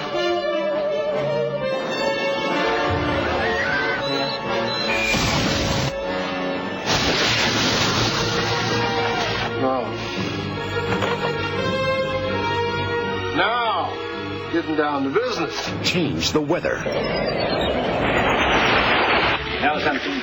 No. 9.61 9.83
Now, 13.35 13.93
getting 14.51 14.75
down 14.75 15.03
to 15.03 15.11
business. 15.11 15.71
Change 15.83 16.31
the 16.31 16.41
weather. 16.41 16.81
Now 19.61 19.77
something. 19.77 20.19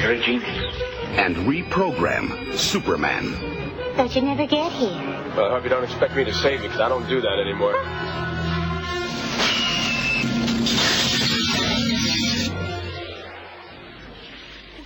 You're 0.00 0.14
a 0.14 0.20
genius. 0.20 0.74
And 1.10 1.36
reprogram 1.36 2.52
Superman. 2.56 3.36
Thought 3.94 4.16
you'd 4.16 4.24
never 4.24 4.46
get 4.46 4.72
here. 4.72 4.90
Well, 5.36 5.44
I 5.44 5.50
hope 5.50 5.62
you 5.62 5.70
don't 5.70 5.84
expect 5.84 6.16
me 6.16 6.24
to 6.24 6.34
save 6.34 6.62
you, 6.62 6.68
because 6.68 6.80
I 6.80 6.88
don't 6.88 7.08
do 7.08 7.20
that 7.20 7.38
anymore. 7.38 7.76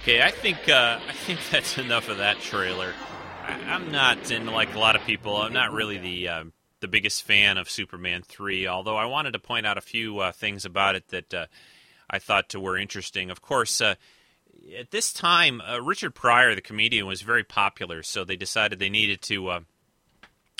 Okay, 0.03 0.23
I 0.23 0.31
think 0.31 0.69
uh, 0.69 1.01
I 1.09 1.13
think 1.15 1.41
that's 1.51 1.79
enough 1.79 2.11
of 2.11 2.19
that 2.19 2.41
trailer. 2.41 2.93
I'm 3.47 3.91
not, 3.91 4.31
and 4.31 4.47
like 4.47 4.75
a 4.75 4.79
lot 4.79 4.97
of 4.97 5.05
people, 5.05 5.37
I'm 5.37 5.53
not 5.53 5.73
really 5.73 5.99
the 5.99 6.29
uh, 6.29 6.45
the 6.81 6.89
biggest 6.89 7.23
fan 7.23 7.59
of 7.59 7.69
Superman 7.69 8.23
three. 8.23 8.67
Although 8.67 8.97
I 8.97 9.07
wanted 9.07 9.33
to 9.33 9.39
point 9.39 9.67
out 9.67 9.79
a 9.79 9.83
few 9.83 10.19
uh, 10.19 10.33
things 10.33 10.65
about 10.65 10.95
it 10.95 11.09
that 11.09 11.35
uh, 11.35 11.47
I 12.09 12.19
thought 12.19 12.55
were 12.55 12.77
interesting. 12.77 13.31
Of 13.31 13.43
course, 13.43 13.81
uh, 13.81 13.95
at 14.79 14.91
this 14.91 15.13
time, 15.13 15.61
uh, 15.61 15.81
Richard 15.81 16.15
Pryor, 16.15 16.55
the 16.55 16.61
comedian, 16.61 17.07
was 17.07 17.23
very 17.23 17.45
popular, 17.45 18.03
so 18.03 18.25
they 18.25 18.37
decided 18.37 18.79
they 18.79 18.91
needed 18.91 19.23
to. 19.23 19.49
Uh, 19.49 19.61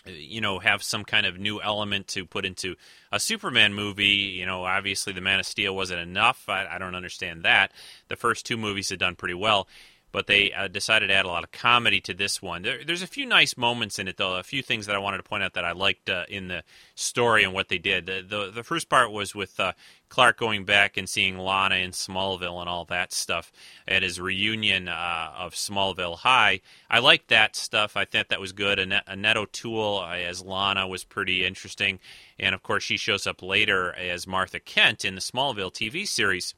you 0.07 0.43
know, 0.43 0.59
have 0.59 0.83
some 0.83 1.03
kind 1.03 1.25
of 1.25 1.39
new 1.39 1.63
element 1.63 2.09
to 2.09 2.27
put 2.27 2.45
into 2.45 2.77
a 3.11 3.19
Superman 3.19 3.73
movie. 3.73 4.05
You 4.39 4.45
know, 4.45 4.65
obviously 4.65 5.15
the 5.15 5.23
Man 5.23 5.41
of 5.41 5.47
Steel 5.47 5.75
wasn't 5.75 6.01
enough. 6.01 6.47
I, 6.47 6.67
I 6.67 6.77
don't 6.77 6.95
understand 6.95 7.45
that. 7.45 7.73
The 8.09 8.17
first 8.17 8.45
two 8.45 8.59
movies 8.59 8.91
had 8.91 8.99
done 8.99 9.17
pretty 9.17 9.33
well, 9.33 9.67
but 10.15 10.29
they 10.29 10.53
uh, 10.53 10.69
decided 10.69 11.09
to 11.09 11.13
add 11.13 11.25
a 11.25 11.29
lot 11.29 11.43
of 11.43 11.51
comedy 11.51 12.01
to 12.01 12.15
this 12.15 12.41
one. 12.41 12.63
There, 12.63 12.85
there's 12.85 13.03
a 13.03 13.07
few 13.09 13.27
nice 13.27 13.57
moments 13.57 13.99
in 13.99 14.07
it, 14.07 14.17
though. 14.17 14.37
A 14.37 14.45
few 14.45 14.63
things 14.63 14.87
that 14.87 14.95
I 14.95 15.01
wanted 15.01 15.17
to 15.17 15.25
point 15.25 15.43
out 15.43 15.55
that 15.55 15.65
I 15.65 15.73
liked 15.73 16.09
uh, 16.09 16.23
in 16.29 16.47
the 16.47 16.63
story 16.95 17.43
and 17.43 17.53
what 17.53 17.69
they 17.69 17.79
did. 17.79 18.07
The 18.07 18.25
the, 18.27 18.53
the 18.53 18.63
first 18.63 18.89
part 18.89 19.11
was 19.11 19.35
with 19.35 19.59
uh, 19.59 19.73
Clark 20.09 20.39
going 20.39 20.65
back 20.65 20.97
and 20.97 21.09
seeing 21.09 21.37
Lana 21.37 21.75
in 21.75 21.91
Smallville 21.91 22.61
and 22.61 22.69
all 22.69 22.85
that 22.85 23.13
stuff 23.13 23.51
at 23.89 24.05
his 24.05 24.21
reunion 24.21 24.87
uh, 24.87 25.33
of 25.37 25.55
Smallville 25.55 26.19
High. 26.19 26.61
I 26.89 27.01
liked 27.01 27.27
that 27.31 27.57
stuff. 27.57 27.97
I 27.97 28.05
thought 28.05 28.29
that 28.29 28.41
was 28.41 28.53
good. 28.53 28.79
Annette, 28.79 29.03
Annette 29.09 29.37
O'Toole 29.37 29.99
uh, 29.99 30.15
as 30.15 30.45
Lana 30.45 30.87
was 30.87 31.03
pretty 31.03 31.45
interesting, 31.45 31.99
and 32.39 32.55
of 32.55 32.63
course 32.63 32.85
she 32.85 32.97
shows 32.97 33.27
up 33.27 33.43
later 33.43 33.93
as 33.93 34.29
Martha 34.29 34.61
Kent 34.61 35.05
in 35.05 35.17
the 35.17 35.21
Smallville 35.21 35.73
TV 35.73 36.07
series. 36.07 36.55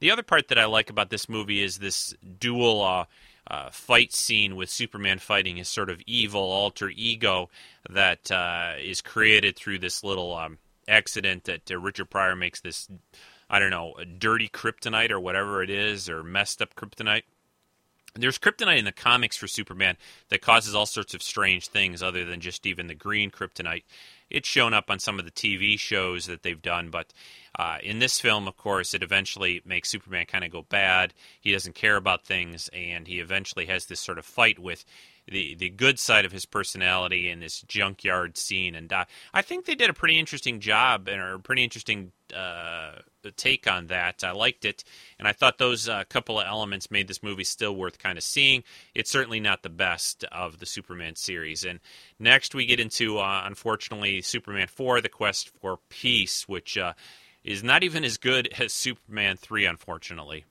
The 0.00 0.10
other 0.10 0.22
part 0.22 0.48
that 0.48 0.58
I 0.58 0.66
like 0.66 0.90
about 0.90 1.10
this 1.10 1.28
movie 1.28 1.62
is 1.62 1.78
this 1.78 2.14
dual 2.38 2.82
uh, 2.82 3.04
uh, 3.48 3.70
fight 3.70 4.12
scene 4.12 4.54
with 4.54 4.70
Superman 4.70 5.18
fighting 5.18 5.56
his 5.56 5.68
sort 5.68 5.90
of 5.90 6.00
evil 6.06 6.42
alter 6.42 6.90
ego 6.90 7.50
that 7.90 8.30
uh, 8.30 8.74
is 8.80 9.00
created 9.00 9.56
through 9.56 9.78
this 9.78 10.04
little 10.04 10.34
um, 10.36 10.58
accident 10.86 11.44
that 11.44 11.70
uh, 11.70 11.78
Richard 11.78 12.10
Pryor 12.10 12.36
makes 12.36 12.60
this, 12.60 12.88
I 13.50 13.58
don't 13.58 13.70
know, 13.70 13.94
dirty 14.18 14.48
kryptonite 14.48 15.10
or 15.10 15.18
whatever 15.18 15.62
it 15.62 15.70
is, 15.70 16.08
or 16.08 16.22
messed 16.22 16.62
up 16.62 16.74
kryptonite. 16.76 17.22
There's 18.14 18.38
kryptonite 18.38 18.78
in 18.78 18.84
the 18.84 18.92
comics 18.92 19.36
for 19.36 19.46
Superman 19.46 19.96
that 20.28 20.42
causes 20.42 20.74
all 20.74 20.86
sorts 20.86 21.14
of 21.14 21.22
strange 21.22 21.68
things 21.68 22.02
other 22.02 22.24
than 22.24 22.40
just 22.40 22.66
even 22.66 22.86
the 22.86 22.94
green 22.94 23.30
kryptonite. 23.30 23.84
It's 24.30 24.48
shown 24.48 24.74
up 24.74 24.90
on 24.90 24.98
some 24.98 25.18
of 25.18 25.24
the 25.24 25.30
TV 25.30 25.78
shows 25.78 26.26
that 26.26 26.42
they've 26.42 26.60
done, 26.60 26.90
but 26.90 27.12
uh, 27.58 27.78
in 27.82 27.98
this 27.98 28.20
film, 28.20 28.46
of 28.46 28.56
course, 28.56 28.94
it 28.94 29.02
eventually 29.02 29.62
makes 29.64 29.88
Superman 29.88 30.26
kind 30.26 30.44
of 30.44 30.50
go 30.50 30.62
bad. 30.62 31.14
He 31.40 31.52
doesn't 31.52 31.74
care 31.74 31.96
about 31.96 32.24
things, 32.24 32.68
and 32.72 33.06
he 33.06 33.20
eventually 33.20 33.66
has 33.66 33.86
this 33.86 34.00
sort 34.00 34.18
of 34.18 34.24
fight 34.24 34.58
with 34.58 34.84
the 35.30 35.54
the 35.54 35.70
good 35.70 35.98
side 35.98 36.24
of 36.24 36.32
his 36.32 36.46
personality 36.46 37.28
in 37.28 37.40
this 37.40 37.62
junkyard 37.62 38.36
scene. 38.36 38.74
And 38.74 38.92
uh, 38.92 39.04
I 39.32 39.42
think 39.42 39.64
they 39.64 39.74
did 39.74 39.90
a 39.90 39.94
pretty 39.94 40.18
interesting 40.18 40.60
job 40.60 41.08
and 41.08 41.20
a 41.20 41.38
pretty 41.38 41.64
interesting 41.64 42.12
uh, 42.34 42.92
take 43.36 43.70
on 43.70 43.88
that. 43.88 44.24
I 44.24 44.32
liked 44.32 44.64
it, 44.64 44.84
and 45.18 45.28
I 45.28 45.32
thought 45.32 45.58
those 45.58 45.88
uh, 45.88 46.04
couple 46.08 46.40
of 46.40 46.46
elements 46.46 46.90
made 46.90 47.08
this 47.08 47.22
movie 47.22 47.44
still 47.44 47.74
worth 47.74 47.98
kind 47.98 48.16
of 48.16 48.24
seeing. 48.24 48.64
It's 48.94 49.10
certainly 49.10 49.40
not 49.40 49.62
the 49.62 49.68
best 49.68 50.24
of 50.24 50.58
the 50.58 50.66
Superman 50.66 51.14
series. 51.16 51.64
And 51.64 51.80
next 52.18 52.54
we 52.54 52.66
get 52.66 52.80
into, 52.80 53.18
uh, 53.18 53.42
unfortunately, 53.44 54.22
Superman 54.22 54.68
4: 54.68 55.00
The 55.00 55.08
Quest 55.08 55.50
for 55.60 55.78
Peace, 55.88 56.48
which 56.48 56.78
uh, 56.78 56.94
is 57.44 57.62
not 57.62 57.82
even 57.82 58.04
as 58.04 58.16
good 58.16 58.48
as 58.58 58.72
Superman 58.72 59.36
3, 59.36 59.66
unfortunately. 59.66 60.44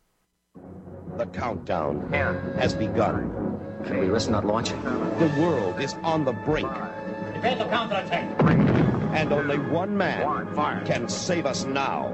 The 1.17 1.25
countdown 1.27 2.11
has 2.57 2.73
begun. 2.73 3.46
Can 3.87 3.99
we 3.99 4.07
risk 4.07 4.29
not 4.29 4.45
launching? 4.45 4.81
The 4.83 5.33
world 5.39 5.79
is 5.79 5.95
on 6.03 6.25
the 6.25 6.33
brink. 6.33 6.69
Prepare 7.31 7.55
to 7.55 7.65
counterattack. 7.69 8.27
And 9.13 9.31
only 9.31 9.57
one 9.57 9.95
man 9.95 10.83
can 10.85 11.07
save 11.07 11.45
us 11.45 11.63
now. 11.63 12.09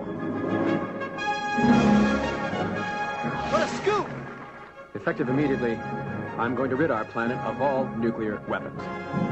What 3.49 3.61
a 3.63 3.67
scoop! 3.67 4.07
Effective 4.93 5.29
immediately, 5.29 5.75
I'm 6.37 6.53
going 6.53 6.69
to 6.69 6.75
rid 6.75 6.91
our 6.91 7.05
planet 7.05 7.39
of 7.39 7.59
all 7.59 7.85
nuclear 7.97 8.39
weapons. 8.47 8.79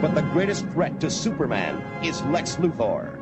But 0.02 0.16
the 0.16 0.24
greatest 0.34 0.66
threat 0.70 1.00
to 1.02 1.12
Superman 1.12 1.80
is 2.04 2.24
Lex 2.24 2.56
Luthor. 2.56 3.20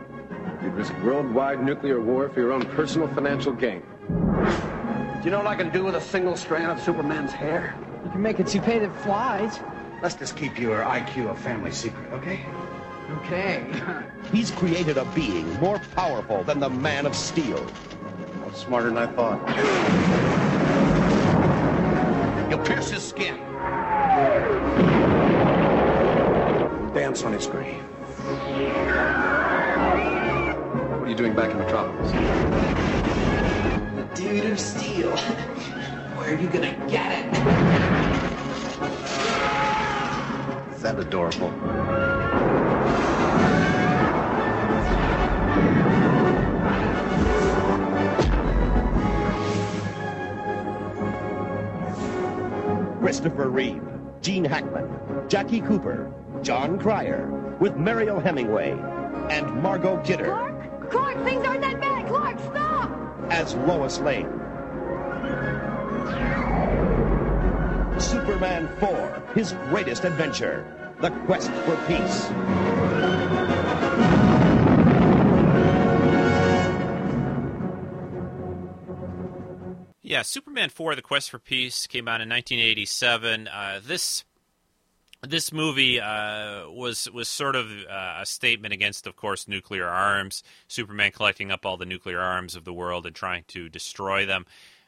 You'd 0.64 0.74
risk 0.76 0.94
worldwide 1.04 1.62
nuclear 1.62 2.00
war 2.00 2.30
for 2.30 2.40
your 2.40 2.54
own 2.54 2.66
personal 2.68 3.10
financial 3.10 3.52
gain. 3.52 3.84
Do 4.08 5.26
you 5.26 5.32
know 5.32 5.40
what 5.40 5.48
I 5.48 5.56
can 5.56 5.70
do 5.72 5.84
with 5.84 5.96
a 5.96 6.02
single 6.02 6.38
strand 6.38 6.72
of 6.72 6.82
Superman's 6.82 7.34
hair? 7.34 7.76
You 8.20 8.26
can 8.26 8.36
make 8.36 8.40
a 8.40 8.44
toupee 8.44 8.80
that 8.80 8.94
flies. 9.02 9.62
Let's 10.04 10.16
just 10.16 10.36
keep 10.36 10.60
your 10.60 10.82
IQ 10.82 11.32
a 11.32 11.36
family 11.36 11.72
secret, 11.72 12.12
okay? 12.12 12.46
Okay. 13.12 13.66
He's 14.34 14.52
created 14.52 14.98
a 14.98 15.06
being 15.16 15.50
more 15.62 15.80
powerful 15.96 16.44
than 16.44 16.60
the 16.60 16.70
Man 16.70 17.06
of 17.06 17.16
Steel. 17.16 17.66
That's 18.44 18.60
smarter 18.60 18.88
than 18.88 18.98
I 18.98 19.08
thought. 19.08 19.40
You'll 22.50 22.60
pierce 22.60 22.90
his 22.90 23.08
skin. 23.08 23.38
Dance 26.94 27.24
on 27.24 27.32
his 27.32 27.48
grave. 27.48 27.82
What 30.92 31.04
are 31.04 31.08
you 31.08 31.16
doing 31.16 31.34
back 31.34 31.52
in 31.52 31.58
Metropolis? 31.58 32.12
The 33.96 34.04
dude 34.14 34.46
of 34.52 34.60
steel. 34.60 35.18
Are 36.30 36.36
you 36.36 36.48
gonna 36.48 36.76
get 36.88 37.12
it? 37.12 37.26
Is 40.76 40.82
that 40.84 41.00
adorable? 41.00 41.50
Christopher 53.00 53.50
Reeve, 53.50 53.82
Gene 54.22 54.46
Hackman, 54.46 54.88
Jackie 55.28 55.62
Cooper, 55.62 56.14
Jon 56.44 56.78
Cryer, 56.78 57.26
with 57.60 57.76
Mariel 57.76 58.20
Hemingway 58.20 58.74
and 59.32 59.52
Margot 59.64 60.00
Kidder. 60.04 60.26
Clark, 60.26 60.92
Clark, 60.92 61.24
things 61.24 61.44
aren't 61.44 61.62
that 61.62 61.82
bad. 61.82 62.08
Clark, 62.08 62.38
stop! 62.38 62.92
As 63.32 63.56
Lois 63.56 63.98
Lane. 63.98 64.39
Superman 68.00 68.70
4, 68.80 69.24
his 69.36 69.54
greatest 69.70 70.06
adventure, 70.06 70.66
The 71.02 71.12
Quest 71.26 71.52
for 71.52 71.76
Peace. 71.86 72.30
Yeah, 80.02 80.24
Superman 80.24 80.70
4: 80.70 80.95
The 80.95 81.02
Quest 81.04 81.30
for 81.30 81.38
Peace 81.39 81.86
came 81.86 82.08
out 82.08 82.20
in 82.20 82.30
1987. 82.30 83.47
Uh, 83.47 83.80
this 83.84 84.24
this 85.22 85.52
movie 85.52 86.00
uh, 86.00 86.70
was 86.70 87.08
was 87.12 87.30
sort 87.30 87.56
of 87.56 87.70
uh, 87.70 88.20
a 88.22 88.26
statement 88.26 88.74
against, 88.74 89.06
of 89.06 89.16
course, 89.16 89.47
nuclear 89.47 89.88
arms. 89.88 90.41
Superman 90.68 91.12
collecting 91.12 91.52
up 91.52 91.66
all 91.66 91.78
the 91.78 91.86
nuclear 91.86 92.22
arms 92.22 92.56
of 92.56 92.66
the 92.66 92.74
world 92.74 93.06
and 93.06 93.16
trying 93.16 93.43
to 93.50 93.70
destroy 93.70 94.26
them. 94.26 94.45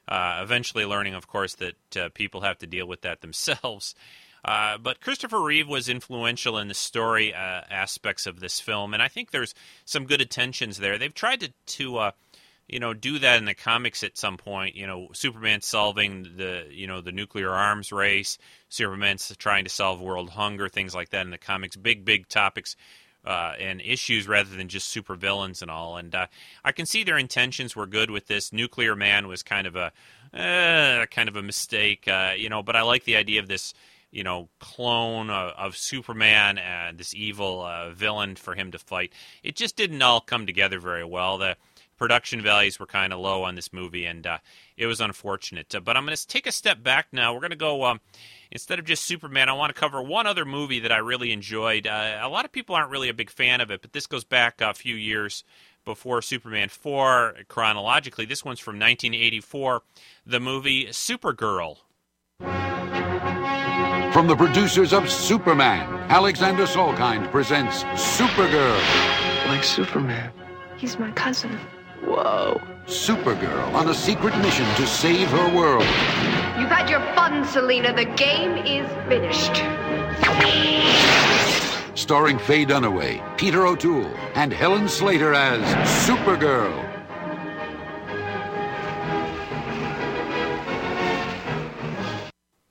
Uh, 0.08 0.40
eventually, 0.42 0.86
learning, 0.86 1.14
of 1.14 1.28
course, 1.28 1.56
that 1.56 1.98
uh, 1.98 2.10
people 2.14 2.42
have 2.42 2.58
to 2.58 2.68
deal 2.68 2.88
with 2.88 3.02
that 3.02 3.22
themselves. 3.22 3.96
Uh, 4.44 4.76
but 4.76 5.00
Christopher 5.00 5.40
Reeve 5.40 5.68
was 5.68 5.88
influential 5.88 6.58
in 6.58 6.68
the 6.68 6.74
story 6.74 7.32
uh, 7.32 7.62
aspects 7.70 8.26
of 8.26 8.40
this 8.40 8.60
film, 8.60 8.92
and 8.92 9.04
I 9.04 9.08
think 9.08 9.30
there's 9.30 9.54
some 9.86 10.08
good 10.08 10.20
attentions 10.20 10.80
there. 10.80 10.98
They've 10.98 11.14
tried 11.14 11.42
to 11.42 11.54
to 11.78 12.12
you 12.72 12.80
know 12.80 12.94
do 12.94 13.20
that 13.20 13.38
in 13.38 13.46
the 13.46 13.54
comics 13.54 14.04
at 14.04 14.18
some 14.18 14.38
point 14.38 14.76
you 14.76 14.88
know 14.88 15.10
superman 15.14 15.62
solving 15.62 16.24
the 16.38 16.66
you 16.72 16.88
know 16.88 17.02
the 17.02 17.12
nuclear 17.12 17.52
arms 17.52 17.92
race 17.92 18.38
superman's 18.70 19.36
trying 19.38 19.66
to 19.66 19.70
solve 19.70 20.00
world 20.00 20.30
hunger 20.32 20.70
things 20.70 20.96
like 20.96 21.10
that 21.10 21.26
in 21.26 21.32
the 21.32 21.38
comics 21.38 21.76
big 21.76 22.06
big 22.06 22.28
topics 22.30 22.76
uh, 23.26 23.54
and 23.60 23.82
issues 23.82 24.28
rather 24.28 24.56
than 24.56 24.68
just 24.68 24.88
super 24.88 25.16
villains 25.16 25.62
and 25.62 25.70
all 25.70 25.98
and 25.98 26.16
uh, 26.16 26.28
i 26.64 26.72
can 26.72 26.86
see 26.86 27.04
their 27.04 27.18
intentions 27.18 27.76
were 27.76 27.88
good 27.88 28.10
with 28.10 28.28
this 28.28 28.52
nuclear 28.52 28.96
man 28.96 29.28
was 29.28 29.44
kind 29.44 29.68
of 29.68 29.76
a 29.76 29.92
uh, 30.34 31.06
kind 31.08 31.28
of 31.28 31.36
a 31.36 31.42
mistake 31.42 32.08
uh, 32.08 32.34
you 32.36 32.50
know 32.50 32.64
but 32.64 32.76
i 32.76 32.82
like 32.82 33.04
the 33.04 33.16
idea 33.16 33.40
of 33.40 33.48
this 33.48 33.74
you 34.12 34.24
know, 34.24 34.50
clone 34.60 35.30
of, 35.30 35.54
of 35.58 35.78
Superman 35.78 36.58
and 36.58 36.98
this 36.98 37.14
evil 37.14 37.62
uh, 37.62 37.92
villain 37.92 38.36
for 38.36 38.56
him 38.56 38.72
to 38.72 38.78
fight. 38.78 39.14
It 39.42 39.56
just 39.56 39.78
didn't 39.78 40.02
all 40.02 40.20
come 40.20 40.46
together 40.46 40.80
very 40.80 41.06
well. 41.06 41.38
The 41.38 41.56
production 41.98 42.42
values 42.42 42.80
were 42.80 42.86
kind 42.86 43.14
of 43.14 43.20
low 43.20 43.44
on 43.44 43.56
this 43.56 43.72
movie, 43.72 44.06
and 44.06 44.28
uh, 44.28 44.40
it 44.76 44.86
was 44.86 45.00
unfortunate. 45.00 45.74
Uh, 45.74 45.80
but 45.80 45.96
I'm 45.96 46.06
going 46.06 46.16
to 46.16 46.28
take 46.28 46.46
a 46.46 46.52
step 46.52 46.84
back 46.84 47.08
now. 47.12 47.34
We're 47.34 47.40
going 47.40 47.52
to 47.52 47.56
go. 47.56 47.86
Um, 47.86 48.02
instead 48.52 48.80
of 48.80 48.86
just 48.86 49.06
Superman, 49.06 49.50
I 49.50 49.54
want 49.54 49.74
to 49.74 49.80
cover 49.80 50.02
one 50.02 50.28
other 50.28 50.46
movie 50.46 50.80
that 50.82 50.92
I 50.92 50.98
really 50.98 51.32
enjoyed. 51.32 51.88
Uh, 51.88 52.20
a 52.22 52.30
lot 52.30 52.46
of 52.46 52.52
people 52.52 52.76
aren't 52.76 52.92
really 52.92 53.10
a 53.10 53.14
big 53.14 53.30
fan 53.30 53.62
of 53.62 53.72
it, 53.72 53.82
but 53.82 53.94
this 53.94 54.08
goes 54.08 54.24
back 54.24 54.62
a 54.62 54.74
few 54.74 54.96
years 54.96 55.44
before 55.86 56.22
Superman 56.22 56.70
4 56.70 57.38
chronologically. 57.48 58.26
This 58.26 58.46
one's 58.46 58.60
from 58.60 58.76
1984, 58.76 59.82
the 60.26 60.40
movie 60.40 60.88
Supergirl. 60.88 61.78
From 64.14 64.28
the 64.28 64.36
producers 64.36 64.92
of 64.92 65.10
Superman, 65.10 65.88
Alexander 66.10 66.66
Salkind 66.66 67.32
presents 67.32 67.84
Supergirl. 67.96 68.78
Like 69.48 69.64
Superman. 69.64 70.32
He's 70.78 71.00
my 71.00 71.12
cousin. 71.12 71.58
Whoa. 72.04 72.62
Supergirl 72.88 73.74
on 73.74 73.88
a 73.90 73.94
secret 73.94 74.38
mission 74.40 74.66
to 74.76 74.86
save 74.86 75.30
her 75.30 75.56
world. 75.56 76.41
You've 76.62 76.70
had 76.70 76.92
your 76.92 77.00
fun, 77.16 77.44
Selena. 77.44 77.92
The 77.92 78.06
game 78.06 78.56
is 78.56 78.88
finished. 79.10 79.56
Starring 82.00 82.38
Faye 82.38 82.68
Dunaway, 82.68 83.36
Peter 83.36 83.66
O'Toole, 83.66 84.14
and 84.36 84.54
Helen 84.54 84.88
Slater 84.88 85.34
as 85.34 85.60
Supergirl. 86.08 86.70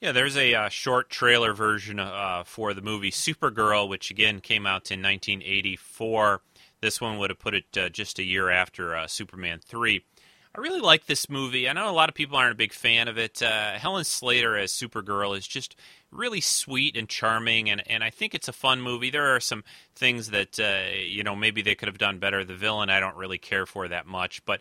Yeah, 0.01 0.13
there's 0.13 0.37
a 0.37 0.55
uh, 0.55 0.69
short 0.69 1.11
trailer 1.11 1.53
version 1.53 1.99
uh, 1.99 2.45
for 2.47 2.73
the 2.75 2.83
movie 2.83 3.11
Supergirl, 3.11 3.89
which 3.89 4.13
again 4.13 4.41
came 4.41 4.67
out 4.67 4.93
in 4.93 5.03
1984. 5.03 6.43
This 6.81 7.01
one 7.01 7.19
would 7.19 7.31
have 7.31 7.41
put 7.41 7.55
it 7.55 7.77
uh, 7.77 7.89
just 7.89 8.21
a 8.21 8.23
year 8.23 8.51
after 8.51 8.95
uh, 8.95 9.09
Superman 9.09 9.59
3. 9.67 10.05
I 10.53 10.61
really 10.61 10.81
like 10.81 11.07
this 11.07 11.31
movie. 11.31 11.69
I 11.69 11.73
know 11.73 11.89
a 11.89 11.93
lot 11.93 12.09
of 12.09 12.15
people 12.17 12.37
aren't 12.37 12.53
a 12.53 12.57
big 12.57 12.73
fan 12.73 13.07
of 13.07 13.19
it. 13.19 13.41
Uh, 13.41 13.73
Helen 13.73 14.03
Slater 14.03 14.57
as 14.57 14.73
Supergirl 14.73 15.39
is 15.39 15.47
just 15.47 15.77
really 16.11 16.41
sweet 16.41 16.97
and 16.97 17.09
charming, 17.09 17.71
and, 17.71 17.83
and 17.89 18.03
I 18.03 18.11
think 18.11 18.35
it's 18.35 18.49
a 18.49 18.53
fun 18.53 18.81
movie. 18.81 19.11
There 19.11 19.37
are 19.37 19.41
some 19.41 19.63
things 19.95 20.31
that, 20.31 20.59
uh, 20.59 20.99
you 20.99 21.23
know, 21.23 21.37
maybe 21.37 21.63
they 21.63 21.77
could 21.77 21.87
have 21.87 21.99
done 21.99 22.19
better. 22.19 22.45
The 22.45 22.57
villain 22.57 22.91
I 22.91 22.99
don't 22.99 23.17
really 23.17 23.39
care 23.39 23.65
for 23.65 23.87
that 23.87 24.07
much, 24.07 24.45
but 24.45 24.61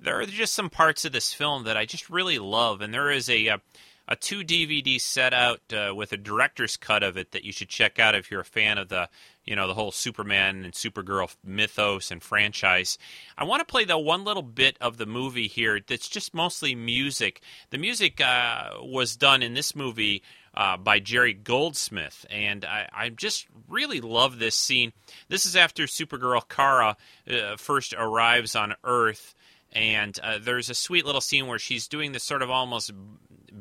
there 0.00 0.18
are 0.20 0.26
just 0.26 0.54
some 0.54 0.70
parts 0.70 1.04
of 1.04 1.12
this 1.12 1.34
film 1.34 1.64
that 1.64 1.76
I 1.76 1.84
just 1.84 2.08
really 2.08 2.38
love, 2.38 2.80
and 2.80 2.94
there 2.94 3.10
is 3.10 3.28
a 3.28 3.58
a 4.08 4.16
two 4.16 4.40
DVD 4.40 5.00
set 5.00 5.34
out 5.34 5.60
uh, 5.72 5.94
with 5.94 6.12
a 6.12 6.16
director's 6.16 6.76
cut 6.76 7.02
of 7.02 7.16
it 7.16 7.32
that 7.32 7.44
you 7.44 7.52
should 7.52 7.68
check 7.68 7.98
out 7.98 8.14
if 8.14 8.30
you're 8.30 8.40
a 8.40 8.44
fan 8.44 8.78
of 8.78 8.88
the 8.88 9.08
you 9.44 9.56
know 9.56 9.66
the 9.66 9.74
whole 9.74 9.92
Superman 9.92 10.64
and 10.64 10.72
Supergirl 10.72 11.34
mythos 11.44 12.10
and 12.10 12.22
franchise. 12.22 12.98
I 13.38 13.44
want 13.44 13.60
to 13.60 13.70
play 13.70 13.84
the 13.84 13.98
one 13.98 14.24
little 14.24 14.42
bit 14.42 14.76
of 14.80 14.96
the 14.96 15.06
movie 15.06 15.48
here 15.48 15.80
that's 15.86 16.08
just 16.08 16.34
mostly 16.34 16.74
music. 16.74 17.40
The 17.70 17.78
music 17.78 18.20
uh, 18.20 18.70
was 18.82 19.16
done 19.16 19.42
in 19.42 19.54
this 19.54 19.74
movie. 19.74 20.22
Uh, 20.58 20.78
by 20.78 20.98
Jerry 20.98 21.34
Goldsmith, 21.34 22.24
and 22.30 22.64
I, 22.64 22.88
I, 22.90 23.08
just 23.10 23.46
really 23.68 24.00
love 24.00 24.38
this 24.38 24.54
scene. 24.54 24.94
This 25.28 25.44
is 25.44 25.54
after 25.54 25.82
Supergirl 25.82 26.48
Kara 26.48 26.96
uh, 27.30 27.56
first 27.58 27.92
arrives 27.92 28.56
on 28.56 28.74
Earth, 28.82 29.34
and 29.72 30.18
uh, 30.20 30.38
there's 30.40 30.70
a 30.70 30.74
sweet 30.74 31.04
little 31.04 31.20
scene 31.20 31.46
where 31.46 31.58
she's 31.58 31.88
doing 31.88 32.12
this 32.12 32.24
sort 32.24 32.40
of 32.40 32.50
almost 32.50 32.90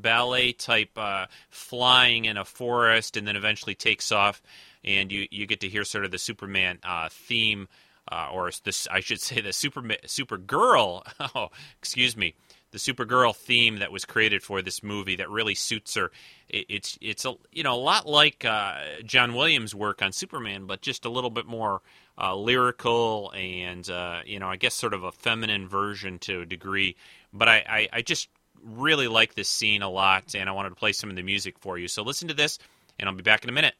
ballet 0.02 0.52
type 0.54 0.98
uh, 0.98 1.26
flying 1.50 2.26
in 2.26 2.38
a 2.38 2.46
forest, 2.46 3.18
and 3.18 3.28
then 3.28 3.36
eventually 3.36 3.76
takes 3.76 4.12
off, 4.12 4.42
and 4.84 5.12
you 5.12 5.28
you 5.32 5.46
get 5.46 5.62
to 5.62 5.70
hear 5.70 5.84
sort 5.84 6.06
of 6.06 6.12
the 6.12 6.18
Superman 6.18 6.80
uh, 6.84 7.10
theme, 7.10 7.68
uh, 8.12 8.30
or 8.32 8.52
this 8.64 8.88
I 8.92 9.00
should 9.00 9.22
say 9.22 9.42
the 9.42 9.54
Superman 9.54 9.98
Supergirl. 10.06 11.04
Oh, 11.36 11.50
excuse 11.80 12.16
me. 12.16 12.36
The 12.72 12.78
Supergirl 12.78 13.34
theme 13.34 13.78
that 13.78 13.92
was 13.92 14.04
created 14.04 14.44
for 14.44 14.62
this 14.62 14.84
movie 14.84 15.16
that 15.16 15.30
really 15.30 15.56
suits 15.56 15.96
her. 15.96 16.12
It, 16.50 16.66
it's 16.68 16.98
it's 17.02 17.26
a 17.26 17.36
you 17.52 17.64
know 17.64 17.74
a 17.74 17.78
lot 17.80 18.06
like 18.06 18.44
uh, 18.44 18.80
John 19.06 19.34
Williams' 19.34 19.74
work 19.74 20.02
on 20.02 20.12
Superman, 20.12 20.66
but 20.66 20.82
just 20.82 21.06
a 21.06 21.10
little 21.10 21.30
bit 21.30 21.46
more 21.46 21.82
uh, 22.18 22.36
lyrical 22.36 23.32
and 23.36 23.90
uh, 23.90 24.22
you 24.26 24.40
know 24.40 24.48
I 24.48 24.58
guess 24.58 24.74
sort 24.74 24.94
of 24.94 25.04
a 25.04 25.12
feminine 25.12 25.68
version 25.68 26.20
to 26.20 26.42
a 26.42 26.46
degree. 26.46 26.96
But 27.34 27.50
I, 27.50 27.56
I, 27.68 27.90
I 27.94 28.02
just 28.02 28.30
really 28.66 29.08
like 29.08 29.36
this 29.36 29.50
scene 29.50 29.82
a 29.82 29.90
lot, 29.90 30.36
and 30.36 30.50
I 30.50 30.52
wanted 30.52 30.70
to 30.70 30.76
play 30.76 30.92
some 30.92 31.10
of 31.10 31.16
the 31.16 31.24
music 31.24 31.60
for 31.60 31.78
you. 31.78 31.88
So 31.88 32.04
listen 32.04 32.28
to 32.28 32.34
this, 32.34 32.60
and 33.00 33.08
I'll 33.08 33.16
be 33.16 33.24
back 33.24 33.44
in 33.44 33.50
a 33.50 33.54
minute. 33.54 33.76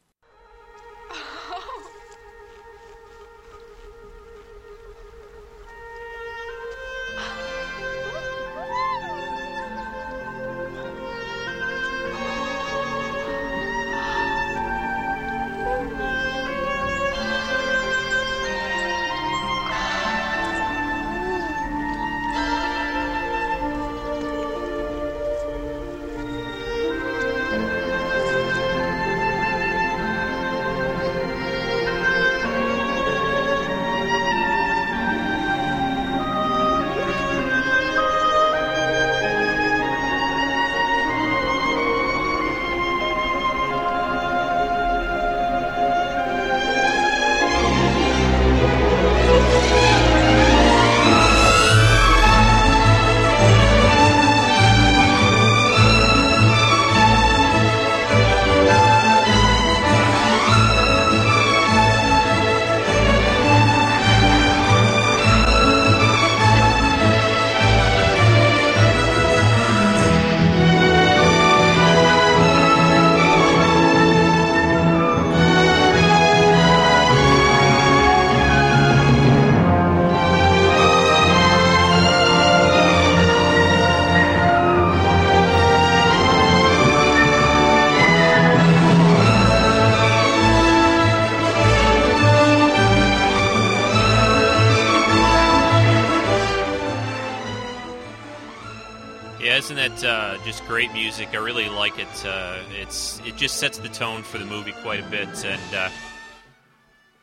Great 100.86 101.00
music. 101.00 101.28
I 101.32 101.38
really 101.38 101.68
like 101.68 101.98
it. 101.98 102.24
Uh, 102.24 102.58
it's 102.80 103.20
it 103.24 103.36
just 103.36 103.56
sets 103.56 103.78
the 103.78 103.88
tone 103.88 104.22
for 104.22 104.38
the 104.38 104.44
movie 104.44 104.72
quite 104.82 105.00
a 105.00 105.08
bit, 105.08 105.44
and 105.44 105.74
uh, 105.74 105.88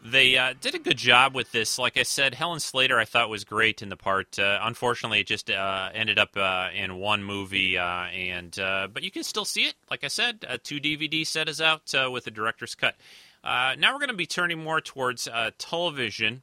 they 0.03 0.37
uh, 0.37 0.53
did 0.59 0.75
a 0.75 0.79
good 0.79 0.97
job 0.97 1.35
with 1.35 1.51
this. 1.51 1.79
Like 1.79 1.97
I 1.97 2.03
said, 2.03 2.33
Helen 2.33 2.59
Slater 2.59 2.99
I 2.99 3.05
thought 3.05 3.29
was 3.29 3.43
great 3.43 3.81
in 3.81 3.89
the 3.89 3.95
part. 3.95 4.37
Uh, 4.39 4.59
unfortunately, 4.61 5.19
it 5.19 5.27
just 5.27 5.49
uh, 5.49 5.89
ended 5.93 6.19
up 6.19 6.35
uh, 6.35 6.69
in 6.75 6.97
one 6.97 7.23
movie, 7.23 7.77
and 7.77 8.51
but 8.55 9.03
you 9.03 9.11
can 9.11 9.23
still 9.23 9.45
see 9.45 9.63
it. 9.63 9.75
Like 9.89 10.03
I 10.03 10.09
said, 10.09 10.45
a 10.47 10.57
two 10.57 10.79
DVD 10.79 11.25
set 11.25 11.47
is 11.47 11.61
out 11.61 11.93
with 12.11 12.27
a 12.27 12.31
director's 12.31 12.75
cut. 12.75 12.95
Now 13.43 13.93
we're 13.93 13.99
going 13.99 14.09
to 14.09 14.15
be 14.15 14.25
turning 14.25 14.59
more 14.59 14.81
towards 14.81 15.27
television. 15.57 16.41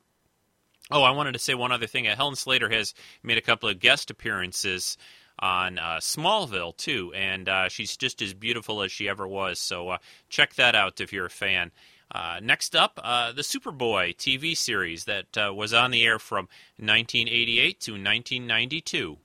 Oh, 0.92 1.02
I 1.02 1.12
wanted 1.12 1.32
to 1.32 1.38
say 1.38 1.54
one 1.54 1.70
other 1.70 1.86
thing. 1.86 2.06
Helen 2.06 2.34
Slater 2.34 2.68
has 2.68 2.94
made 3.22 3.38
a 3.38 3.42
couple 3.42 3.68
of 3.68 3.78
guest 3.78 4.10
appearances 4.10 4.96
on 5.40 5.78
uh, 5.78 5.96
Smallville 6.00 6.76
too, 6.76 7.12
and 7.14 7.48
uh, 7.48 7.68
she's 7.68 7.96
just 7.96 8.22
as 8.22 8.34
beautiful 8.34 8.82
as 8.82 8.92
she 8.92 9.08
ever 9.08 9.26
was. 9.26 9.58
So 9.58 9.88
uh, 9.88 9.98
check 10.28 10.54
that 10.54 10.74
out 10.74 11.00
if 11.00 11.12
you're 11.12 11.26
a 11.26 11.30
fan. 11.30 11.72
Uh, 12.12 12.40
next 12.42 12.74
up, 12.74 12.98
uh, 13.02 13.32
the 13.32 13.42
Superboy 13.42 14.16
TV 14.16 14.56
series 14.56 15.04
that 15.04 15.38
uh, 15.38 15.52
was 15.54 15.72
on 15.72 15.92
the 15.92 16.04
air 16.04 16.18
from 16.18 16.48
1988 16.76 17.80
to 17.80 17.92
1992. 17.92 19.18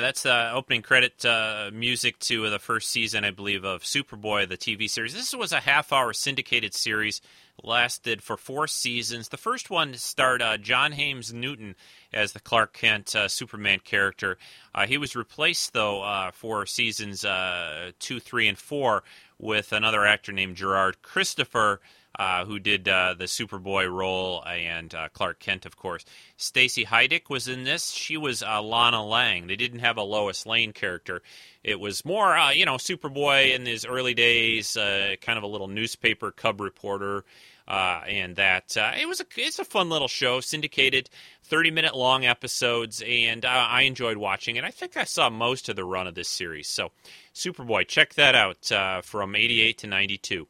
Yeah, 0.00 0.06
that's 0.06 0.24
uh, 0.24 0.52
opening 0.54 0.80
credit 0.80 1.26
uh, 1.26 1.70
music 1.74 2.18
to 2.20 2.48
the 2.48 2.58
first 2.58 2.88
season, 2.88 3.22
I 3.22 3.32
believe, 3.32 3.64
of 3.64 3.82
Superboy, 3.82 4.48
the 4.48 4.56
TV 4.56 4.88
series. 4.88 5.12
This 5.12 5.34
was 5.34 5.52
a 5.52 5.60
half-hour 5.60 6.14
syndicated 6.14 6.72
series, 6.72 7.20
lasted 7.62 8.22
for 8.22 8.38
four 8.38 8.66
seasons. 8.66 9.28
The 9.28 9.36
first 9.36 9.68
one 9.68 9.92
starred 9.92 10.40
uh, 10.40 10.56
John 10.56 10.92
Haymes 10.92 11.34
Newton 11.34 11.74
as 12.14 12.32
the 12.32 12.40
Clark 12.40 12.72
Kent 12.72 13.14
uh, 13.14 13.28
Superman 13.28 13.80
character. 13.80 14.38
Uh, 14.74 14.86
he 14.86 14.96
was 14.96 15.14
replaced, 15.14 15.74
though, 15.74 16.00
uh, 16.00 16.30
for 16.30 16.64
seasons 16.64 17.20
two, 17.98 18.20
three, 18.20 18.48
and 18.48 18.56
four 18.56 19.02
with 19.38 19.70
another 19.70 20.06
actor 20.06 20.32
named 20.32 20.56
Gerard 20.56 21.02
Christopher. 21.02 21.82
Uh, 22.18 22.44
who 22.44 22.58
did 22.58 22.86
uh, 22.88 23.14
the 23.16 23.24
Superboy 23.24 23.90
role 23.90 24.44
and 24.44 24.94
uh, 24.94 25.08
Clark 25.12 25.38
Kent, 25.38 25.64
of 25.64 25.76
course. 25.76 26.04
Stacy 26.36 26.84
Haiduk 26.84 27.30
was 27.30 27.48
in 27.48 27.64
this. 27.64 27.92
She 27.92 28.16
was 28.16 28.42
uh, 28.42 28.60
Lana 28.60 29.02
Lang. 29.02 29.46
They 29.46 29.56
didn't 29.56 29.78
have 29.78 29.96
a 29.96 30.02
Lois 30.02 30.44
Lane 30.44 30.72
character. 30.72 31.22
It 31.62 31.78
was 31.78 32.04
more, 32.04 32.36
uh, 32.36 32.50
you 32.50 32.66
know, 32.66 32.74
Superboy 32.74 33.54
in 33.54 33.64
his 33.64 33.86
early 33.86 34.12
days, 34.12 34.76
uh, 34.76 35.14
kind 35.22 35.38
of 35.38 35.44
a 35.44 35.46
little 35.46 35.68
newspaper 35.68 36.30
cub 36.32 36.60
reporter. 36.60 37.24
And 37.68 38.34
that 38.36 38.76
it 38.76 39.06
was 39.06 39.20
a 39.20 39.26
it's 39.36 39.60
a 39.60 39.64
fun 39.64 39.88
little 39.88 40.08
show, 40.08 40.40
syndicated, 40.40 41.08
thirty 41.44 41.70
minute 41.70 41.94
long 41.96 42.26
episodes, 42.26 43.00
and 43.06 43.44
I 43.44 43.82
enjoyed 43.82 44.16
watching 44.16 44.56
it. 44.56 44.64
I 44.64 44.72
think 44.72 44.96
I 44.96 45.04
saw 45.04 45.30
most 45.30 45.68
of 45.68 45.76
the 45.76 45.84
run 45.84 46.08
of 46.08 46.16
this 46.16 46.28
series. 46.28 46.66
So, 46.66 46.90
Superboy, 47.32 47.86
check 47.86 48.14
that 48.14 48.34
out 48.34 49.04
from 49.04 49.36
eighty 49.36 49.60
eight 49.62 49.78
to 49.78 49.86
ninety 49.86 50.18
two. 50.18 50.48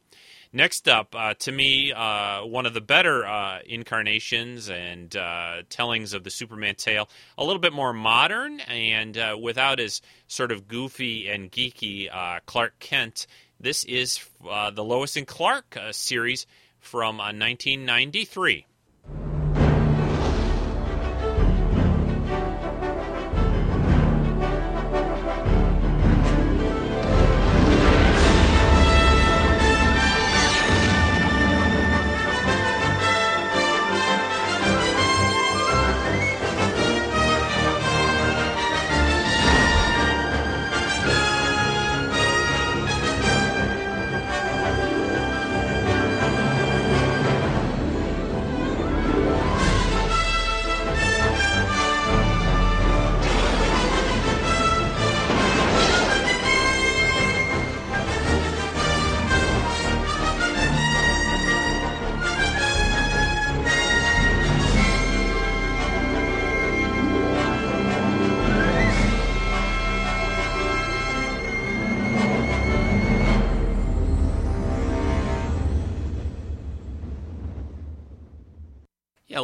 Next 0.53 0.89
up, 0.89 1.15
uh, 1.15 1.33
to 1.35 1.51
me, 1.51 1.93
uh, 1.93 2.43
one 2.43 2.65
of 2.65 2.73
the 2.73 2.81
better 2.81 3.25
uh, 3.25 3.59
incarnations 3.65 4.69
and 4.69 5.15
uh, 5.15 5.61
tellings 5.69 6.13
of 6.13 6.25
the 6.25 6.29
Superman 6.29 6.75
tale, 6.75 7.07
a 7.37 7.45
little 7.45 7.61
bit 7.61 7.71
more 7.71 7.93
modern 7.93 8.59
and 8.61 9.17
uh, 9.17 9.37
without 9.41 9.79
as 9.79 10.01
sort 10.27 10.51
of 10.51 10.67
goofy 10.67 11.29
and 11.29 11.49
geeky 11.53 12.13
uh, 12.13 12.41
Clark 12.45 12.79
Kent. 12.79 13.27
This 13.61 13.85
is 13.85 14.19
the 14.43 14.83
Lois 14.83 15.15
and 15.15 15.25
Clark 15.25 15.77
series 15.91 16.45
from 16.79 17.17
1993. 17.17 18.65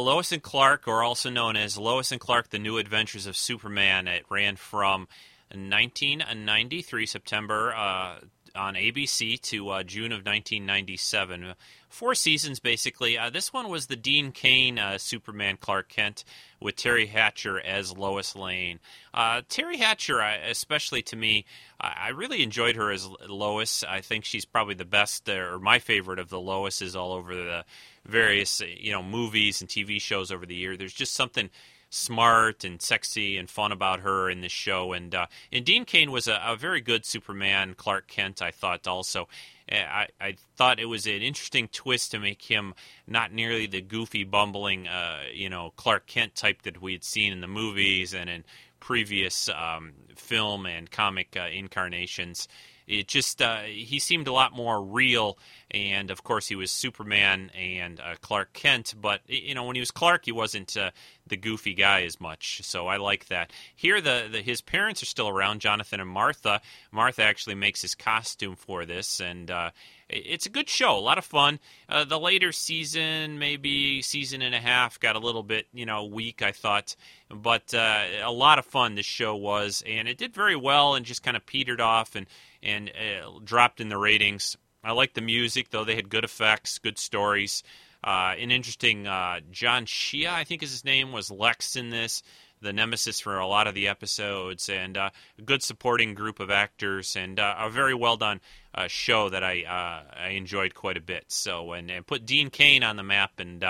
Lois 0.08 0.32
and 0.32 0.42
Clark, 0.42 0.88
or 0.88 1.02
also 1.02 1.28
known 1.28 1.54
as 1.54 1.76
Lois 1.76 2.10
and 2.12 2.18
Clark: 2.18 2.48
The 2.48 2.58
New 2.58 2.78
Adventures 2.78 3.26
of 3.26 3.36
Superman. 3.36 4.08
It 4.08 4.24
ran 4.30 4.56
from 4.56 5.06
1993 5.50 7.04
September 7.04 7.74
uh, 7.74 8.20
on 8.56 8.72
ABC 8.72 9.38
to 9.42 9.68
uh, 9.68 9.82
June 9.82 10.10
of 10.12 10.24
1997. 10.24 11.52
Four 11.90 12.14
seasons, 12.14 12.58
basically. 12.58 13.18
Uh, 13.18 13.28
this 13.28 13.52
one 13.52 13.68
was 13.68 13.88
the 13.88 13.96
Dean 13.96 14.32
Cain 14.32 14.78
uh, 14.78 14.96
Superman 14.96 15.58
Clark 15.58 15.90
Kent 15.90 16.24
with 16.60 16.76
Teri 16.76 17.08
Hatcher 17.08 17.60
as 17.60 17.96
Lois 17.96 18.34
Lane. 18.34 18.80
Uh, 19.14 19.42
Teri 19.48 19.76
Hatcher, 19.76 20.20
especially 20.20 21.02
to 21.02 21.16
me, 21.16 21.44
I-, 21.80 22.08
really 22.10 22.42
enjoyed 22.42 22.76
her 22.76 22.90
as 22.90 23.08
Lois. 23.28 23.84
I 23.84 24.00
think 24.00 24.24
she's 24.24 24.44
probably 24.44 24.74
the 24.74 24.84
best, 24.84 25.28
uh, 25.28 25.34
or 25.34 25.58
my 25.58 25.78
favorite 25.78 26.18
of 26.18 26.28
the 26.28 26.38
Loises 26.38 26.96
all 26.96 27.12
over 27.12 27.34
the 27.34 27.64
various 28.04 28.60
you 28.60 28.90
know 28.90 29.02
movies 29.02 29.60
and 29.60 29.68
TV 29.68 30.00
shows 30.00 30.32
over 30.32 30.46
the 30.46 30.54
year. 30.54 30.76
There's 30.76 30.94
just 30.94 31.12
something 31.12 31.50
smart 31.90 32.64
and 32.64 32.82
sexy 32.82 33.36
and 33.38 33.48
fun 33.48 33.72
about 33.72 34.00
her 34.00 34.28
in 34.28 34.40
this 34.40 34.52
show. 34.52 34.92
And 34.92 35.14
uh, 35.14 35.26
and 35.52 35.64
Dean 35.64 35.84
Cain 35.84 36.10
was 36.10 36.26
a, 36.26 36.40
a 36.44 36.56
very 36.56 36.80
good 36.80 37.04
Superman 37.04 37.74
Clark 37.74 38.08
Kent. 38.08 38.42
I 38.42 38.50
thought 38.50 38.86
also. 38.86 39.28
I, 39.70 40.08
I 40.20 40.36
thought 40.56 40.80
it 40.80 40.86
was 40.86 41.06
an 41.06 41.22
interesting 41.22 41.68
twist 41.68 42.12
to 42.12 42.18
make 42.18 42.42
him 42.42 42.74
not 43.06 43.32
nearly 43.32 43.66
the 43.66 43.80
goofy, 43.80 44.24
bumbling, 44.24 44.88
uh, 44.88 45.20
you 45.32 45.50
know, 45.50 45.72
Clark 45.76 46.06
Kent 46.06 46.34
type 46.34 46.62
that 46.62 46.80
we 46.80 46.92
had 46.92 47.04
seen 47.04 47.32
in 47.32 47.40
the 47.40 47.48
movies 47.48 48.14
and 48.14 48.30
in 48.30 48.44
previous 48.80 49.48
um, 49.48 49.92
film 50.16 50.66
and 50.66 50.90
comic 50.90 51.36
uh, 51.36 51.48
incarnations. 51.52 52.48
It 52.86 53.06
just 53.06 53.42
uh, 53.42 53.62
he 53.62 53.98
seemed 53.98 54.28
a 54.28 54.32
lot 54.32 54.52
more 54.52 54.82
real, 54.82 55.38
and 55.70 56.10
of 56.10 56.24
course 56.24 56.48
he 56.48 56.56
was 56.56 56.70
Superman 56.70 57.50
and 57.54 58.00
uh, 58.00 58.14
Clark 58.20 58.52
Kent. 58.52 58.94
But 59.00 59.20
you 59.26 59.54
know 59.54 59.64
when 59.64 59.76
he 59.76 59.80
was 59.80 59.90
Clark, 59.90 60.24
he 60.24 60.32
wasn't 60.32 60.76
uh, 60.76 60.90
the 61.26 61.36
goofy 61.36 61.74
guy 61.74 62.02
as 62.02 62.20
much. 62.20 62.60
So 62.64 62.86
I 62.86 62.96
like 62.96 63.26
that. 63.26 63.52
Here, 63.74 64.00
the, 64.00 64.28
the 64.30 64.40
his 64.40 64.60
parents 64.60 65.02
are 65.02 65.06
still 65.06 65.28
around, 65.28 65.60
Jonathan 65.60 66.00
and 66.00 66.08
Martha. 66.08 66.60
Martha 66.90 67.22
actually 67.22 67.54
makes 67.54 67.82
his 67.82 67.94
costume 67.94 68.56
for 68.56 68.86
this, 68.86 69.20
and 69.20 69.50
uh, 69.50 69.70
it's 70.08 70.46
a 70.46 70.50
good 70.50 70.68
show, 70.68 70.96
a 70.96 71.00
lot 71.00 71.18
of 71.18 71.24
fun. 71.24 71.60
Uh, 71.88 72.04
the 72.04 72.18
later 72.18 72.50
season, 72.52 73.38
maybe 73.38 74.00
season 74.00 74.40
and 74.40 74.54
a 74.54 74.60
half, 74.60 74.98
got 74.98 75.16
a 75.16 75.20
little 75.20 75.42
bit 75.42 75.66
you 75.74 75.84
know 75.84 76.04
weak, 76.06 76.40
I 76.40 76.52
thought, 76.52 76.96
but 77.30 77.74
uh, 77.74 78.04
a 78.22 78.32
lot 78.32 78.58
of 78.58 78.64
fun 78.64 78.94
this 78.94 79.06
show 79.06 79.36
was, 79.36 79.82
and 79.86 80.08
it 80.08 80.16
did 80.16 80.34
very 80.34 80.56
well, 80.56 80.94
and 80.94 81.04
just 81.04 81.22
kind 81.22 81.36
of 81.36 81.44
petered 81.44 81.80
off 81.80 82.14
and 82.16 82.26
and 82.62 82.90
uh, 82.90 83.38
dropped 83.44 83.80
in 83.80 83.88
the 83.88 83.98
ratings 83.98 84.56
I 84.84 84.92
like 84.92 85.14
the 85.14 85.20
music, 85.20 85.70
though. 85.70 85.84
They 85.84 85.96
had 85.96 86.08
good 86.08 86.24
effects, 86.24 86.78
good 86.78 86.98
stories. 86.98 87.62
Uh, 88.02 88.34
an 88.38 88.50
interesting 88.50 89.06
uh, 89.06 89.40
John 89.50 89.86
Shea, 89.86 90.28
I 90.28 90.44
think 90.44 90.62
is 90.62 90.70
his 90.70 90.84
name, 90.84 91.10
was 91.10 91.30
Lex 91.30 91.74
in 91.74 91.90
this, 91.90 92.22
the 92.60 92.72
nemesis 92.72 93.18
for 93.18 93.38
a 93.38 93.46
lot 93.46 93.66
of 93.66 93.74
the 93.74 93.88
episodes, 93.88 94.68
and 94.68 94.96
uh, 94.96 95.10
a 95.38 95.42
good 95.42 95.62
supporting 95.62 96.14
group 96.14 96.38
of 96.38 96.50
actors, 96.50 97.16
and 97.16 97.40
uh, 97.40 97.56
a 97.58 97.70
very 97.70 97.94
well 97.94 98.16
done 98.16 98.40
uh, 98.74 98.86
show 98.86 99.28
that 99.30 99.42
I 99.42 99.62
uh, 99.62 100.14
I 100.16 100.28
enjoyed 100.30 100.74
quite 100.74 100.96
a 100.96 101.00
bit. 101.02 101.24
So 101.28 101.72
and, 101.72 101.90
and 101.90 102.06
put 102.06 102.24
Dean 102.24 102.50
Cain 102.50 102.84
on 102.84 102.96
the 102.96 103.02
map, 103.02 103.32
and 103.38 103.64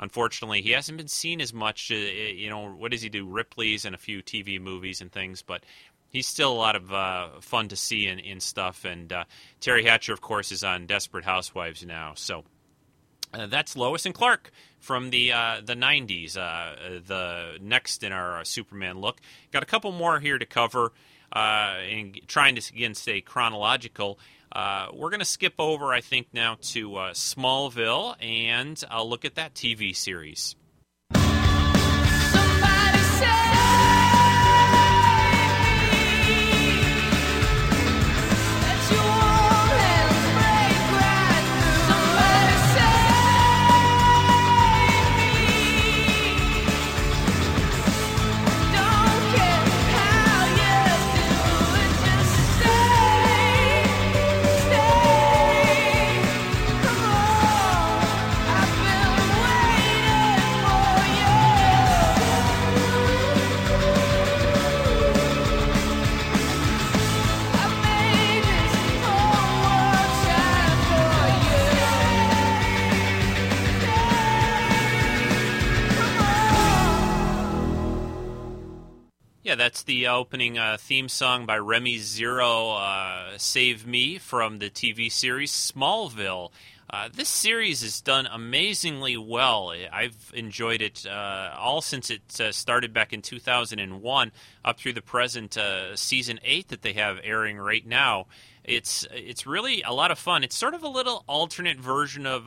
unfortunately 0.00 0.62
he 0.62 0.72
hasn't 0.72 0.98
been 0.98 1.08
seen 1.08 1.40
as 1.40 1.52
much. 1.52 1.90
you 1.90 2.50
know, 2.50 2.72
what 2.72 2.90
does 2.90 3.02
he 3.02 3.08
do? 3.08 3.24
Ripley's 3.24 3.84
and 3.84 3.94
a 3.94 3.98
few 3.98 4.20
TV 4.20 4.60
movies 4.60 5.00
and 5.00 5.12
things, 5.12 5.42
but 5.42 5.62
he's 6.10 6.26
still 6.26 6.52
a 6.52 6.54
lot 6.54 6.76
of 6.76 6.92
uh, 6.92 7.28
fun 7.40 7.68
to 7.68 7.76
see 7.76 8.06
in, 8.06 8.18
in 8.18 8.40
stuff. 8.40 8.84
And 8.84 9.12
uh, 9.12 9.24
Teri 9.60 9.84
Hatcher, 9.84 10.12
of 10.12 10.20
course, 10.20 10.52
is 10.52 10.62
on 10.62 10.86
Desperate 10.86 11.24
Housewives 11.24 11.84
now. 11.84 12.12
So 12.14 12.44
uh, 13.32 13.46
that's 13.46 13.76
Lois 13.76 14.04
and 14.04 14.14
Clark 14.14 14.50
from 14.78 15.10
the 15.10 15.32
uh, 15.32 15.60
the 15.64 15.74
90s. 15.74 16.36
Uh, 16.36 17.00
the 17.06 17.58
next 17.60 18.02
in 18.02 18.12
our 18.12 18.40
uh, 18.40 18.44
Superman 18.44 19.00
look. 19.00 19.20
Got 19.52 19.62
a 19.62 19.66
couple 19.66 19.92
more 19.92 20.20
here 20.20 20.38
to 20.38 20.46
cover. 20.46 20.92
and 21.32 22.20
trying 22.26 22.56
to 22.56 22.74
again 22.74 22.94
stay 22.94 23.20
chronological. 23.20 24.18
we're 24.92 25.10
going 25.10 25.20
to 25.20 25.24
skip 25.24 25.54
over, 25.58 25.92
I 25.94 26.00
think, 26.00 26.28
now 26.32 26.56
to 26.72 26.90
Smallville, 27.14 28.16
and 28.20 28.82
I'll 28.90 29.08
look 29.08 29.24
at 29.24 29.36
that 29.36 29.54
TV 29.54 29.94
series. 29.94 30.56
Yeah, 79.50 79.56
that's 79.56 79.82
the 79.82 80.06
opening 80.06 80.58
uh, 80.58 80.76
theme 80.78 81.08
song 81.08 81.44
by 81.44 81.58
Remy 81.58 81.98
Zero, 81.98 82.70
uh, 82.70 83.36
Save 83.36 83.84
Me, 83.84 84.16
from 84.16 84.60
the 84.60 84.70
TV 84.70 85.10
series 85.10 85.50
Smallville. 85.50 86.52
Uh, 86.88 87.08
this 87.12 87.28
series 87.28 87.82
has 87.82 88.00
done 88.00 88.28
amazingly 88.30 89.16
well. 89.16 89.74
I've 89.92 90.30
enjoyed 90.36 90.80
it 90.80 91.04
uh, 91.04 91.52
all 91.58 91.80
since 91.80 92.10
it 92.10 92.40
uh, 92.40 92.52
started 92.52 92.92
back 92.92 93.12
in 93.12 93.22
2001 93.22 94.30
up 94.64 94.78
through 94.78 94.92
the 94.92 95.02
present 95.02 95.58
uh, 95.58 95.96
season 95.96 96.38
8 96.44 96.68
that 96.68 96.82
they 96.82 96.92
have 96.92 97.18
airing 97.24 97.58
right 97.58 97.84
now. 97.84 98.28
It's 98.62 99.04
it's 99.12 99.48
really 99.48 99.82
a 99.82 99.92
lot 99.92 100.12
of 100.12 100.20
fun. 100.20 100.44
It's 100.44 100.54
sort 100.54 100.74
of 100.74 100.84
a 100.84 100.88
little 100.88 101.24
alternate 101.26 101.80
version 101.80 102.24
of 102.24 102.46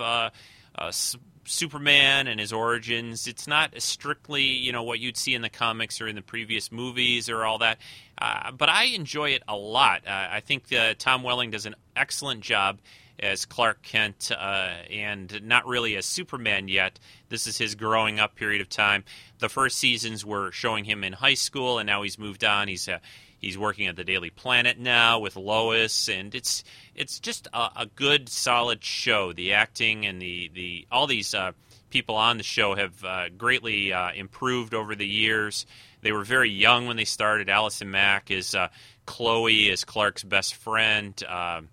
Superman 1.46 2.28
and 2.28 2.40
his 2.40 2.54
origins. 2.54 3.28
It's 3.28 3.48
not 3.48 3.80
strictly, 3.82 4.44
you 4.44 4.72
know, 4.72 4.84
what 4.84 5.00
you'd 5.00 5.18
see 5.18 5.34
in 5.34 5.42
the 5.42 5.50
comics 5.50 6.02
or 6.02 6.08
in 6.08 6.16
the 6.16 6.22
previous 6.22 6.72
movies 6.72 7.30
or 7.30 7.44
all 7.44 7.58
that. 7.60 7.80
Uh, 8.18 8.52
but 8.52 8.70
I 8.70 8.86
enjoy 8.86 9.32
it 9.32 9.44
a 9.48 9.56
lot. 9.56 10.08
Uh, 10.08 10.28
I 10.32 10.40
think 10.40 10.72
uh, 10.74 10.94
Tom 10.98 11.24
Welling 11.24 11.52
does 11.52 11.66
an 11.66 11.76
excellent 11.96 12.42
job 12.42 12.80
as 13.20 13.46
Clark 13.46 13.82
Kent 13.84 14.32
uh, 14.32 14.70
and 14.92 15.42
not 15.44 15.68
really 15.68 15.96
as 15.96 16.06
Superman 16.06 16.68
yet. 16.68 17.00
This 17.30 17.48
is 17.48 17.58
his 17.58 17.76
growing 17.76 18.20
up 18.20 18.36
period 18.36 18.62
of 18.62 18.70
time. 18.70 19.04
The 19.40 19.50
first 19.50 19.78
seasons 19.78 20.26
were 20.26 20.52
showing 20.52 20.86
him 20.86 21.04
in 21.04 21.14
high 21.14 21.34
school, 21.36 21.80
and 21.80 21.88
now 21.88 22.02
he's 22.02 22.18
moved 22.18 22.44
on. 22.44 22.68
He's 22.68 22.88
uh, 22.88 23.00
He's 23.44 23.58
working 23.58 23.88
at 23.88 23.98
the 23.98 24.06
Daily 24.06 24.30
Planet 24.30 24.80
now 24.80 25.20
with 25.20 25.36
Lois, 25.36 26.08
and 26.08 26.34
it's 26.34 26.64
it's 26.96 27.20
just 27.20 27.48
a, 27.54 27.70
a 27.76 27.90
good, 27.94 28.30
solid 28.30 28.86
show. 28.86 29.34
The 29.34 29.52
acting 29.52 30.06
and 30.06 30.22
the 30.22 30.50
the 30.54 30.88
all 30.90 31.08
these 31.08 31.36
uh, 31.36 31.52
people 31.90 32.16
on 32.16 32.38
the 32.38 32.44
show 32.44 32.74
have 32.74 33.04
uh, 33.04 33.28
greatly 33.38 33.92
uh, 33.92 34.14
improved 34.14 34.74
over 34.74 34.96
the 34.96 35.06
years. 35.06 35.66
They 36.02 36.14
were 36.14 36.24
very 36.24 36.50
young 36.52 36.88
when 36.88 36.96
they 36.96 37.04
started. 37.04 37.50
Allison 37.50 37.92
Mack 37.92 38.32
is 38.32 38.56
uh, 38.56 38.70
Chloe 39.06 39.70
is 39.70 39.84
Clark's 39.84 40.24
best 40.24 40.56
friend. 40.56 41.22
Uh, 41.28 41.64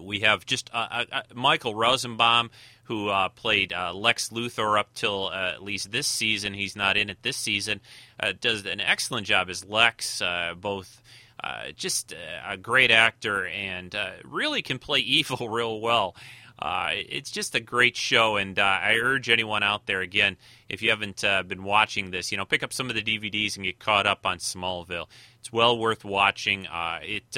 we 0.00 0.20
have 0.20 0.44
just 0.46 0.68
uh, 0.72 1.04
Michael 1.32 1.76
Rosenbaum 1.76 2.50
who 2.86 3.08
uh, 3.08 3.28
played 3.28 3.72
uh, 3.72 3.92
Lex 3.92 4.28
Luthor 4.28 4.78
up 4.78 4.94
till 4.94 5.26
uh, 5.26 5.52
at 5.54 5.62
least 5.62 5.90
this 5.90 6.06
season. 6.06 6.54
He's 6.54 6.76
not 6.76 6.96
in 6.96 7.10
it 7.10 7.18
this 7.22 7.36
season. 7.36 7.80
Uh, 8.18 8.32
does 8.40 8.64
an 8.64 8.80
excellent 8.80 9.26
job 9.26 9.50
as 9.50 9.64
Lex, 9.64 10.22
uh, 10.22 10.54
both. 10.58 11.02
Uh, 11.42 11.70
just 11.76 12.14
a 12.48 12.56
great 12.56 12.90
actor 12.90 13.46
and 13.46 13.94
really 14.24 14.62
can 14.62 14.78
play 14.78 14.98
evil 15.00 15.50
real 15.50 15.80
well. 15.80 16.16
it's 16.62 17.30
just 17.30 17.54
a 17.54 17.60
great 17.60 17.94
show, 17.94 18.36
and 18.36 18.58
I 18.58 18.96
urge 19.00 19.28
anyone 19.28 19.62
out 19.62 19.84
there 19.84 20.00
again, 20.00 20.38
if 20.70 20.80
you 20.80 20.88
haven't 20.88 21.20
been 21.46 21.62
watching 21.62 22.10
this, 22.10 22.32
you 22.32 22.38
know, 22.38 22.46
pick 22.46 22.62
up 22.62 22.72
some 22.72 22.88
of 22.88 22.96
the 22.96 23.02
DVDs 23.02 23.56
and 23.56 23.66
get 23.66 23.78
caught 23.78 24.06
up 24.06 24.24
on 24.24 24.38
Smallville. 24.38 25.08
It's 25.38 25.52
well 25.52 25.78
worth 25.78 26.06
watching. 26.06 26.66
it 27.02 27.36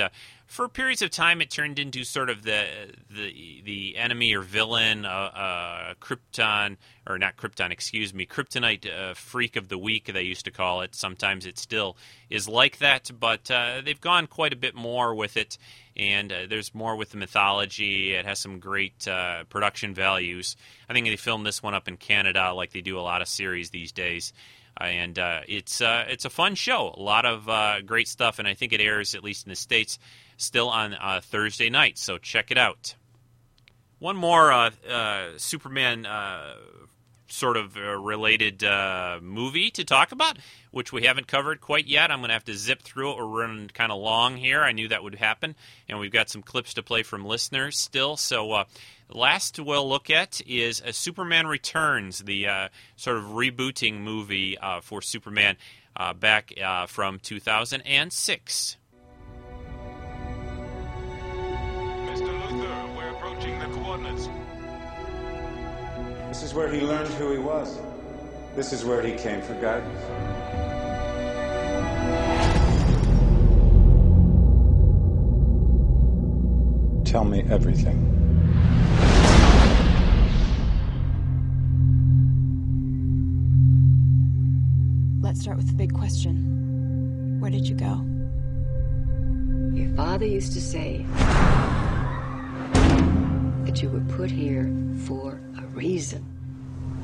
for 0.48 0.66
periods 0.66 1.02
of 1.02 1.10
time, 1.10 1.42
it 1.42 1.50
turned 1.50 1.78
into 1.78 2.04
sort 2.04 2.30
of 2.30 2.42
the 2.42 2.64
the 3.10 3.62
the 3.64 3.96
enemy 3.98 4.34
or 4.34 4.40
villain, 4.40 5.04
uh, 5.04 5.08
uh, 5.08 5.94
Krypton 6.00 6.78
or 7.06 7.18
not 7.18 7.36
Krypton, 7.36 7.70
excuse 7.70 8.14
me, 8.14 8.24
Kryptonite 8.24 8.90
uh, 8.90 9.12
freak 9.12 9.56
of 9.56 9.68
the 9.68 9.76
week. 9.76 10.06
They 10.06 10.22
used 10.22 10.46
to 10.46 10.50
call 10.50 10.80
it. 10.80 10.94
Sometimes 10.94 11.44
it 11.44 11.58
still 11.58 11.98
is 12.30 12.48
like 12.48 12.78
that, 12.78 13.10
but 13.20 13.50
uh, 13.50 13.82
they've 13.84 14.00
gone 14.00 14.26
quite 14.26 14.54
a 14.54 14.56
bit 14.56 14.74
more 14.74 15.14
with 15.14 15.36
it, 15.36 15.58
and 15.94 16.32
uh, 16.32 16.46
there's 16.48 16.74
more 16.74 16.96
with 16.96 17.10
the 17.10 17.18
mythology. 17.18 18.14
It 18.14 18.24
has 18.24 18.38
some 18.38 18.58
great 18.58 19.06
uh, 19.06 19.44
production 19.50 19.92
values. 19.92 20.56
I 20.88 20.94
think 20.94 21.06
they 21.06 21.16
filmed 21.16 21.44
this 21.44 21.62
one 21.62 21.74
up 21.74 21.88
in 21.88 21.98
Canada, 21.98 22.54
like 22.54 22.72
they 22.72 22.80
do 22.80 22.98
a 22.98 23.02
lot 23.02 23.20
of 23.20 23.28
series 23.28 23.68
these 23.68 23.92
days 23.92 24.32
and 24.80 25.18
uh, 25.18 25.40
it's 25.48 25.80
uh, 25.80 26.04
it's 26.08 26.24
a 26.24 26.30
fun 26.30 26.54
show. 26.54 26.94
A 26.96 27.02
lot 27.02 27.26
of 27.26 27.48
uh, 27.48 27.80
great 27.80 28.06
stuff, 28.06 28.38
and 28.38 28.46
I 28.46 28.54
think 28.54 28.72
it 28.72 28.80
airs 28.80 29.16
at 29.16 29.24
least 29.24 29.44
in 29.44 29.50
the 29.50 29.56
states 29.56 29.98
still 30.38 30.70
on 30.70 30.94
uh, 30.94 31.20
Thursday 31.22 31.68
night, 31.68 31.98
so 31.98 32.16
check 32.16 32.50
it 32.50 32.56
out. 32.56 32.94
One 33.98 34.16
more 34.16 34.52
uh, 34.52 34.70
uh, 34.88 35.26
Superman 35.36 36.06
uh, 36.06 36.54
sort 37.26 37.56
of 37.56 37.76
uh, 37.76 37.98
related 37.98 38.62
uh, 38.62 39.18
movie 39.20 39.70
to 39.72 39.84
talk 39.84 40.12
about, 40.12 40.38
which 40.70 40.92
we 40.92 41.02
haven't 41.02 41.26
covered 41.26 41.60
quite 41.60 41.88
yet. 41.88 42.10
I'm 42.10 42.20
going 42.20 42.28
to 42.28 42.34
have 42.34 42.44
to 42.44 42.54
zip 42.54 42.80
through 42.82 43.12
it. 43.12 43.16
We're 43.18 43.42
running 43.42 43.68
kind 43.68 43.90
of 43.90 44.00
long 44.00 44.36
here. 44.36 44.62
I 44.62 44.70
knew 44.70 44.88
that 44.88 45.02
would 45.02 45.16
happen, 45.16 45.56
and 45.88 45.98
we've 45.98 46.12
got 46.12 46.30
some 46.30 46.42
clips 46.42 46.74
to 46.74 46.82
play 46.82 47.02
from 47.02 47.24
listeners 47.24 47.76
still. 47.76 48.16
So, 48.16 48.64
last 49.10 49.58
we'll 49.58 49.88
look 49.88 50.10
at 50.10 50.40
is 50.46 50.80
Superman 50.92 51.48
Returns, 51.48 52.20
the 52.20 52.70
sort 52.94 53.16
of 53.16 53.24
rebooting 53.24 54.00
movie 54.00 54.56
for 54.82 55.02
Superman 55.02 55.56
back 56.20 56.52
from 56.86 57.18
2006. 57.18 58.76
This 66.28 66.42
is 66.42 66.52
where 66.52 66.70
he 66.70 66.82
learned 66.82 67.08
who 67.14 67.32
he 67.32 67.38
was. 67.38 67.78
This 68.54 68.74
is 68.74 68.84
where 68.84 69.00
he 69.00 69.14
came 69.14 69.40
for 69.40 69.54
guidance. 69.54 69.98
Tell 77.10 77.24
me 77.24 77.42
everything. 77.48 77.96
Let's 85.22 85.40
start 85.40 85.56
with 85.56 85.68
the 85.68 85.74
big 85.74 85.94
question. 85.94 87.38
Where 87.40 87.50
did 87.50 87.66
you 87.66 87.74
go? 87.74 88.04
Your 89.74 89.96
father 89.96 90.26
used 90.26 90.52
to 90.52 90.60
say 90.60 91.06
that 93.68 93.82
you 93.82 93.90
were 93.90 94.00
put 94.16 94.30
here 94.30 94.72
for 95.04 95.38
a 95.58 95.66
reason. 95.74 96.24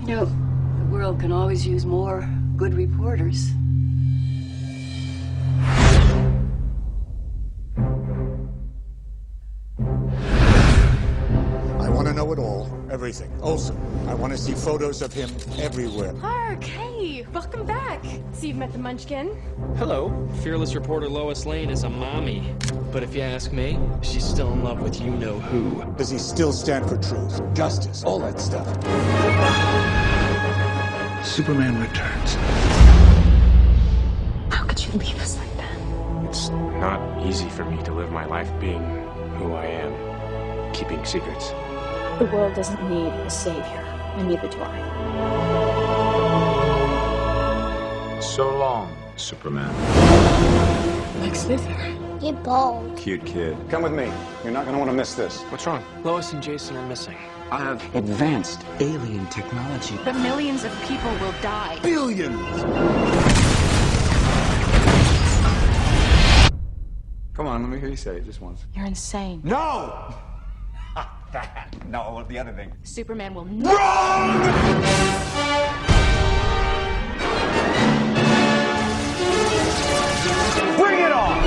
You 0.06 0.16
know, 0.16 0.24
the 0.24 0.84
world 0.86 1.20
can 1.20 1.30
always 1.30 1.66
use 1.66 1.84
more 1.84 2.26
good 2.56 2.72
reporters. 2.72 3.50
Everything. 13.04 13.30
Olsen, 13.42 13.76
I 14.08 14.14
want 14.14 14.32
to 14.32 14.38
see 14.38 14.54
photos 14.54 15.02
of 15.02 15.12
him 15.12 15.28
everywhere. 15.58 16.14
Clark, 16.14 16.64
hey, 16.64 17.26
welcome 17.34 17.66
back. 17.66 18.02
So 18.32 18.46
you've 18.46 18.56
met 18.56 18.72
the 18.72 18.78
Munchkin? 18.78 19.36
Hello. 19.76 20.26
Fearless 20.42 20.74
reporter 20.74 21.06
Lois 21.06 21.44
Lane 21.44 21.68
is 21.68 21.82
a 21.82 21.90
mommy. 21.90 22.54
But 22.92 23.02
if 23.02 23.14
you 23.14 23.20
ask 23.20 23.52
me, 23.52 23.78
she's 24.00 24.24
still 24.24 24.50
in 24.54 24.64
love 24.64 24.80
with 24.80 25.02
you 25.02 25.10
know 25.10 25.38
who. 25.38 25.84
Does 25.98 26.08
he 26.08 26.16
still 26.16 26.50
stand 26.50 26.88
for 26.88 26.96
truth, 26.96 27.42
justice, 27.52 28.04
all 28.04 28.20
that 28.20 28.40
stuff? 28.40 28.66
Superman 31.26 31.78
returns. 31.78 32.34
How 34.48 34.64
could 34.64 34.82
you 34.82 34.92
leave 34.92 35.20
us 35.20 35.36
like 35.36 35.54
that? 35.58 36.26
It's 36.30 36.48
not 36.48 37.26
easy 37.26 37.50
for 37.50 37.66
me 37.66 37.82
to 37.82 37.92
live 37.92 38.10
my 38.10 38.24
life 38.24 38.50
being 38.58 38.82
who 39.36 39.52
I 39.52 39.66
am, 39.66 40.72
keeping 40.72 41.04
secrets. 41.04 41.52
The 42.18 42.26
world 42.26 42.54
doesn't 42.54 42.80
need 42.88 43.08
a 43.08 43.28
savior, 43.28 43.62
and 43.62 44.28
neither 44.28 44.46
do 44.46 44.58
I. 44.60 44.78
So 48.20 48.56
long, 48.56 48.96
Superman. 49.16 49.74
Lex 51.22 51.44
Luthor. 51.46 52.22
You're 52.22 52.34
bald. 52.34 52.96
Cute 52.96 53.26
kid. 53.26 53.56
Come 53.68 53.82
with 53.82 53.92
me. 53.92 54.12
You're 54.44 54.52
not 54.52 54.64
going 54.64 54.74
to 54.74 54.78
want 54.78 54.92
to 54.92 54.96
miss 54.96 55.14
this. 55.14 55.42
What's 55.50 55.66
wrong? 55.66 55.82
Lois 56.04 56.32
and 56.32 56.40
Jason 56.40 56.76
are 56.76 56.86
missing. 56.86 57.16
I 57.50 57.58
have 57.58 57.82
advanced 57.96 58.64
alien 58.78 59.26
technology. 59.26 59.98
But 60.04 60.14
millions 60.14 60.62
of 60.62 60.72
people 60.82 61.10
will 61.18 61.34
die. 61.42 61.80
Billions! 61.82 62.62
Come 67.34 67.48
on, 67.48 67.62
let 67.62 67.70
me 67.70 67.80
hear 67.80 67.88
you 67.88 67.96
say 67.96 68.18
it 68.18 68.24
just 68.24 68.40
once. 68.40 68.64
You're 68.72 68.86
insane. 68.86 69.40
No! 69.42 70.14
That. 71.34 71.68
No, 71.86 72.24
the 72.26 72.38
other 72.38 72.52
thing. 72.52 72.72
Superman 72.82 73.34
will 73.34 73.44
Bring 73.44 73.62
it 80.98 81.12
on! 81.12 81.44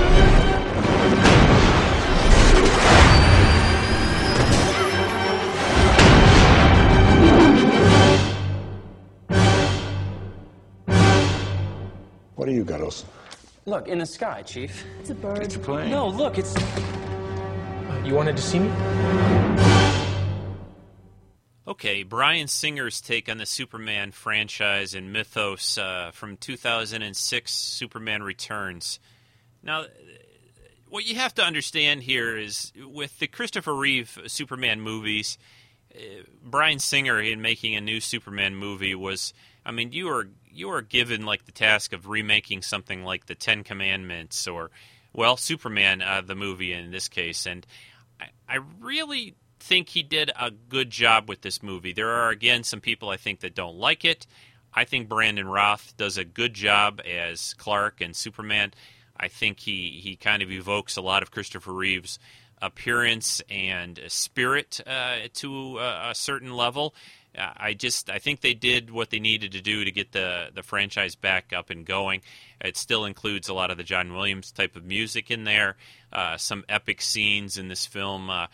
What 12.36 12.46
do 12.46 12.52
you 12.52 12.64
got, 12.64 12.80
Olsen? 12.82 13.10
Look, 13.66 13.88
in 13.88 13.98
the 13.98 14.06
sky, 14.06 14.44
Chief. 14.44 14.86
It's 15.02 15.10
a 15.10 15.16
bird. 15.16 15.40
It's 15.40 15.56
a 15.56 15.60
plane. 15.60 15.90
No, 15.90 16.08
look, 16.08 16.38
it's. 16.38 16.56
You 18.08 18.16
wanted 18.16 18.38
to 18.38 18.41
see 18.41 18.60
me? 18.60 18.72
Okay, 21.68 22.03
Bryan 22.03 22.47
Singer's 22.47 23.01
take 23.01 23.28
on 23.28 23.38
the 23.38 23.45
Superman 23.45 24.14
franchise 24.14 24.93
and 24.93 25.12
mythos 25.12 25.78
uh, 25.78 26.12
from 26.14 26.38
2006 26.38 27.51
Superman 27.51 28.24
Returns. 28.24 29.01
Now, 29.62 29.88
what 30.88 31.05
you 31.05 31.16
have 31.16 31.36
to 31.36 31.43
understand 31.43 32.01
here 32.01 32.38
is 32.38 32.72
with 32.78 33.20
the 33.20 33.28
Christopher 33.28 33.76
Reeve 33.76 34.18
Superman 34.28 34.80
movies, 34.80 35.38
uh, 35.93 36.24
Bryan 36.41 36.80
Singer 36.80 37.20
in 37.20 37.41
making 37.41 37.76
a 37.76 37.82
new 37.82 37.99
Superman 37.99 38.55
movie 38.55 38.95
was, 38.95 39.34
I 39.66 39.72
mean, 39.72 39.91
you 39.91 40.08
are 40.08 40.30
you 40.49 40.72
are 40.72 40.82
given 40.82 41.26
like 41.26 41.45
the 41.45 41.51
task 41.51 41.91
of 41.91 42.08
remaking 42.08 42.62
something 42.62 43.03
like 43.03 43.26
the 43.26 43.36
Ten 43.36 43.66
Commandments 43.66 44.47
or, 44.47 44.72
well, 45.12 45.36
Superman 45.36 46.01
uh, 46.01 46.22
the 46.22 46.36
movie 46.36 46.72
in 46.72 46.91
this 46.91 47.10
case, 47.10 47.45
and 47.45 47.68
I, 48.47 48.59
really 48.80 49.36
think 49.59 49.89
he 49.89 50.03
did 50.03 50.32
a 50.39 50.51
good 50.51 50.89
job 50.89 51.28
with 51.28 51.41
this 51.41 51.61
movie. 51.61 51.93
There 51.93 52.09
are 52.09 52.30
again 52.30 52.63
some 52.63 52.82
people 52.82 53.09
I 53.09 53.18
think 53.18 53.41
that 53.41 53.55
don't 53.55 53.76
like 53.76 54.05
it. 54.05 54.26
I 54.74 54.84
think 54.84 55.09
Brandon 55.09 55.47
Routh 55.47 55.95
does 55.97 56.18
a 56.18 56.26
good 56.26 56.53
job 56.53 57.01
as 57.05 57.53
Clark 57.55 58.01
and 58.01 58.15
Superman. 58.15 58.74
I 59.18 59.28
think 59.28 59.59
he, 59.61 59.99
he 60.01 60.15
kind 60.15 60.43
of 60.43 60.51
evokes 60.51 60.95
a 60.97 61.01
lot 61.01 61.24
of 61.24 61.32
Christopher 61.32 61.74
Reeve's 61.74 62.20
appearance 62.61 63.41
and 63.49 63.99
spirit 64.07 64.80
uh, 64.86 65.28
to 65.34 65.80
a, 65.80 66.11
a 66.11 66.15
certain 66.15 66.53
level. 66.53 66.93
I 67.38 67.74
just 67.74 68.10
I 68.10 68.20
think 68.20 68.42
they 68.42 68.54
did 68.54 68.92
what 68.92 69.10
they 69.10 69.20
needed 69.20 69.52
to 69.54 69.62
do 69.62 69.86
to 69.86 69.92
get 69.92 70.12
the 70.12 70.50
the 70.54 70.64
franchise 70.64 71.16
back 71.16 71.54
up 71.54 71.70
and 71.70 71.86
going. 71.86 72.22
It 72.60 72.78
still 72.78 73.06
includes 73.06 73.50
a 73.50 73.54
lot 73.54 73.72
of 73.72 73.78
the 73.78 73.84
John 73.84 74.14
Williams 74.14 74.52
type 74.52 74.76
of 74.76 74.84
music 74.84 75.30
in 75.30 75.44
there, 75.44 75.78
uh, 76.12 76.38
some 76.38 76.66
epic 76.68 77.02
scenes 77.02 77.58
in 77.58 77.68
this 77.68 77.86
film. 77.86 78.30
Uh, 78.30 78.48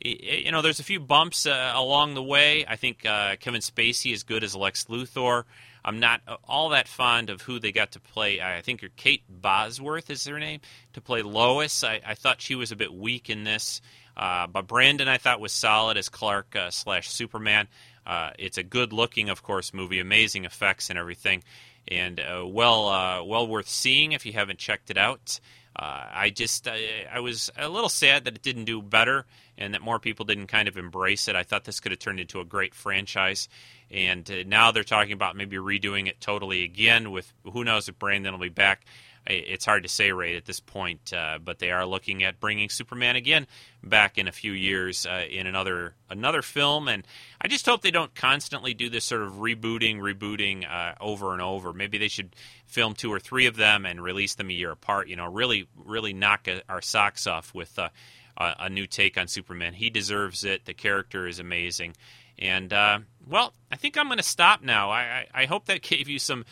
you 0.00 0.52
know, 0.52 0.62
there's 0.62 0.78
a 0.78 0.84
few 0.84 1.00
bumps 1.00 1.46
uh, 1.46 1.72
along 1.74 2.14
the 2.14 2.22
way. 2.22 2.64
I 2.66 2.76
think 2.76 3.04
uh, 3.04 3.36
Kevin 3.36 3.60
Spacey 3.60 4.12
is 4.12 4.22
good 4.22 4.44
as 4.44 4.54
Lex 4.54 4.84
Luthor. 4.84 5.44
I'm 5.84 5.98
not 5.98 6.20
uh, 6.28 6.36
all 6.46 6.68
that 6.68 6.86
fond 6.86 7.30
of 7.30 7.42
who 7.42 7.58
they 7.58 7.72
got 7.72 7.92
to 7.92 8.00
play. 8.00 8.40
I 8.40 8.60
think 8.60 8.84
Kate 8.96 9.22
Bosworth 9.28 10.10
is 10.10 10.24
her 10.26 10.38
name 10.38 10.60
to 10.92 11.00
play 11.00 11.22
Lois. 11.22 11.82
I, 11.82 12.00
I 12.06 12.14
thought 12.14 12.40
she 12.40 12.54
was 12.54 12.70
a 12.70 12.76
bit 12.76 12.92
weak 12.92 13.28
in 13.28 13.42
this, 13.42 13.80
uh, 14.16 14.46
but 14.46 14.68
Brandon 14.68 15.08
I 15.08 15.18
thought 15.18 15.40
was 15.40 15.52
solid 15.52 15.96
as 15.96 16.08
Clark 16.08 16.56
slash 16.70 17.10
Superman. 17.10 17.66
Uh, 18.08 18.30
it's 18.38 18.56
a 18.56 18.62
good 18.62 18.92
looking, 18.92 19.28
of 19.28 19.42
course, 19.42 19.74
movie, 19.74 20.00
amazing 20.00 20.46
effects 20.46 20.88
and 20.88 20.98
everything, 20.98 21.44
and 21.86 22.18
uh, 22.18 22.42
well 22.46 22.88
uh, 22.88 23.22
well 23.22 23.46
worth 23.46 23.68
seeing 23.68 24.12
if 24.12 24.24
you 24.24 24.32
haven't 24.32 24.58
checked 24.58 24.90
it 24.90 24.96
out. 24.96 25.38
Uh, 25.76 26.06
I 26.10 26.30
just 26.30 26.66
I, 26.66 27.06
I 27.12 27.20
was 27.20 27.50
a 27.56 27.68
little 27.68 27.90
sad 27.90 28.24
that 28.24 28.34
it 28.34 28.42
didn't 28.42 28.64
do 28.64 28.80
better 28.80 29.26
and 29.58 29.74
that 29.74 29.82
more 29.82 29.98
people 29.98 30.24
didn't 30.24 30.46
kind 30.46 30.68
of 30.68 30.78
embrace 30.78 31.28
it. 31.28 31.36
I 31.36 31.42
thought 31.42 31.64
this 31.64 31.80
could 31.80 31.92
have 31.92 31.98
turned 31.98 32.18
into 32.18 32.40
a 32.40 32.44
great 32.44 32.74
franchise, 32.74 33.48
and 33.90 34.28
uh, 34.30 34.42
now 34.46 34.70
they're 34.72 34.84
talking 34.84 35.12
about 35.12 35.36
maybe 35.36 35.58
redoing 35.58 36.08
it 36.08 36.18
totally 36.18 36.64
again. 36.64 37.10
With 37.10 37.30
who 37.44 37.62
knows 37.62 37.88
if 37.88 37.98
Brandon 37.98 38.32
will 38.32 38.40
be 38.40 38.48
back. 38.48 38.86
It's 39.26 39.64
hard 39.64 39.82
to 39.82 39.88
say 39.88 40.10
right 40.10 40.36
at 40.36 40.46
this 40.46 40.60
point, 40.60 41.12
uh, 41.12 41.38
but 41.42 41.58
they 41.58 41.70
are 41.70 41.84
looking 41.84 42.24
at 42.24 42.40
bringing 42.40 42.70
Superman 42.70 43.16
again 43.16 43.46
back 43.82 44.18
in 44.18 44.26
a 44.26 44.32
few 44.32 44.52
years 44.52 45.06
uh, 45.06 45.24
in 45.30 45.46
another 45.46 45.94
another 46.08 46.42
film, 46.42 46.88
and 46.88 47.06
I 47.40 47.48
just 47.48 47.66
hope 47.66 47.82
they 47.82 47.90
don't 47.90 48.14
constantly 48.14 48.74
do 48.74 48.88
this 48.88 49.04
sort 49.04 49.22
of 49.22 49.34
rebooting, 49.34 49.98
rebooting 49.98 50.68
uh, 50.70 50.94
over 51.00 51.32
and 51.32 51.42
over. 51.42 51.72
Maybe 51.72 51.98
they 51.98 52.08
should 52.08 52.34
film 52.66 52.94
two 52.94 53.12
or 53.12 53.18
three 53.20 53.46
of 53.46 53.56
them 53.56 53.84
and 53.84 54.02
release 54.02 54.34
them 54.34 54.50
a 54.50 54.54
year 54.54 54.70
apart. 54.70 55.08
You 55.08 55.16
know, 55.16 55.26
really, 55.26 55.68
really 55.76 56.12
knock 56.12 56.48
uh, 56.48 56.60
our 56.68 56.80
socks 56.80 57.26
off 57.26 57.54
with 57.54 57.78
uh, 57.78 57.90
a, 58.36 58.54
a 58.60 58.70
new 58.70 58.86
take 58.86 59.18
on 59.18 59.28
Superman. 59.28 59.74
He 59.74 59.90
deserves 59.90 60.44
it. 60.44 60.64
The 60.64 60.74
character 60.74 61.26
is 61.26 61.38
amazing, 61.38 61.96
and 62.38 62.72
uh, 62.72 63.00
well, 63.26 63.52
I 63.70 63.76
think 63.76 63.98
I'm 63.98 64.06
going 64.06 64.18
to 64.18 64.22
stop 64.22 64.62
now. 64.62 64.90
I, 64.90 65.00
I, 65.34 65.42
I 65.42 65.44
hope 65.46 65.66
that 65.66 65.82
gave 65.82 66.08
you 66.08 66.18
some. 66.18 66.44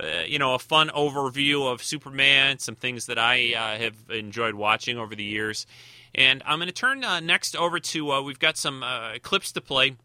Uh, 0.00 0.22
you 0.26 0.38
know, 0.38 0.54
a 0.54 0.58
fun 0.58 0.88
overview 0.88 1.70
of 1.70 1.82
Superman, 1.82 2.58
some 2.58 2.74
things 2.74 3.06
that 3.06 3.18
I 3.18 3.54
uh, 3.54 3.78
have 3.78 3.94
enjoyed 4.08 4.54
watching 4.54 4.96
over 4.96 5.14
the 5.14 5.22
years. 5.22 5.66
And 6.14 6.42
I'm 6.46 6.58
going 6.58 6.68
to 6.68 6.72
turn 6.72 7.04
uh, 7.04 7.20
next 7.20 7.54
over 7.54 7.78
to, 7.78 8.12
uh, 8.12 8.22
we've 8.22 8.38
got 8.38 8.56
some 8.56 8.82
uh, 8.82 9.18
clips 9.22 9.52
to 9.52 9.60
play. 9.60 9.96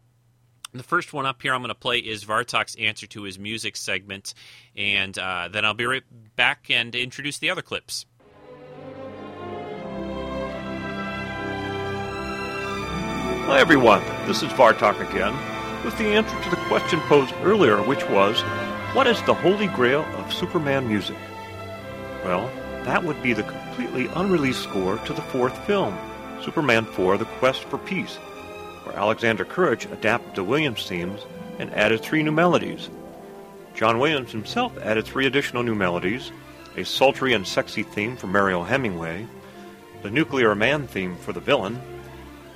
The 0.74 0.82
first 0.82 1.14
one 1.14 1.24
up 1.24 1.40
here 1.40 1.54
I'm 1.54 1.62
going 1.62 1.68
to 1.68 1.74
play 1.74 1.98
is 1.98 2.24
Vartok's 2.24 2.76
answer 2.76 3.06
to 3.06 3.22
his 3.22 3.38
music 3.38 3.76
segment, 3.76 4.34
and 4.76 5.14
then 5.14 5.64
I'll 5.64 5.72
be 5.72 5.86
right 5.86 6.02
back 6.36 6.70
and 6.70 6.94
introduce 6.94 7.38
the 7.38 7.48
other 7.48 7.62
clips. 7.62 8.04
Hi 13.46 13.58
everyone, 13.58 14.02
this 14.26 14.42
is 14.42 14.52
Vartok 14.52 15.00
again, 15.08 15.32
with 15.82 15.96
the 15.96 16.04
answer 16.04 16.38
to 16.42 16.50
the 16.50 16.56
question 16.68 17.00
posed 17.00 17.32
earlier, 17.42 17.78
which 17.78 18.06
was, 18.10 18.42
what 18.98 19.06
is 19.06 19.22
the 19.22 19.34
holy 19.34 19.68
grail 19.68 20.04
of 20.16 20.32
Superman 20.32 20.88
music? 20.88 21.16
Well, 22.24 22.50
that 22.82 23.04
would 23.04 23.22
be 23.22 23.32
the 23.32 23.44
completely 23.44 24.08
unreleased 24.08 24.64
score 24.64 24.98
to 24.98 25.12
the 25.12 25.22
fourth 25.22 25.56
film, 25.68 25.96
Superman 26.42 26.84
4 26.84 27.16
The 27.16 27.24
Quest 27.24 27.62
for 27.62 27.78
Peace, 27.78 28.16
where 28.82 28.96
Alexander 28.96 29.44
Courage 29.44 29.84
adapted 29.84 30.34
the 30.34 30.42
Williams 30.42 30.84
themes 30.88 31.20
and 31.60 31.72
added 31.74 32.00
three 32.00 32.24
new 32.24 32.32
melodies. 32.32 32.90
John 33.72 34.00
Williams 34.00 34.32
himself 34.32 34.76
added 34.78 35.06
three 35.06 35.26
additional 35.26 35.62
new 35.62 35.76
melodies, 35.76 36.32
a 36.76 36.84
sultry 36.84 37.34
and 37.34 37.46
sexy 37.46 37.84
theme 37.84 38.16
for 38.16 38.26
Mariel 38.26 38.64
Hemingway, 38.64 39.28
the 40.02 40.10
Nuclear 40.10 40.56
Man 40.56 40.88
theme 40.88 41.14
for 41.18 41.32
the 41.32 41.38
villain, 41.38 41.80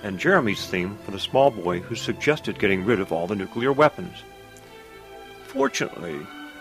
and 0.03 0.19
Jeremy's 0.19 0.67
theme 0.67 0.99
for 1.05 1.13
the 1.13 1.21
small 1.21 1.53
boy 1.53 1.79
who 1.79 1.95
suggested 1.95 2.59
getting 2.59 2.85
rid 2.85 2.99
of 2.99 3.13
all 3.13 3.29
the 3.29 3.37
nuclear 3.37 3.73
weapons. 3.73 4.25
Fortunately, 5.53 6.19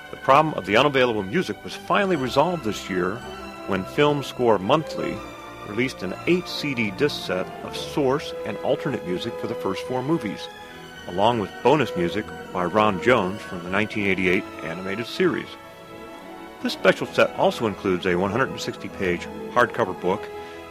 the 0.10 0.18
problem 0.18 0.54
of 0.56 0.66
the 0.66 0.76
unavailable 0.76 1.24
music 1.24 1.64
was 1.64 1.74
finally 1.74 2.18
resolved 2.18 2.66
this 2.66 2.90
year 2.90 3.16
when 3.68 3.86
Film 3.86 4.22
Score 4.22 4.60
Monthly 4.60 5.16
released 5.70 6.04
an 6.04 6.14
8 6.28 6.46
CD 6.46 6.92
disc 6.92 7.26
set 7.26 7.48
of 7.64 7.78
source 7.78 8.34
and 8.46 8.58
alternate 8.58 9.08
music 9.08 9.34
for 9.40 9.48
the 9.48 9.56
first 9.56 9.82
four 9.84 10.04
movies, 10.04 10.46
along 11.08 11.40
with 11.40 11.50
bonus 11.64 11.96
music 11.96 12.26
by 12.52 12.66
Ron 12.66 13.02
Jones 13.02 13.40
from 13.42 13.64
the 13.64 13.72
1988 13.72 14.44
animated 14.66 15.08
series. 15.08 15.48
This 16.62 16.74
special 16.74 17.08
set 17.08 17.34
also 17.38 17.68
includes 17.68 18.06
a 18.06 18.18
160 18.18 18.90
page 18.90 19.26
hardcover 19.54 20.00
book 20.02 20.22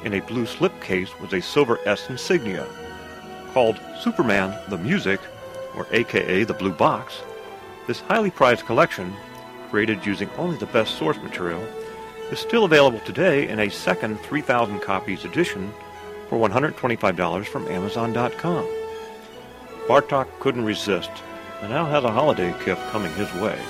in 0.05 0.12
a 0.12 0.20
blue 0.20 0.44
slipcase 0.44 1.18
with 1.22 1.32
a 1.32 1.40
silver 1.40 1.78
S 1.86 2.10
insignia. 2.10 2.66
Called 3.55 3.80
Superman 3.98 4.55
the 4.68 4.76
Music, 4.76 5.20
or 5.74 5.86
AKA 5.90 6.44
the 6.44 6.52
Blue 6.52 6.72
Box, 6.72 7.22
this 7.90 7.98
highly 8.02 8.30
prized 8.30 8.64
collection, 8.66 9.12
created 9.68 10.06
using 10.06 10.30
only 10.38 10.56
the 10.58 10.66
best 10.66 10.94
source 10.94 11.16
material, 11.16 11.60
is 12.30 12.38
still 12.38 12.64
available 12.64 13.00
today 13.00 13.48
in 13.48 13.58
a 13.58 13.68
second 13.68 14.16
3,000 14.20 14.78
copies 14.78 15.24
edition 15.24 15.72
for 16.28 16.38
$125 16.38 17.46
from 17.46 17.66
Amazon.com. 17.66 18.64
Vartok 19.88 20.28
couldn't 20.38 20.64
resist 20.64 21.10
and 21.62 21.70
now 21.70 21.84
has 21.84 22.04
a 22.04 22.12
holiday 22.12 22.54
gift 22.64 22.80
coming 22.92 23.12
his 23.14 23.34
way. 23.42 23.60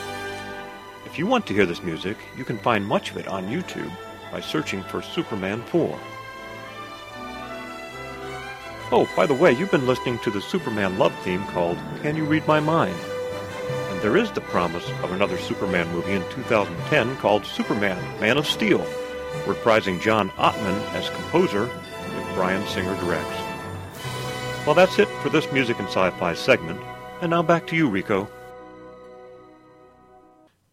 If 1.07 1.19
you 1.19 1.27
want 1.27 1.47
to 1.47 1.55
hear 1.55 1.65
this 1.65 1.83
music, 1.83 2.19
you 2.37 2.45
can 2.45 2.59
find 2.59 2.87
much 2.87 3.11
of 3.11 3.17
it 3.17 3.27
on 3.27 3.49
YouTube 3.49 3.91
by 4.31 4.43
searching 4.43 4.83
for 4.83 5.01
Superman 5.01 5.63
4. 5.63 5.99
Oh, 8.93 9.09
by 9.17 9.25
the 9.25 9.33
way, 9.33 9.53
you've 9.53 9.71
been 9.71 9.87
listening 9.87 10.19
to 10.19 10.31
the 10.31 10.43
Superman 10.43 10.99
love 10.99 11.15
theme 11.21 11.43
called 11.45 11.79
Can 12.03 12.17
You 12.17 12.27
Read 12.27 12.47
My 12.47 12.61
Mind? 12.61 13.01
There 14.01 14.17
is 14.17 14.33
the 14.33 14.41
promise 14.41 14.89
of 15.03 15.13
another 15.13 15.37
Superman 15.37 15.87
movie 15.93 16.13
in 16.13 16.23
2010 16.31 17.17
called 17.19 17.45
Superman 17.45 17.99
Man 18.19 18.39
of 18.39 18.47
Steel, 18.47 18.79
reprising 19.45 20.01
John 20.01 20.31
Ottman 20.31 20.81
as 20.95 21.11
composer 21.11 21.65
with 21.67 22.35
Bryan 22.35 22.67
Singer 22.67 22.97
directs. 22.97 23.29
Well, 24.65 24.75
that's 24.75 24.99
it 24.99 25.09
for 25.23 25.29
this 25.29 25.53
Music 25.53 25.79
and 25.79 25.89
Sci-Fi 25.89 26.33
segment. 26.33 26.81
And 27.21 27.29
now 27.29 27.43
back 27.43 27.67
to 27.67 27.77
you, 27.77 27.91
Rico. 27.91 28.27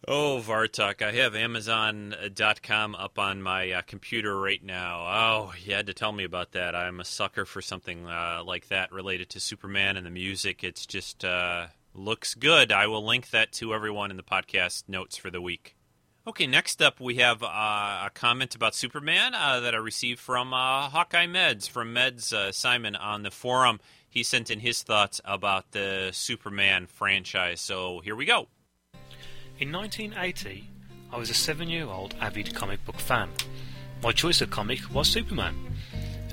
Oh, 0.08 0.42
Vartok, 0.42 1.02
I 1.02 1.12
have 1.12 1.36
Amazon.com 1.36 2.96
up 2.96 3.20
on 3.20 3.42
my 3.42 3.72
uh, 3.74 3.82
computer 3.82 4.40
right 4.40 4.64
now. 4.64 5.02
Oh, 5.06 5.54
you 5.62 5.74
had 5.74 5.88
to 5.88 5.94
tell 5.94 6.14
me 6.14 6.24
about 6.24 6.54
that. 6.54 6.76
I'm 6.76 7.02
a 7.02 7.06
sucker 7.06 7.44
for 7.44 7.62
something 7.62 8.06
uh, 8.06 8.42
like 8.46 8.70
that 8.70 8.94
related 8.94 9.28
to 9.32 9.42
Superman 9.42 9.98
and 9.98 10.06
the 10.06 10.12
music. 10.12 10.64
It's 10.64 10.86
just 10.86 11.26
uh, 11.26 11.68
looks 11.98 12.36
good. 12.36 12.72
I 12.72 12.88
will 12.88 13.06
link 13.06 13.32
that 13.32 13.52
to 13.54 13.74
everyone 13.74 14.12
in 14.12 14.18
the 14.18 14.24
podcast 14.24 14.84
notes 14.88 15.18
for 15.18 15.30
the 15.30 15.42
week. 15.42 15.76
Okay, 16.28 16.46
next 16.46 16.82
up 16.82 17.00
we 17.00 17.16
have 17.16 17.42
uh, 17.42 17.48
a 18.06 18.12
comment 18.14 18.54
about 18.54 18.76
Superman 18.76 19.34
uh, 19.34 19.62
that 19.62 19.74
I 19.74 19.78
received 19.78 20.20
from 20.20 20.54
uh, 20.54 20.90
Hawkeye 20.90 21.26
Meds, 21.26 21.70
from 21.70 21.96
Meds 21.96 22.54
Simon 22.54 22.96
on 22.96 23.24
the 23.24 23.32
forum. 23.32 23.80
He 24.10 24.24
sent 24.24 24.52
in 24.52 24.60
his 24.60 24.84
thoughts 24.84 25.22
about 25.24 25.72
the 25.72 26.10
Superman 26.12 26.88
franchise. 26.88 27.62
So 27.62 28.02
here 28.02 28.16
we 28.16 28.26
go. 28.26 28.48
In 29.60 29.72
1980, 29.72 30.70
I 31.12 31.18
was 31.18 31.30
a 31.30 31.34
seven 31.34 31.70
year 31.70 31.86
old 31.86 32.16
avid 32.20 32.54
comic 32.54 32.84
book 32.84 33.00
fan. 33.00 33.30
My 34.04 34.12
choice 34.12 34.42
of 34.42 34.50
comic 34.50 34.94
was 34.94 35.08
Superman, 35.08 35.56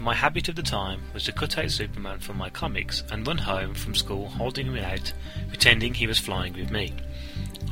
my 0.05 0.15
habit 0.15 0.51
of 0.51 0.55
the 0.55 0.63
time 0.63 1.01
was 1.15 1.25
to 1.25 1.33
cut 1.33 1.57
out 1.57 1.71
Superman 1.71 2.19
from 2.19 2.37
my 2.37 2.51
comics 2.51 3.03
and 3.11 3.27
run 3.27 3.39
home 3.39 3.73
from 3.73 3.95
school 3.95 4.29
holding 4.29 4.67
him 4.67 4.77
out, 4.77 5.15
pretending 5.49 5.95
he 5.95 6.07
was 6.07 6.19
flying 6.19 6.53
with 6.53 6.71
me. 6.71 6.93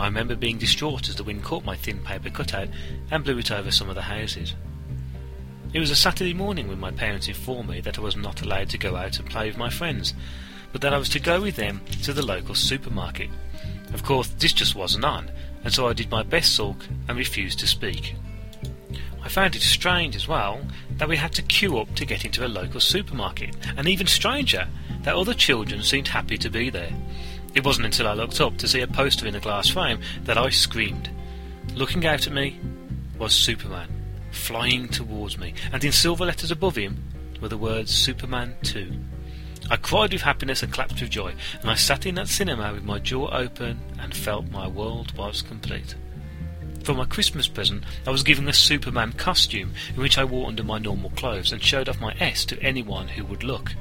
I 0.01 0.07
remember 0.07 0.35
being 0.35 0.57
distraught 0.57 1.11
as 1.11 1.17
the 1.17 1.25
wind 1.25 1.45
caught 1.45 1.67
my 1.67 1.77
thin 1.77 1.99
paper 1.99 2.31
cutout 2.31 2.69
and 3.11 3.23
blew 3.23 3.37
it 3.37 3.51
over 3.51 3.71
some 3.71 3.91
of 3.91 3.97
the 3.97 4.03
houses. 4.03 4.55
It 5.75 5.79
was 5.79 5.91
a 5.91 5.97
Saturday 5.97 6.33
morning 6.33 6.69
when 6.69 6.81
my 6.81 6.91
parents 6.91 7.29
informed 7.29 7.69
me 7.69 7.83
that 7.83 7.99
I 7.99 8.03
was 8.03 8.17
not 8.17 8.41
allowed 8.41 8.71
to 8.71 8.79
go 8.79 8.97
out 8.97 9.19
and 9.19 9.29
play 9.29 9.49
with 9.49 9.59
my 9.59 9.69
friends, 9.69 10.15
but 10.73 10.81
that 10.81 10.95
I 10.95 10.99
was 10.99 11.11
to 11.11 11.21
go 11.21 11.43
with 11.43 11.57
them 11.57 11.83
to 12.03 12.15
the 12.15 12.25
local 12.25 12.55
supermarket. 12.55 13.29
Of 13.93 14.05
course, 14.05 14.29
this 14.29 14.55
just 14.55 14.75
wasn't 14.75 15.05
on, 15.05 15.31
and 15.65 15.73
so 15.73 15.87
I 15.87 15.93
did 15.93 16.11
my 16.11 16.23
best 16.23 16.55
sulk 16.55 16.87
and 17.09 17.19
refused 17.19 17.59
to 17.59 17.67
speak. 17.67 18.15
I 19.23 19.29
found 19.29 19.55
it 19.55 19.63
strange 19.63 20.17
as 20.17 20.27
well 20.27 20.61
that 21.03 21.09
we 21.09 21.17
had 21.17 21.33
to 21.33 21.43
queue 21.43 21.79
up 21.79 21.93
to 21.97 22.05
get 22.05 22.25
into 22.25 22.47
a 22.47 22.55
local 22.63 22.79
supermarket, 22.79 23.57
and 23.77 23.89
even 23.89 24.07
stranger 24.07 24.69
that 25.03 25.17
other 25.17 25.35
children 25.35 25.83
seemed 25.83 26.07
happy 26.07 26.39
to 26.39 26.49
be 26.49 26.71
there. 26.71 26.93
It 27.57 27.65
wasn't 27.65 27.87
until 27.87 28.07
I 28.07 28.13
looked 28.13 28.41
up 28.41 28.57
to 28.59 28.69
see 28.69 28.83
a 28.83 28.87
poster 28.87 29.27
in 29.27 29.35
a 29.35 29.41
glass 29.41 29.69
frame 29.69 29.99
that 30.23 30.39
I 30.39 30.51
screamed. 30.51 31.11
Looking 31.75 32.07
out 32.07 32.29
at 32.29 32.33
me 32.33 32.61
was 33.19 33.33
Superman, 33.33 33.89
flying 34.31 34.87
towards 34.87 35.39
me, 35.39 35.55
and 35.73 35.83
in 35.83 35.91
silver 35.91 36.25
letters 36.25 36.53
above 36.53 36.77
him 36.77 37.03
were 37.41 37.49
the 37.49 37.59
words 37.59 37.93
Superman 37.93 38.55
2. 38.63 38.93
I 39.73 39.79
cried 39.79 40.13
with 40.13 40.23
happiness 40.23 40.63
and 40.63 40.73
clapped 40.73 41.01
with 41.01 41.11
joy, 41.11 41.35
and 41.63 41.69
I 41.69 41.75
sat 41.75 42.07
in 42.07 42.15
that 42.15 42.29
cinema 42.29 42.73
with 42.73 42.85
my 42.85 43.01
jaw 43.01 43.29
open 43.33 43.81
and 43.99 44.15
felt 44.15 44.53
my 44.53 44.69
world 44.69 45.19
was 45.19 45.43
complete. 45.43 45.97
For 46.85 46.95
my 46.95 47.05
Christmas 47.05 47.47
present, 47.47 47.85
I 48.07 48.11
was 48.11 48.25
given 48.25 48.49
a 48.49 48.53
Superman 48.53 49.13
costume 49.13 49.73
in 49.95 50.03
which 50.03 50.19
I 50.19 50.25
wore 50.25 50.49
under 50.49 50.65
my 50.65 50.79
normal 50.79 51.11
clothes 51.11 51.53
and 51.53 51.63
showed 51.63 51.89
off 51.89 52.01
my 52.01 52.15
S 52.19 52.45
to 52.47 52.61
anyone 52.61 53.07
who 53.07 53.25
would 53.27 53.45
look. 53.45 53.73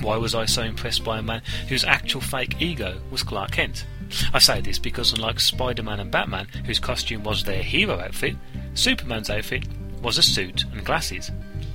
Why 0.00 0.16
was 0.16 0.34
I 0.34 0.46
so 0.46 0.62
impressed 0.62 1.04
by 1.04 1.18
a 1.18 1.22
man 1.22 1.42
whose 1.68 1.84
actual 1.84 2.22
fake 2.22 2.56
ego 2.60 2.98
was 3.10 3.22
Clark 3.22 3.50
Kent? 3.50 3.84
I 4.32 4.38
say 4.38 4.62
this 4.62 4.78
because 4.78 5.12
unlike 5.12 5.38
Spider-Man 5.38 6.00
and 6.00 6.10
Batman, 6.10 6.46
whose 6.64 6.78
costume 6.78 7.24
was 7.24 7.44
their 7.44 7.62
hero 7.62 8.00
outfit, 8.00 8.36
Superman's 8.72 9.28
outfit 9.28 9.64
was 10.02 10.16
a 10.16 10.22
suit 10.22 10.64
and 10.72 10.84
glasses. 10.84 11.30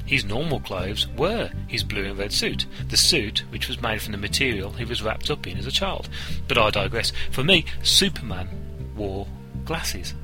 His 0.07 0.25
normal 0.25 0.59
clothes 0.59 1.07
were 1.09 1.51
his 1.67 1.83
blue 1.83 2.05
and 2.05 2.17
red 2.17 2.31
suit, 2.31 2.65
the 2.89 2.97
suit 2.97 3.43
which 3.49 3.67
was 3.67 3.81
made 3.81 4.01
from 4.01 4.13
the 4.13 4.17
material 4.17 4.71
he 4.71 4.85
was 4.85 5.03
wrapped 5.03 5.29
up 5.29 5.45
in 5.45 5.59
as 5.59 5.67
a 5.67 5.71
child. 5.71 6.09
But 6.47 6.57
I 6.57 6.71
digress. 6.71 7.11
For 7.29 7.43
me, 7.43 7.65
Superman 7.83 8.49
wore 8.95 9.27
glasses. 9.65 10.15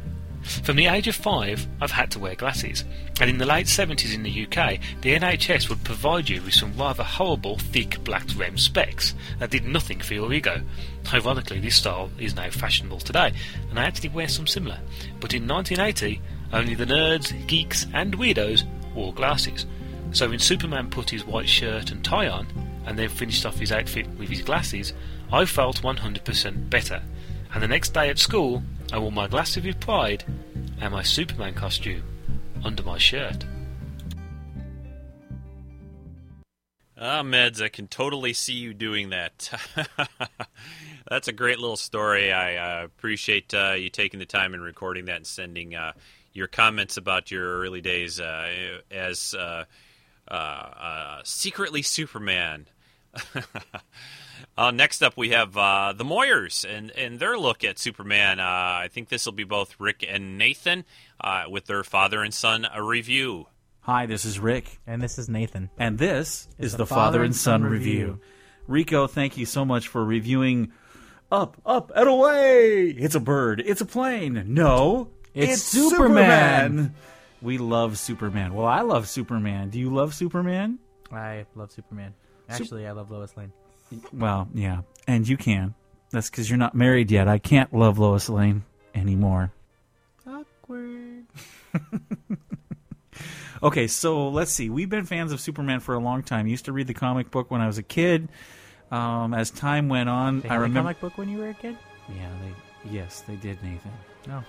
From 0.41 0.75
the 0.75 0.87
age 0.87 1.07
of 1.07 1.15
five, 1.15 1.67
I've 1.79 1.91
had 1.91 2.11
to 2.11 2.19
wear 2.19 2.35
glasses, 2.35 2.83
and 3.19 3.29
in 3.29 3.37
the 3.37 3.45
late 3.45 3.67
70s 3.67 4.13
in 4.13 4.23
the 4.23 4.45
UK, 4.45 4.79
the 5.01 5.15
NHS 5.15 5.69
would 5.69 5.83
provide 5.83 6.29
you 6.29 6.41
with 6.41 6.53
some 6.53 6.75
rather 6.75 7.03
horrible, 7.03 7.57
thick 7.57 8.03
black 8.03 8.25
REM 8.35 8.57
specs 8.57 9.13
that 9.39 9.51
did 9.51 9.65
nothing 9.65 9.99
for 9.99 10.13
your 10.15 10.33
ego. 10.33 10.61
Ironically, 11.13 11.59
this 11.59 11.75
style 11.75 12.09
is 12.17 12.35
now 12.35 12.49
fashionable 12.49 12.99
today, 12.99 13.33
and 13.69 13.79
I 13.79 13.83
actually 13.83 14.09
wear 14.09 14.27
some 14.27 14.47
similar. 14.47 14.79
But 15.19 15.33
in 15.33 15.47
1980, 15.47 16.21
only 16.53 16.75
the 16.75 16.85
nerds, 16.85 17.47
geeks, 17.47 17.85
and 17.93 18.17
weirdos 18.17 18.63
wore 18.93 19.13
glasses. 19.13 19.65
So 20.11 20.29
when 20.29 20.39
Superman 20.39 20.89
put 20.89 21.09
his 21.09 21.25
white 21.25 21.49
shirt 21.49 21.91
and 21.91 22.03
tie 22.03 22.27
on, 22.27 22.47
and 22.85 22.97
then 22.97 23.09
finished 23.09 23.45
off 23.45 23.59
his 23.59 23.71
outfit 23.71 24.07
with 24.17 24.29
his 24.29 24.41
glasses, 24.41 24.93
I 25.31 25.45
felt 25.45 25.81
100% 25.81 26.69
better. 26.69 27.01
And 27.53 27.61
the 27.61 27.67
next 27.67 27.93
day 27.93 28.09
at 28.09 28.19
school, 28.19 28.63
I 28.93 28.99
wore 28.99 29.11
my 29.11 29.27
glasses 29.27 29.63
with 29.63 29.79
pride 29.79 30.25
and 30.81 30.91
my 30.91 31.01
Superman 31.01 31.53
costume 31.53 32.03
under 32.63 32.83
my 32.83 32.97
shirt. 32.97 33.45
Ah, 36.97 37.23
Meds, 37.23 37.63
I 37.63 37.69
can 37.69 37.87
totally 37.87 38.33
see 38.33 38.53
you 38.53 38.73
doing 38.73 39.09
that. 39.09 39.49
That's 41.09 41.29
a 41.29 41.33
great 41.33 41.57
little 41.57 41.77
story. 41.77 42.33
I 42.33 42.81
uh, 42.81 42.83
appreciate 42.83 43.53
uh, 43.53 43.75
you 43.77 43.89
taking 43.89 44.19
the 44.19 44.25
time 44.25 44.53
and 44.53 44.61
recording 44.61 45.05
that 45.05 45.15
and 45.15 45.25
sending 45.27 45.73
uh, 45.73 45.93
your 46.33 46.47
comments 46.47 46.97
about 46.97 47.31
your 47.31 47.59
early 47.59 47.81
days 47.81 48.19
uh, 48.19 48.79
as 48.91 49.33
uh, 49.33 49.63
uh, 50.27 51.21
secretly 51.23 51.81
Superman. 51.81 52.67
Uh, 54.57 54.71
next 54.71 55.01
up, 55.01 55.17
we 55.17 55.29
have 55.29 55.55
uh, 55.57 55.93
the 55.95 56.03
Moyers 56.03 56.65
and, 56.69 56.91
and 56.91 57.19
their 57.19 57.37
look 57.37 57.63
at 57.63 57.79
Superman. 57.79 58.39
Uh, 58.39 58.43
I 58.43 58.89
think 58.91 59.09
this 59.09 59.25
will 59.25 59.33
be 59.33 59.43
both 59.43 59.75
Rick 59.79 60.05
and 60.07 60.37
Nathan 60.37 60.85
with 61.49 61.65
their 61.65 61.83
father 61.83 62.21
and 62.21 62.33
son 62.33 62.67
a 62.73 62.83
review. 62.83 63.47
Hi, 63.81 64.05
this 64.05 64.25
is 64.25 64.39
Rick. 64.39 64.79
And 64.85 65.01
this 65.01 65.17
is 65.17 65.27
Nathan. 65.27 65.71
And 65.77 65.97
this 65.97 66.47
is 66.59 66.75
the 66.75 66.85
Father 66.85 67.23
and 67.23 67.35
Son, 67.35 67.63
review. 67.63 67.99
review. 67.99 68.19
Rico, 68.67 69.07
thank 69.07 69.37
you 69.37 69.47
so 69.47 69.65
much 69.65 69.87
for 69.87 70.05
reviewing 70.05 70.71
Up, 71.31 71.59
Up, 71.65 71.91
and 71.95 72.07
Away! 72.07 72.89
It's 72.91 73.15
a 73.15 73.19
bird. 73.19 73.59
It's 73.65 73.81
a 73.81 73.85
plane. 73.85 74.43
No, 74.49 75.09
it's, 75.33 75.53
it's 75.53 75.63
Superman. 75.63 75.89
Superman. 76.69 76.95
We 77.41 77.57
love 77.57 77.97
Superman. 77.97 78.53
Well, 78.53 78.67
I 78.67 78.81
love 78.81 79.09
Superman. 79.09 79.71
Do 79.71 79.79
you 79.79 79.91
love 79.91 80.13
Superman? 80.13 80.77
I 81.11 81.47
love 81.55 81.71
Superman. 81.71 82.13
Actually, 82.49 82.83
Sup- 82.83 82.89
I 82.89 82.91
love 82.91 83.09
Lois 83.09 83.35
Lane. 83.35 83.51
Well, 84.13 84.47
yeah, 84.53 84.81
and 85.07 85.27
you 85.27 85.37
can. 85.37 85.73
That's 86.11 86.29
because 86.29 86.49
you're 86.49 86.57
not 86.57 86.75
married 86.75 87.09
yet. 87.11 87.27
I 87.27 87.37
can't 87.37 87.73
love 87.73 87.97
Lois 87.97 88.29
Lane 88.29 88.63
anymore. 88.93 89.51
Awkward. 90.27 91.25
okay, 93.63 93.87
so 93.87 94.29
let's 94.29 94.51
see. 94.51 94.69
We've 94.69 94.89
been 94.89 95.05
fans 95.05 95.31
of 95.31 95.39
Superman 95.39 95.79
for 95.79 95.95
a 95.95 95.99
long 95.99 96.23
time. 96.23 96.47
Used 96.47 96.65
to 96.65 96.73
read 96.73 96.87
the 96.87 96.93
comic 96.93 97.31
book 97.31 97.49
when 97.49 97.61
I 97.61 97.67
was 97.67 97.77
a 97.77 97.83
kid. 97.83 98.27
Um, 98.91 99.33
as 99.33 99.51
time 99.51 99.87
went 99.87 100.09
on, 100.09 100.41
they 100.41 100.49
I 100.49 100.55
remember 100.55 100.81
comic 100.81 100.99
book 100.99 101.17
when 101.17 101.29
you 101.29 101.37
were 101.37 101.49
a 101.49 101.53
kid. 101.53 101.77
Yeah, 102.09 102.29
they 102.41 102.91
yes, 102.91 103.21
they 103.21 103.35
did, 103.35 103.63
Nathan. 103.63 103.91
No. 104.27 104.43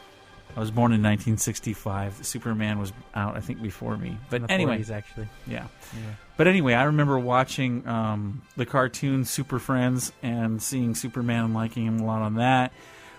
I 0.56 0.60
was 0.60 0.70
born 0.70 0.92
in 0.92 1.02
1965. 1.02 2.26
Superman 2.26 2.78
was 2.78 2.92
out, 3.14 3.36
I 3.36 3.40
think, 3.40 3.62
before 3.62 3.96
me. 3.96 4.18
But 4.28 4.50
anyway, 4.50 4.78
40s, 4.80 4.90
actually, 4.90 5.28
yeah. 5.46 5.66
yeah. 5.94 6.00
But 6.36 6.46
anyway, 6.46 6.74
I 6.74 6.84
remember 6.84 7.18
watching 7.18 7.86
um, 7.86 8.42
the 8.56 8.66
cartoon 8.66 9.24
Super 9.24 9.58
Friends 9.58 10.12
and 10.22 10.62
seeing 10.62 10.94
Superman 10.94 11.46
and 11.46 11.54
liking 11.54 11.86
him 11.86 12.00
a 12.00 12.04
lot 12.04 12.20
on 12.20 12.34
that. 12.34 12.72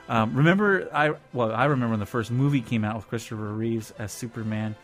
Um, 0.07 0.35
remember, 0.35 0.89
I 0.93 1.15
well, 1.31 1.51
I 1.51 1.65
remember 1.65 1.91
when 1.91 1.99
the 1.99 2.05
first 2.05 2.29
movie 2.29 2.61
came 2.61 2.83
out 2.83 2.97
with 2.97 3.07
Christopher 3.07 3.53
Reeves 3.53 3.93
as 3.97 4.11
Superman, 4.11 4.75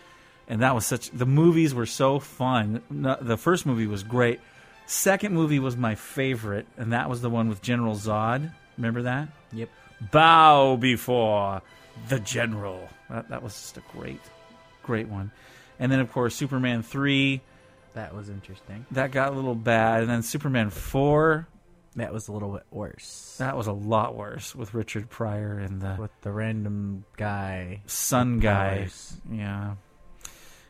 and 0.47 0.61
that 0.61 0.73
was 0.73 0.85
such. 0.85 1.11
The 1.11 1.25
movies 1.25 1.75
were 1.75 1.85
so 1.85 2.19
fun. 2.19 2.81
The 2.89 3.37
first 3.37 3.65
movie 3.65 3.85
was 3.85 4.03
great. 4.03 4.39
Second 4.87 5.35
movie 5.35 5.59
was 5.59 5.77
my 5.77 5.93
favorite, 5.93 6.65
and 6.77 6.93
that 6.93 7.09
was 7.09 7.21
the 7.21 7.29
one 7.29 7.49
with 7.49 7.61
General 7.61 7.95
Zod. 7.95 8.51
Remember 8.77 9.03
that? 9.03 9.27
Yep. 9.51 9.69
Bow 10.11 10.77
before 10.77 11.61
the 12.07 12.19
General. 12.19 12.87
That, 13.09 13.29
that 13.29 13.43
was 13.43 13.53
just 13.53 13.77
a 13.77 13.83
great, 13.97 14.21
great 14.83 15.07
one. 15.07 15.31
And 15.79 15.91
then, 15.91 15.99
of 15.99 16.11
course, 16.11 16.35
Superman 16.35 16.83
3. 16.83 17.41
That 17.93 18.13
was 18.15 18.29
interesting. 18.29 18.85
That 18.91 19.11
got 19.11 19.31
a 19.33 19.35
little 19.35 19.55
bad. 19.55 20.01
And 20.01 20.09
then 20.09 20.21
Superman 20.23 20.69
4. 20.69 21.47
That 21.95 22.13
was 22.13 22.27
a 22.27 22.31
little 22.31 22.51
bit 22.53 22.63
worse. 22.69 23.35
That 23.39 23.57
was 23.57 23.67
a 23.67 23.71
lot 23.73 24.15
worse 24.15 24.53
with 24.55 24.73
Richard 24.73 25.09
Pryor 25.09 25.57
and 25.57 25.81
the 25.81 25.97
With 25.99 26.11
the 26.21 26.31
random 26.31 27.03
guy. 27.17 27.81
sun 27.87 28.39
guy. 28.39 28.77
powers. 28.77 29.17
Yeah. 29.29 29.73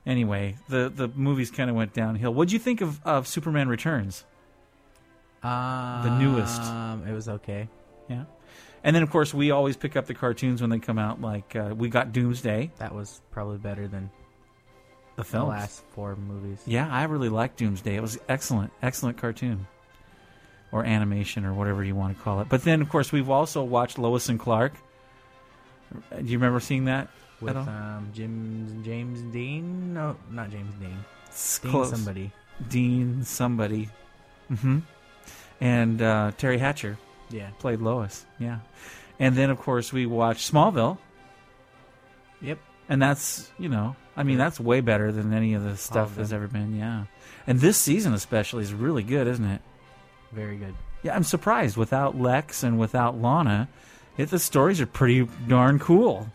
Anyway, 0.06 0.56
the 0.70 0.90
the 0.90 1.10
movies 1.10 1.52
kind 1.52 1.70
of 1.70 1.76
went 1.76 1.94
downhill. 1.94 2.34
What'd 2.34 2.52
you 2.54 2.58
think 2.58 2.80
of, 2.82 3.00
of 3.06 3.28
Superman 3.28 3.68
Returns? 3.68 4.24
Um, 5.44 6.04
The 6.04 6.18
newest. 6.18 6.62
It 7.08 7.14
was 7.14 7.30
okay. 7.30 7.68
Yeah. 8.10 8.24
And 8.84 8.96
then, 8.96 9.04
of 9.04 9.10
course, 9.10 9.34
we 9.34 9.52
always 9.52 9.76
pick 9.76 9.96
up 9.96 10.06
the 10.06 10.14
cartoons 10.14 10.62
when 10.62 10.70
they 10.70 10.80
come 10.80 10.98
out. 10.98 11.22
Like 11.22 11.56
uh, 11.56 11.74
we 11.76 11.90
got 11.90 12.12
Doomsday, 12.12 12.72
That 12.78 12.96
was 12.96 13.22
probably 13.32 13.58
better 13.58 13.88
than 13.88 14.10
the 15.16 15.24
the 15.24 15.44
last 15.44 15.84
four 15.92 16.16
movies. 16.16 16.62
Yeah, 16.66 16.88
I 16.90 17.04
really 17.04 17.30
liked 17.30 17.58
Doomsday. 17.58 17.96
It 17.96 18.02
was 18.02 18.18
excellent, 18.30 18.72
excellent 18.82 19.18
cartoon, 19.18 19.68
or 20.72 20.86
animation, 20.86 21.44
or 21.46 21.54
whatever 21.54 21.84
you 21.84 21.96
want 21.96 22.18
to 22.18 22.24
call 22.24 22.40
it. 22.40 22.48
But 22.50 22.64
then, 22.64 22.82
of 22.82 22.90
course, 22.90 23.12
we've 23.12 23.30
also 23.30 23.64
watched 23.64 23.98
Lois 23.98 24.30
and 24.30 24.40
Clark. 24.40 24.74
Do 26.18 26.24
you 26.24 26.38
remember 26.38 26.60
seeing 26.60 26.86
that? 26.86 27.10
With 27.42 27.56
um, 27.56 28.12
James 28.14 28.86
James 28.86 29.22
Dean? 29.34 29.94
No, 29.94 30.16
not 30.30 30.52
James 30.52 30.74
Dean. 30.76 31.04
It's 31.28 31.60
Dean 31.60 31.72
close. 31.72 31.90
somebody. 31.90 32.32
Dean 32.70 33.24
somebody. 33.24 33.90
hmm 34.50 34.80
And 35.62 36.02
uh, 36.02 36.32
Teri 36.38 36.60
Hatcher 36.60 36.98
Yeah. 37.30 37.50
played 37.60 37.82
Lois. 37.82 38.26
Yeah. 38.40 38.60
And 39.20 39.36
then, 39.36 39.50
of 39.50 39.60
course, 39.60 39.92
we 39.92 40.06
watched 40.06 40.52
Smallville. 40.52 40.98
Yep. 42.42 42.60
And 42.88 43.02
that's, 43.02 43.52
you 43.60 43.70
know, 43.70 43.96
I 44.16 44.24
mean, 44.24 44.38
that's 44.38 44.60
way 44.60 44.82
better 44.82 45.12
than 45.12 45.34
any 45.34 45.54
of 45.54 45.64
the 45.64 45.78
stuff 45.78 46.16
that's 46.16 46.32
ever 46.32 46.48
been. 46.48 46.76
Yeah. 46.76 47.06
And 47.46 47.60
this 47.60 47.78
season, 47.78 48.14
especially, 48.14 48.64
is 48.64 48.74
really 48.74 49.04
good, 49.04 49.28
isn't 49.28 49.46
it? 49.46 49.62
Very 50.32 50.58
good. 50.58 50.76
Yeah, 51.04 51.16
I'm 51.16 51.24
surprised. 51.24 51.78
Without 51.78 52.20
Lex 52.20 52.64
and 52.64 52.80
without 52.80 53.22
Lana, 53.22 53.70
it, 54.18 54.30
the 54.30 54.40
stories 54.40 54.82
are 54.82 54.86
pretty 54.86 55.28
darn 55.48 55.80
cool. 55.80 56.28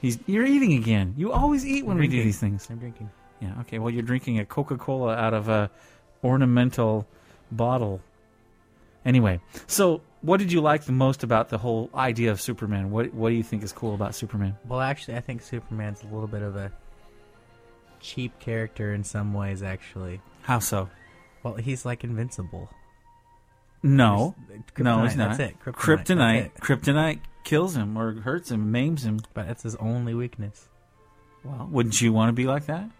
He's 0.00 0.18
you're 0.26 0.46
eating 0.46 0.74
again. 0.74 1.14
You 1.16 1.32
always 1.32 1.66
eat 1.66 1.84
when 1.84 1.98
we 1.98 2.06
do 2.06 2.22
these 2.22 2.38
things. 2.38 2.68
I'm 2.70 2.78
drinking. 2.78 3.10
Yeah. 3.40 3.54
Okay. 3.62 3.78
Well, 3.78 3.90
you're 3.90 4.02
drinking 4.02 4.38
a 4.38 4.44
Coca-Cola 4.44 5.14
out 5.14 5.34
of 5.34 5.48
a 5.48 5.70
ornamental 6.22 7.06
bottle. 7.50 8.00
Anyway, 9.08 9.40
so 9.66 10.02
what 10.20 10.36
did 10.36 10.52
you 10.52 10.60
like 10.60 10.84
the 10.84 10.92
most 10.92 11.22
about 11.22 11.48
the 11.48 11.56
whole 11.56 11.88
idea 11.94 12.30
of 12.30 12.40
Superman? 12.42 12.90
What 12.90 13.14
What 13.14 13.30
do 13.30 13.34
you 13.36 13.42
think 13.42 13.62
is 13.62 13.72
cool 13.72 13.94
about 13.94 14.14
Superman? 14.14 14.54
Well, 14.68 14.82
actually, 14.82 15.16
I 15.16 15.20
think 15.20 15.40
Superman's 15.40 16.02
a 16.02 16.06
little 16.08 16.26
bit 16.26 16.42
of 16.42 16.56
a 16.56 16.70
cheap 18.00 18.38
character 18.38 18.92
in 18.92 19.02
some 19.02 19.32
ways. 19.32 19.62
Actually, 19.62 20.20
How 20.42 20.58
so? 20.58 20.90
well, 21.42 21.54
he's 21.54 21.86
like 21.86 22.04
invincible. 22.04 22.68
No, 23.82 24.34
There's- 24.46 24.62
no, 24.76 25.04
he's 25.04 25.16
not. 25.16 25.38
that's 25.38 25.52
it, 25.52 25.58
kryptonite, 25.64 25.72
Kryptonite. 26.04 26.42
that's 26.54 26.60
Kryptonite 26.60 27.20
kills 27.44 27.74
him 27.76 27.96
or 27.96 28.12
hurts 28.20 28.50
him, 28.50 28.70
maims 28.72 29.06
him. 29.06 29.20
But 29.32 29.46
that's 29.46 29.62
his 29.62 29.76
only 29.76 30.12
weakness. 30.14 30.68
Well, 31.44 31.66
wouldn't 31.70 31.98
you 32.00 32.12
want 32.12 32.28
to 32.28 32.32
be 32.34 32.44
like 32.46 32.66
that? 32.66 32.90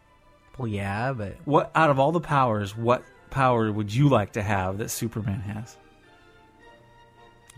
Well, 0.56 0.68
yeah, 0.68 1.12
but 1.12 1.36
What 1.44 1.70
out 1.74 1.90
of 1.90 1.98
all 1.98 2.12
the 2.12 2.20
powers, 2.20 2.74
what 2.74 3.02
power 3.28 3.70
would 3.70 3.92
you 3.92 4.08
like 4.08 4.32
to 4.32 4.42
have 4.42 4.78
that 4.78 4.90
Superman 4.90 5.40
has? 5.40 5.76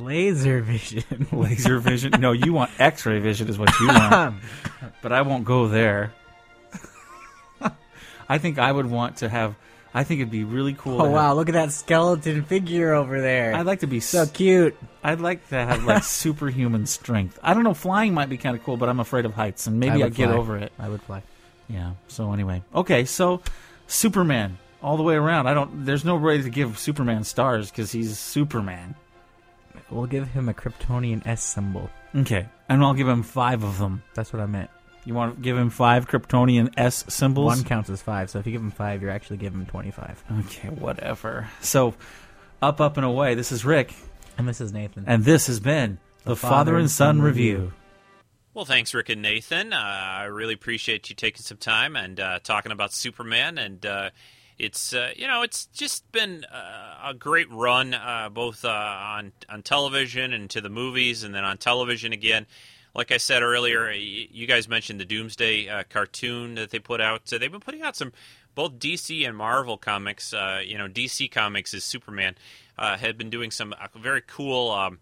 Laser 0.00 0.60
vision. 0.60 1.26
Laser 1.32 1.78
vision? 1.78 2.12
no, 2.18 2.32
you 2.32 2.52
want 2.52 2.70
X-ray 2.78 3.18
vision 3.20 3.48
is 3.48 3.58
what 3.58 3.70
you 3.80 3.88
want. 3.88 4.36
but 5.02 5.12
I 5.12 5.22
won't 5.22 5.44
go 5.44 5.68
there. 5.68 6.12
I 8.28 8.38
think 8.38 8.58
I 8.58 8.70
would 8.70 8.86
want 8.86 9.18
to 9.18 9.28
have. 9.28 9.56
I 9.92 10.04
think 10.04 10.20
it'd 10.20 10.30
be 10.30 10.44
really 10.44 10.74
cool. 10.74 11.02
Oh 11.02 11.10
wow! 11.10 11.28
have- 11.28 11.36
Look 11.36 11.48
at 11.48 11.52
that 11.54 11.72
skeleton 11.72 12.44
figure 12.44 12.94
over 12.94 13.20
there. 13.20 13.54
I'd 13.54 13.66
like 13.66 13.80
to 13.80 13.88
be 13.88 13.98
so 13.98 14.24
cute. 14.24 14.76
I'd 15.02 15.20
like 15.20 15.48
to 15.48 15.56
have 15.56 15.82
like 15.82 16.04
superhuman 16.04 16.86
strength. 16.86 17.40
I 17.42 17.54
don't 17.54 17.64
know. 17.64 17.74
Flying 17.74 18.14
might 18.14 18.28
be 18.28 18.36
kind 18.36 18.56
of 18.56 18.62
cool, 18.62 18.76
but 18.76 18.88
I'm 18.88 19.00
afraid 19.00 19.24
of 19.24 19.34
heights, 19.34 19.66
and 19.66 19.80
maybe 19.80 20.04
I 20.04 20.06
I 20.06 20.08
get 20.10 20.28
fly. 20.28 20.36
over 20.36 20.56
it. 20.58 20.72
I 20.78 20.88
would 20.88 21.02
fly. 21.02 21.24
Yeah. 21.68 21.94
So 22.06 22.32
anyway, 22.32 22.62
okay. 22.72 23.04
So 23.04 23.42
Superman 23.88 24.58
all 24.80 24.96
the 24.96 25.02
way 25.02 25.16
around. 25.16 25.48
I 25.48 25.54
don't. 25.54 25.84
There's 25.84 26.04
no 26.04 26.14
way 26.14 26.40
to 26.40 26.50
give 26.50 26.78
Superman 26.78 27.24
stars 27.24 27.68
because 27.70 27.90
he's 27.90 28.16
Superman. 28.16 28.94
We'll 29.90 30.06
give 30.06 30.28
him 30.28 30.48
a 30.48 30.54
Kryptonian 30.54 31.26
S 31.26 31.42
symbol. 31.42 31.90
Okay, 32.14 32.46
and 32.68 32.82
I'll 32.82 32.94
give 32.94 33.08
him 33.08 33.22
five 33.22 33.62
of 33.62 33.78
them. 33.78 34.02
That's 34.14 34.32
what 34.32 34.40
I 34.42 34.46
meant. 34.46 34.70
You 35.04 35.14
want 35.14 35.36
to 35.36 35.40
give 35.40 35.56
him 35.56 35.70
five 35.70 36.06
Kryptonian 36.08 36.74
S 36.76 37.04
symbols? 37.08 37.46
One 37.46 37.64
counts 37.64 37.88
as 37.90 38.02
five, 38.02 38.30
so 38.30 38.38
if 38.38 38.46
you 38.46 38.52
give 38.52 38.60
him 38.60 38.70
five, 38.70 39.00
you're 39.02 39.10
actually 39.10 39.38
giving 39.38 39.60
him 39.60 39.66
twenty-five. 39.66 40.22
Okay, 40.40 40.68
whatever. 40.68 41.48
So, 41.60 41.94
up, 42.60 42.80
up, 42.80 42.96
and 42.96 43.06
away. 43.06 43.34
This 43.34 43.50
is 43.52 43.64
Rick, 43.64 43.94
And 44.36 44.46
this 44.46 44.60
is 44.60 44.72
Nathan. 44.72 45.04
and 45.06 45.24
this 45.24 45.46
has 45.46 45.58
been 45.60 45.98
the, 46.24 46.36
Father, 46.36 46.76
and 46.76 46.90
Son, 46.90 47.22
review. 47.22 47.72
Well, 48.52 48.64
thanks, 48.64 48.92
Rick 48.92 49.08
and 49.08 49.22
Nathan. 49.22 49.72
Uh, 49.72 49.76
I 49.78 50.24
really 50.24 50.54
appreciate 50.54 51.08
you 51.08 51.14
taking 51.14 51.40
some 51.42 51.56
time 51.56 51.94
and 51.96 52.18
uh, 52.18 52.40
talking 52.42 52.72
about 52.72 52.92
Superman. 52.92 53.56
And 53.58 53.86
uh, 53.86 54.10
it's 54.60 54.92
uh, 54.92 55.10
you 55.16 55.26
know 55.26 55.42
it's 55.42 55.66
just 55.66 56.10
been 56.12 56.44
uh, 56.44 57.10
a 57.10 57.14
great 57.14 57.50
run, 57.50 57.94
uh, 57.94 58.28
both 58.30 58.64
uh, 58.64 58.68
on 58.68 59.32
on 59.48 59.62
television 59.62 60.32
and 60.32 60.50
to 60.50 60.60
the 60.60 60.68
movies, 60.68 61.24
and 61.24 61.34
then 61.34 61.44
on 61.44 61.58
television 61.58 62.12
again. 62.12 62.46
Like 62.92 63.12
I 63.12 63.18
said 63.18 63.42
earlier, 63.44 63.92
you 63.92 64.48
guys 64.48 64.68
mentioned 64.68 64.98
the 64.98 65.04
Doomsday 65.04 65.68
uh, 65.68 65.84
cartoon 65.88 66.56
that 66.56 66.70
they 66.70 66.80
put 66.80 67.00
out. 67.00 67.28
So 67.28 67.38
they've 67.38 67.50
been 67.50 67.60
putting 67.60 67.82
out 67.82 67.94
some 67.94 68.12
both 68.56 68.80
DC 68.80 69.26
and 69.26 69.36
Marvel 69.36 69.78
comics. 69.78 70.34
Uh, 70.34 70.60
you 70.64 70.76
know, 70.76 70.88
DC 70.88 71.30
Comics 71.30 71.72
is 71.72 71.84
Superman 71.84 72.34
had 72.76 73.16
been 73.16 73.30
doing 73.30 73.50
some 73.50 73.74
very 73.96 74.22
cool. 74.26 74.70
Um, 74.70 74.98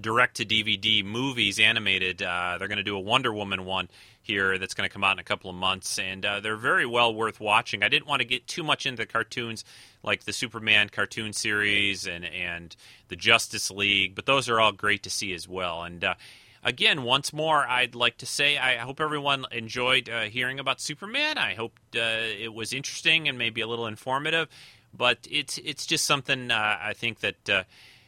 direct 0.00 0.38
to 0.38 0.46
DVD 0.46 1.04
movies 1.04 1.60
animated. 1.60 2.18
They're 2.18 2.58
going 2.58 2.78
to 2.78 2.82
do 2.82 2.96
a 2.96 3.00
Wonder 3.00 3.32
Woman 3.32 3.66
one 3.66 3.88
here 4.22 4.56
that's 4.58 4.74
going 4.74 4.88
to 4.88 4.92
come 4.92 5.04
out 5.04 5.12
in 5.12 5.18
a 5.18 5.24
couple 5.24 5.50
of 5.50 5.56
months, 5.56 5.98
and 5.98 6.24
uh, 6.24 6.40
they're 6.40 6.56
very 6.56 6.86
well 6.86 7.14
worth 7.14 7.40
watching. 7.40 7.82
I 7.82 7.88
didn't 7.88 8.06
want 8.06 8.22
to 8.22 8.26
get 8.26 8.46
too 8.46 8.62
much 8.62 8.86
into 8.86 9.02
the 9.02 9.06
cartoons 9.06 9.64
like 10.02 10.24
the 10.24 10.32
Superman 10.32 10.88
cartoon 10.88 11.32
series 11.32 12.06
and 12.06 12.24
and 12.24 12.74
the 13.08 13.16
Justice 13.16 13.70
League, 13.70 14.14
but 14.14 14.26
those 14.26 14.48
are 14.48 14.60
all 14.60 14.72
great 14.72 15.02
to 15.02 15.10
see 15.10 15.34
as 15.34 15.48
well. 15.48 15.82
And 15.82 16.02
uh, 16.04 16.14
again, 16.62 17.02
once 17.02 17.32
more, 17.32 17.66
I'd 17.66 17.94
like 17.94 18.18
to 18.18 18.26
say 18.26 18.58
I 18.58 18.76
hope 18.76 19.00
everyone 19.00 19.46
enjoyed 19.50 20.08
uh, 20.08 20.22
hearing 20.22 20.60
about 20.60 20.80
Superman. 20.80 21.38
I 21.38 21.54
hope 21.54 21.78
uh, 21.94 22.00
it 22.00 22.54
was 22.54 22.72
interesting 22.72 23.28
and 23.28 23.36
maybe 23.36 23.60
a 23.60 23.66
little 23.66 23.86
informative. 23.86 24.48
But 24.94 25.26
it's 25.30 25.58
it's 25.58 25.86
just 25.86 26.04
something 26.04 26.50
uh, 26.50 26.78
I 26.80 26.92
think 26.92 27.20
that 27.20 27.50
uh, 27.50 27.64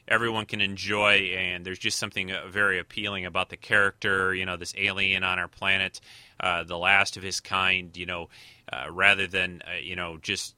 everyone 0.09 0.47
can 0.47 0.61
enjoy, 0.61 1.33
and 1.37 1.65
there's 1.65 1.79
just 1.79 1.99
something 1.99 2.31
uh, 2.33 2.47
very 2.49 2.79
appealing 2.79 3.27
about 3.27 3.49
the 3.49 3.57
character. 3.57 4.35
You 4.35 4.47
know, 4.47 4.57
this 4.57 4.75
alien 4.77 5.25
on 5.25 5.39
our 5.39 5.49
planet, 5.49 6.01
uh, 6.41 6.65
the 6.65 6.79
last 6.79 7.17
of 7.17 7.23
his 7.23 7.41
kind. 7.41 7.97
You 7.97 8.07
know, 8.07 8.29
uh, 8.73 8.91
rather 8.91 9.27
than 9.27 9.63
uh, 9.67 9.79
you 9.79 9.97
know 9.97 10.19
just 10.19 10.55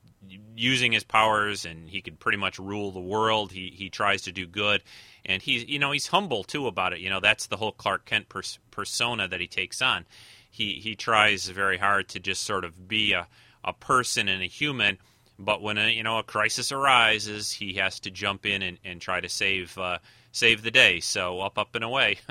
using 0.56 0.93
his 0.93 1.05
powers 1.05 1.64
and 1.64 1.89
he 1.89 2.01
could 2.01 2.18
pretty 2.18 2.39
much 2.39 2.59
rule 2.59 2.90
the 2.90 3.01
world. 3.01 3.52
He 3.52 3.73
he 3.77 3.89
tries 3.89 4.23
to 4.23 4.32
do 4.32 4.47
good, 4.47 4.82
and 5.24 5.43
he's 5.43 5.64
you 5.68 5.78
know 5.78 5.93
he's 5.93 6.09
humble 6.09 6.44
too 6.44 6.66
about 6.66 6.93
it. 6.93 7.01
You 7.01 7.10
know 7.10 7.20
that's 7.20 7.47
the 7.47 7.56
whole 7.56 7.73
Clark 7.73 8.05
Kent 8.05 8.28
pers- 8.28 8.59
persona 8.70 9.28
that 9.28 9.40
he 9.40 9.47
takes 9.47 9.81
on. 9.82 10.06
He 10.51 10.74
he 10.74 10.94
tries 10.94 11.48
very 11.48 11.78
hard 11.78 12.09
to 12.10 12.20
just 12.20 12.43
sort 12.43 12.64
of 12.64 12.89
be 12.89 13.12
a 13.12 13.28
a 13.64 13.73
person 13.73 14.28
and 14.28 14.43
a 14.43 14.47
human. 14.47 14.98
But 15.38 15.60
when 15.60 15.78
a 15.78 15.88
you 15.88 16.02
know 16.02 16.18
a 16.18 16.22
crisis 16.22 16.72
arises, 16.72 17.52
he 17.52 17.74
has 17.74 18.00
to 18.00 18.10
jump 18.10 18.46
in 18.46 18.62
and, 18.62 18.78
and 18.84 19.00
try 19.00 19.20
to 19.20 19.28
save 19.28 19.76
uh, 19.76 19.98
save 20.32 20.62
the 20.62 20.70
day. 20.70 21.00
So 21.00 21.40
up 21.40 21.58
up 21.58 21.74
and 21.74 21.84
away. 21.84 22.18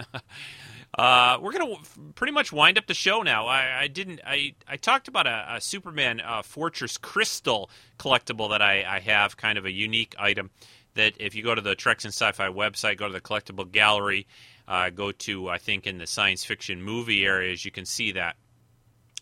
Uh, 0.98 1.38
we're 1.42 1.52
gonna 1.52 1.76
pretty 2.16 2.32
much 2.32 2.54
wind 2.54 2.78
up 2.78 2.88
the 2.88 2.94
show 2.94 3.22
now. 3.22 3.48
I, 3.48 3.82
I 3.82 3.88
didn't. 3.88 4.22
I, 4.26 4.56
I 4.66 4.78
talked 4.78 5.10
about 5.10 5.28
a, 5.28 5.56
a 5.56 5.62
Superman 5.62 6.22
uh, 6.22 6.42
Fortress 6.42 6.98
Crystal 6.98 7.70
collectible 8.00 8.52
that 8.52 8.62
I, 8.62 8.86
I 8.88 9.00
have, 9.02 9.36
kind 9.36 9.58
of 9.58 9.66
a 9.66 9.72
unique 9.72 10.16
item. 10.18 10.52
That 10.94 11.16
if 11.20 11.36
you 11.36 11.44
go 11.44 11.54
to 11.54 11.60
the 11.60 11.76
Treks 11.76 12.06
in 12.06 12.10
Sci-Fi 12.10 12.48
website, 12.48 12.98
go 12.98 13.08
to 13.08 13.14
the 13.14 13.20
collectible 13.20 13.70
gallery, 13.70 14.26
uh, 14.70 14.90
go 14.90 15.12
to 15.12 15.50
I 15.50 15.58
think 15.58 15.86
in 15.86 15.98
the 15.98 16.08
science 16.08 16.46
fiction 16.46 16.82
movie 16.82 17.26
areas, 17.26 17.66
you 17.66 17.72
can 17.72 17.86
see 17.86 18.14
that. 18.14 18.38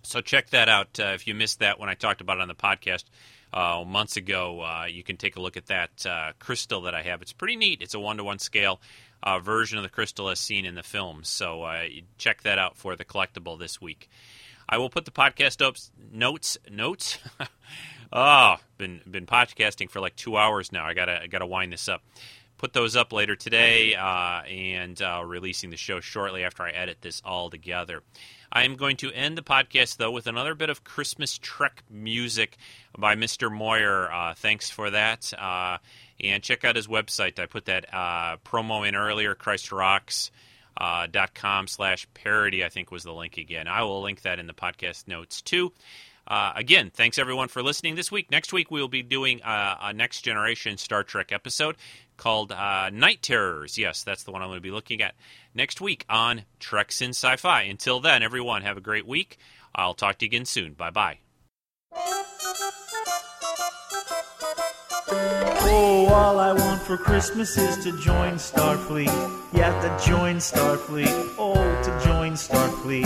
So 0.03 0.21
check 0.21 0.51
that 0.51 0.69
out. 0.69 0.99
Uh, 0.99 1.13
if 1.15 1.25
you 1.25 1.33
missed 1.33 1.57
that 1.59 1.79
when 1.79 1.89
I 1.89 1.95
talked 1.95 2.21
about 2.21 2.37
it 2.37 2.41
on 2.41 2.49
the 2.49 2.53
podcast 2.53 3.05
uh, 3.53 3.83
months 3.85 4.17
ago, 4.17 4.61
uh, 4.61 4.85
you 4.85 5.03
can 5.03 5.17
take 5.17 5.35
a 5.35 5.41
look 5.41 5.57
at 5.57 5.67
that 5.67 6.05
uh, 6.05 6.31
crystal 6.39 6.81
that 6.81 6.95
I 6.95 7.03
have. 7.03 7.21
It's 7.21 7.33
pretty 7.33 7.55
neat. 7.55 7.81
It's 7.81 7.93
a 7.93 7.99
one 7.99 8.17
to 8.17 8.23
one 8.23 8.39
scale 8.39 8.81
uh, 9.21 9.39
version 9.39 9.77
of 9.77 9.83
the 9.83 9.89
crystal 9.89 10.29
as 10.29 10.39
seen 10.39 10.65
in 10.65 10.75
the 10.75 10.83
film. 10.83 11.23
So 11.23 11.63
uh, 11.63 11.83
check 12.17 12.43
that 12.43 12.59
out 12.59 12.77
for 12.77 12.95
the 12.95 13.05
collectible 13.05 13.57
this 13.57 13.81
week. 13.81 14.09
I 14.67 14.77
will 14.77 14.89
put 14.89 15.05
the 15.05 15.11
podcast 15.11 15.65
ups, 15.65 15.91
notes 16.11 16.57
notes 16.69 17.19
Oh, 18.11 18.57
been 18.77 19.01
been 19.09 19.25
podcasting 19.25 19.89
for 19.89 19.99
like 19.99 20.15
two 20.15 20.37
hours 20.37 20.71
now. 20.71 20.85
I 20.85 20.93
gotta 20.93 21.21
I 21.23 21.27
gotta 21.27 21.45
wind 21.45 21.73
this 21.73 21.89
up. 21.89 22.03
Put 22.57 22.71
those 22.71 22.95
up 22.95 23.11
later 23.11 23.35
today, 23.35 23.93
uh, 23.93 24.41
and 24.43 25.01
uh, 25.01 25.21
releasing 25.25 25.69
the 25.69 25.75
show 25.75 25.99
shortly 25.99 26.45
after 26.45 26.63
I 26.63 26.69
edit 26.69 26.99
this 27.01 27.21
all 27.25 27.49
together. 27.49 28.03
I 28.53 28.63
am 28.63 28.75
going 28.75 28.95
to 28.97 29.11
end 29.11 29.37
the 29.37 29.41
podcast 29.41 29.97
though 29.97 30.11
with 30.11 30.27
another 30.27 30.55
bit 30.55 30.69
of 30.69 30.83
Christmas 30.83 31.37
Trek 31.37 31.83
music 31.89 32.57
by 32.97 33.15
Mr. 33.15 33.51
Moyer. 33.51 34.11
Uh, 34.11 34.33
thanks 34.35 34.69
for 34.69 34.89
that, 34.89 35.33
uh, 35.37 35.77
and 36.19 36.43
check 36.43 36.63
out 36.63 36.75
his 36.75 36.87
website. 36.87 37.39
I 37.39 37.45
put 37.45 37.65
that 37.65 37.93
uh, 37.93 38.37
promo 38.45 38.87
in 38.87 38.95
earlier. 38.95 39.35
Christ 39.35 39.71
Rocks. 39.71 40.31
Uh, 40.75 41.05
slash 41.67 42.07
parody, 42.15 42.65
I 42.65 42.69
think 42.69 42.89
was 42.89 43.03
the 43.03 43.13
link 43.13 43.37
again. 43.37 43.67
I 43.67 43.83
will 43.83 44.01
link 44.01 44.23
that 44.23 44.39
in 44.39 44.47
the 44.47 44.55
podcast 44.55 45.07
notes 45.07 45.43
too. 45.43 45.71
Uh, 46.27 46.51
again, 46.55 46.89
thanks 46.91 47.19
everyone 47.19 47.47
for 47.47 47.61
listening 47.61 47.93
this 47.93 48.11
week. 48.11 48.31
Next 48.31 48.51
week, 48.51 48.71
we 48.71 48.81
will 48.81 48.87
be 48.87 49.03
doing 49.03 49.43
uh, 49.43 49.77
a 49.79 49.93
next 49.93 50.21
generation 50.21 50.77
Star 50.79 51.03
Trek 51.03 51.31
episode 51.31 51.75
called 52.17 52.49
Night 52.49 53.21
Terrors. 53.21 53.77
Yes, 53.77 54.03
that's 54.03 54.23
the 54.23 54.31
one 54.31 54.41
I'm 54.41 54.47
going 54.47 54.57
to 54.57 54.61
be 54.61 54.71
looking 54.71 55.03
at 55.03 55.13
next 55.53 55.79
week 55.79 56.05
on 56.09 56.41
Treks 56.59 57.03
in 57.03 57.09
Sci 57.09 57.35
Fi. 57.35 57.61
Until 57.63 57.99
then, 57.99 58.23
everyone, 58.23 58.63
have 58.63 58.77
a 58.77 58.81
great 58.81 59.05
week. 59.05 59.37
I'll 59.75 59.93
talk 59.93 60.17
to 60.17 60.25
you 60.25 60.29
again 60.29 60.45
soon. 60.45 60.73
Bye 60.73 60.89
bye. 60.89 61.19
Oh, 65.65 66.07
all 66.11 66.39
I 66.39 66.53
want 66.53 66.81
for 66.81 66.97
Christmas 66.97 67.57
is 67.57 67.83
to 67.83 67.91
join 67.99 68.35
Starfleet. 68.35 69.07
Yeah, 69.53 69.79
to 69.81 70.05
join 70.05 70.37
Starfleet. 70.37 71.35
Oh, 71.37 71.53
to 71.53 72.05
join 72.05 72.33
Starfleet. 72.33 73.05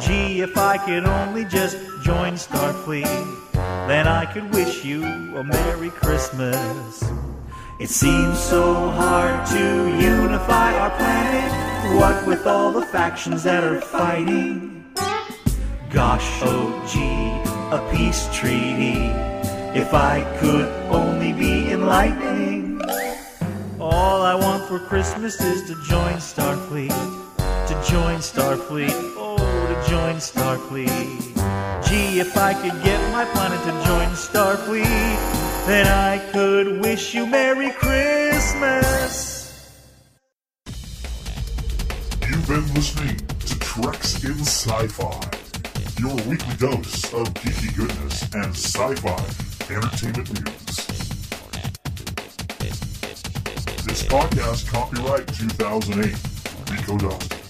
Gee, 0.00 0.42
if 0.42 0.56
I 0.58 0.76
could 0.78 1.06
only 1.06 1.44
just 1.46 1.78
join 2.02 2.34
Starfleet, 2.34 3.06
then 3.52 4.06
I 4.06 4.26
could 4.26 4.52
wish 4.52 4.84
you 4.84 5.02
a 5.04 5.42
Merry 5.42 5.90
Christmas. 5.90 7.02
It 7.80 7.88
seems 7.90 8.38
so 8.38 8.90
hard 8.90 9.46
to 9.48 9.88
unify 9.98 10.74
our 10.78 10.90
planet, 10.96 12.00
what 12.00 12.26
with 12.26 12.46
all 12.46 12.72
the 12.72 12.86
factions 12.86 13.42
that 13.44 13.64
are 13.64 13.80
fighting. 13.80 14.84
Gosh, 15.90 16.26
oh 16.42 16.72
gee, 16.86 17.45
a 17.72 17.90
peace 17.92 18.28
treaty. 18.32 19.10
If 19.74 19.92
I 19.92 20.22
could 20.38 20.68
only 20.90 21.32
be 21.32 21.70
enlightening. 21.72 22.80
All 23.80 24.22
I 24.22 24.34
want 24.34 24.68
for 24.68 24.78
Christmas 24.78 25.40
is 25.40 25.62
to 25.68 25.74
join 25.88 26.14
Starfleet. 26.14 26.90
To 27.38 27.74
join 27.90 28.20
Starfleet. 28.20 28.94
Oh, 29.16 29.36
to 29.36 29.90
join 29.90 30.16
Starfleet. 30.16 31.34
Gee, 31.86 32.20
if 32.20 32.36
I 32.36 32.54
could 32.54 32.82
get 32.84 33.00
my 33.12 33.24
planet 33.26 33.60
to 33.60 33.72
join 33.84 34.08
Starfleet, 34.10 35.66
then 35.66 35.86
I 35.88 36.18
could 36.32 36.80
wish 36.80 37.14
you 37.14 37.26
Merry 37.26 37.70
Christmas. 37.70 39.34
You've 42.28 42.46
been 42.46 42.74
listening 42.74 43.16
to 43.16 43.58
Treks 43.58 44.22
in 44.24 44.38
Sci-Fi, 44.38 45.35
your 45.98 46.14
weekly 46.26 46.54
dose 46.56 47.04
of 47.14 47.32
geeky 47.34 47.74
goodness 47.76 48.22
and 48.34 48.54
sci-fi 48.54 49.16
entertainment 49.72 50.28
news. 50.34 50.76
This 53.84 54.02
podcast 54.02 54.70
copyright 54.70 55.26
2008. 55.28 56.14
Rico 56.70 56.98
Dawson. 56.98 57.45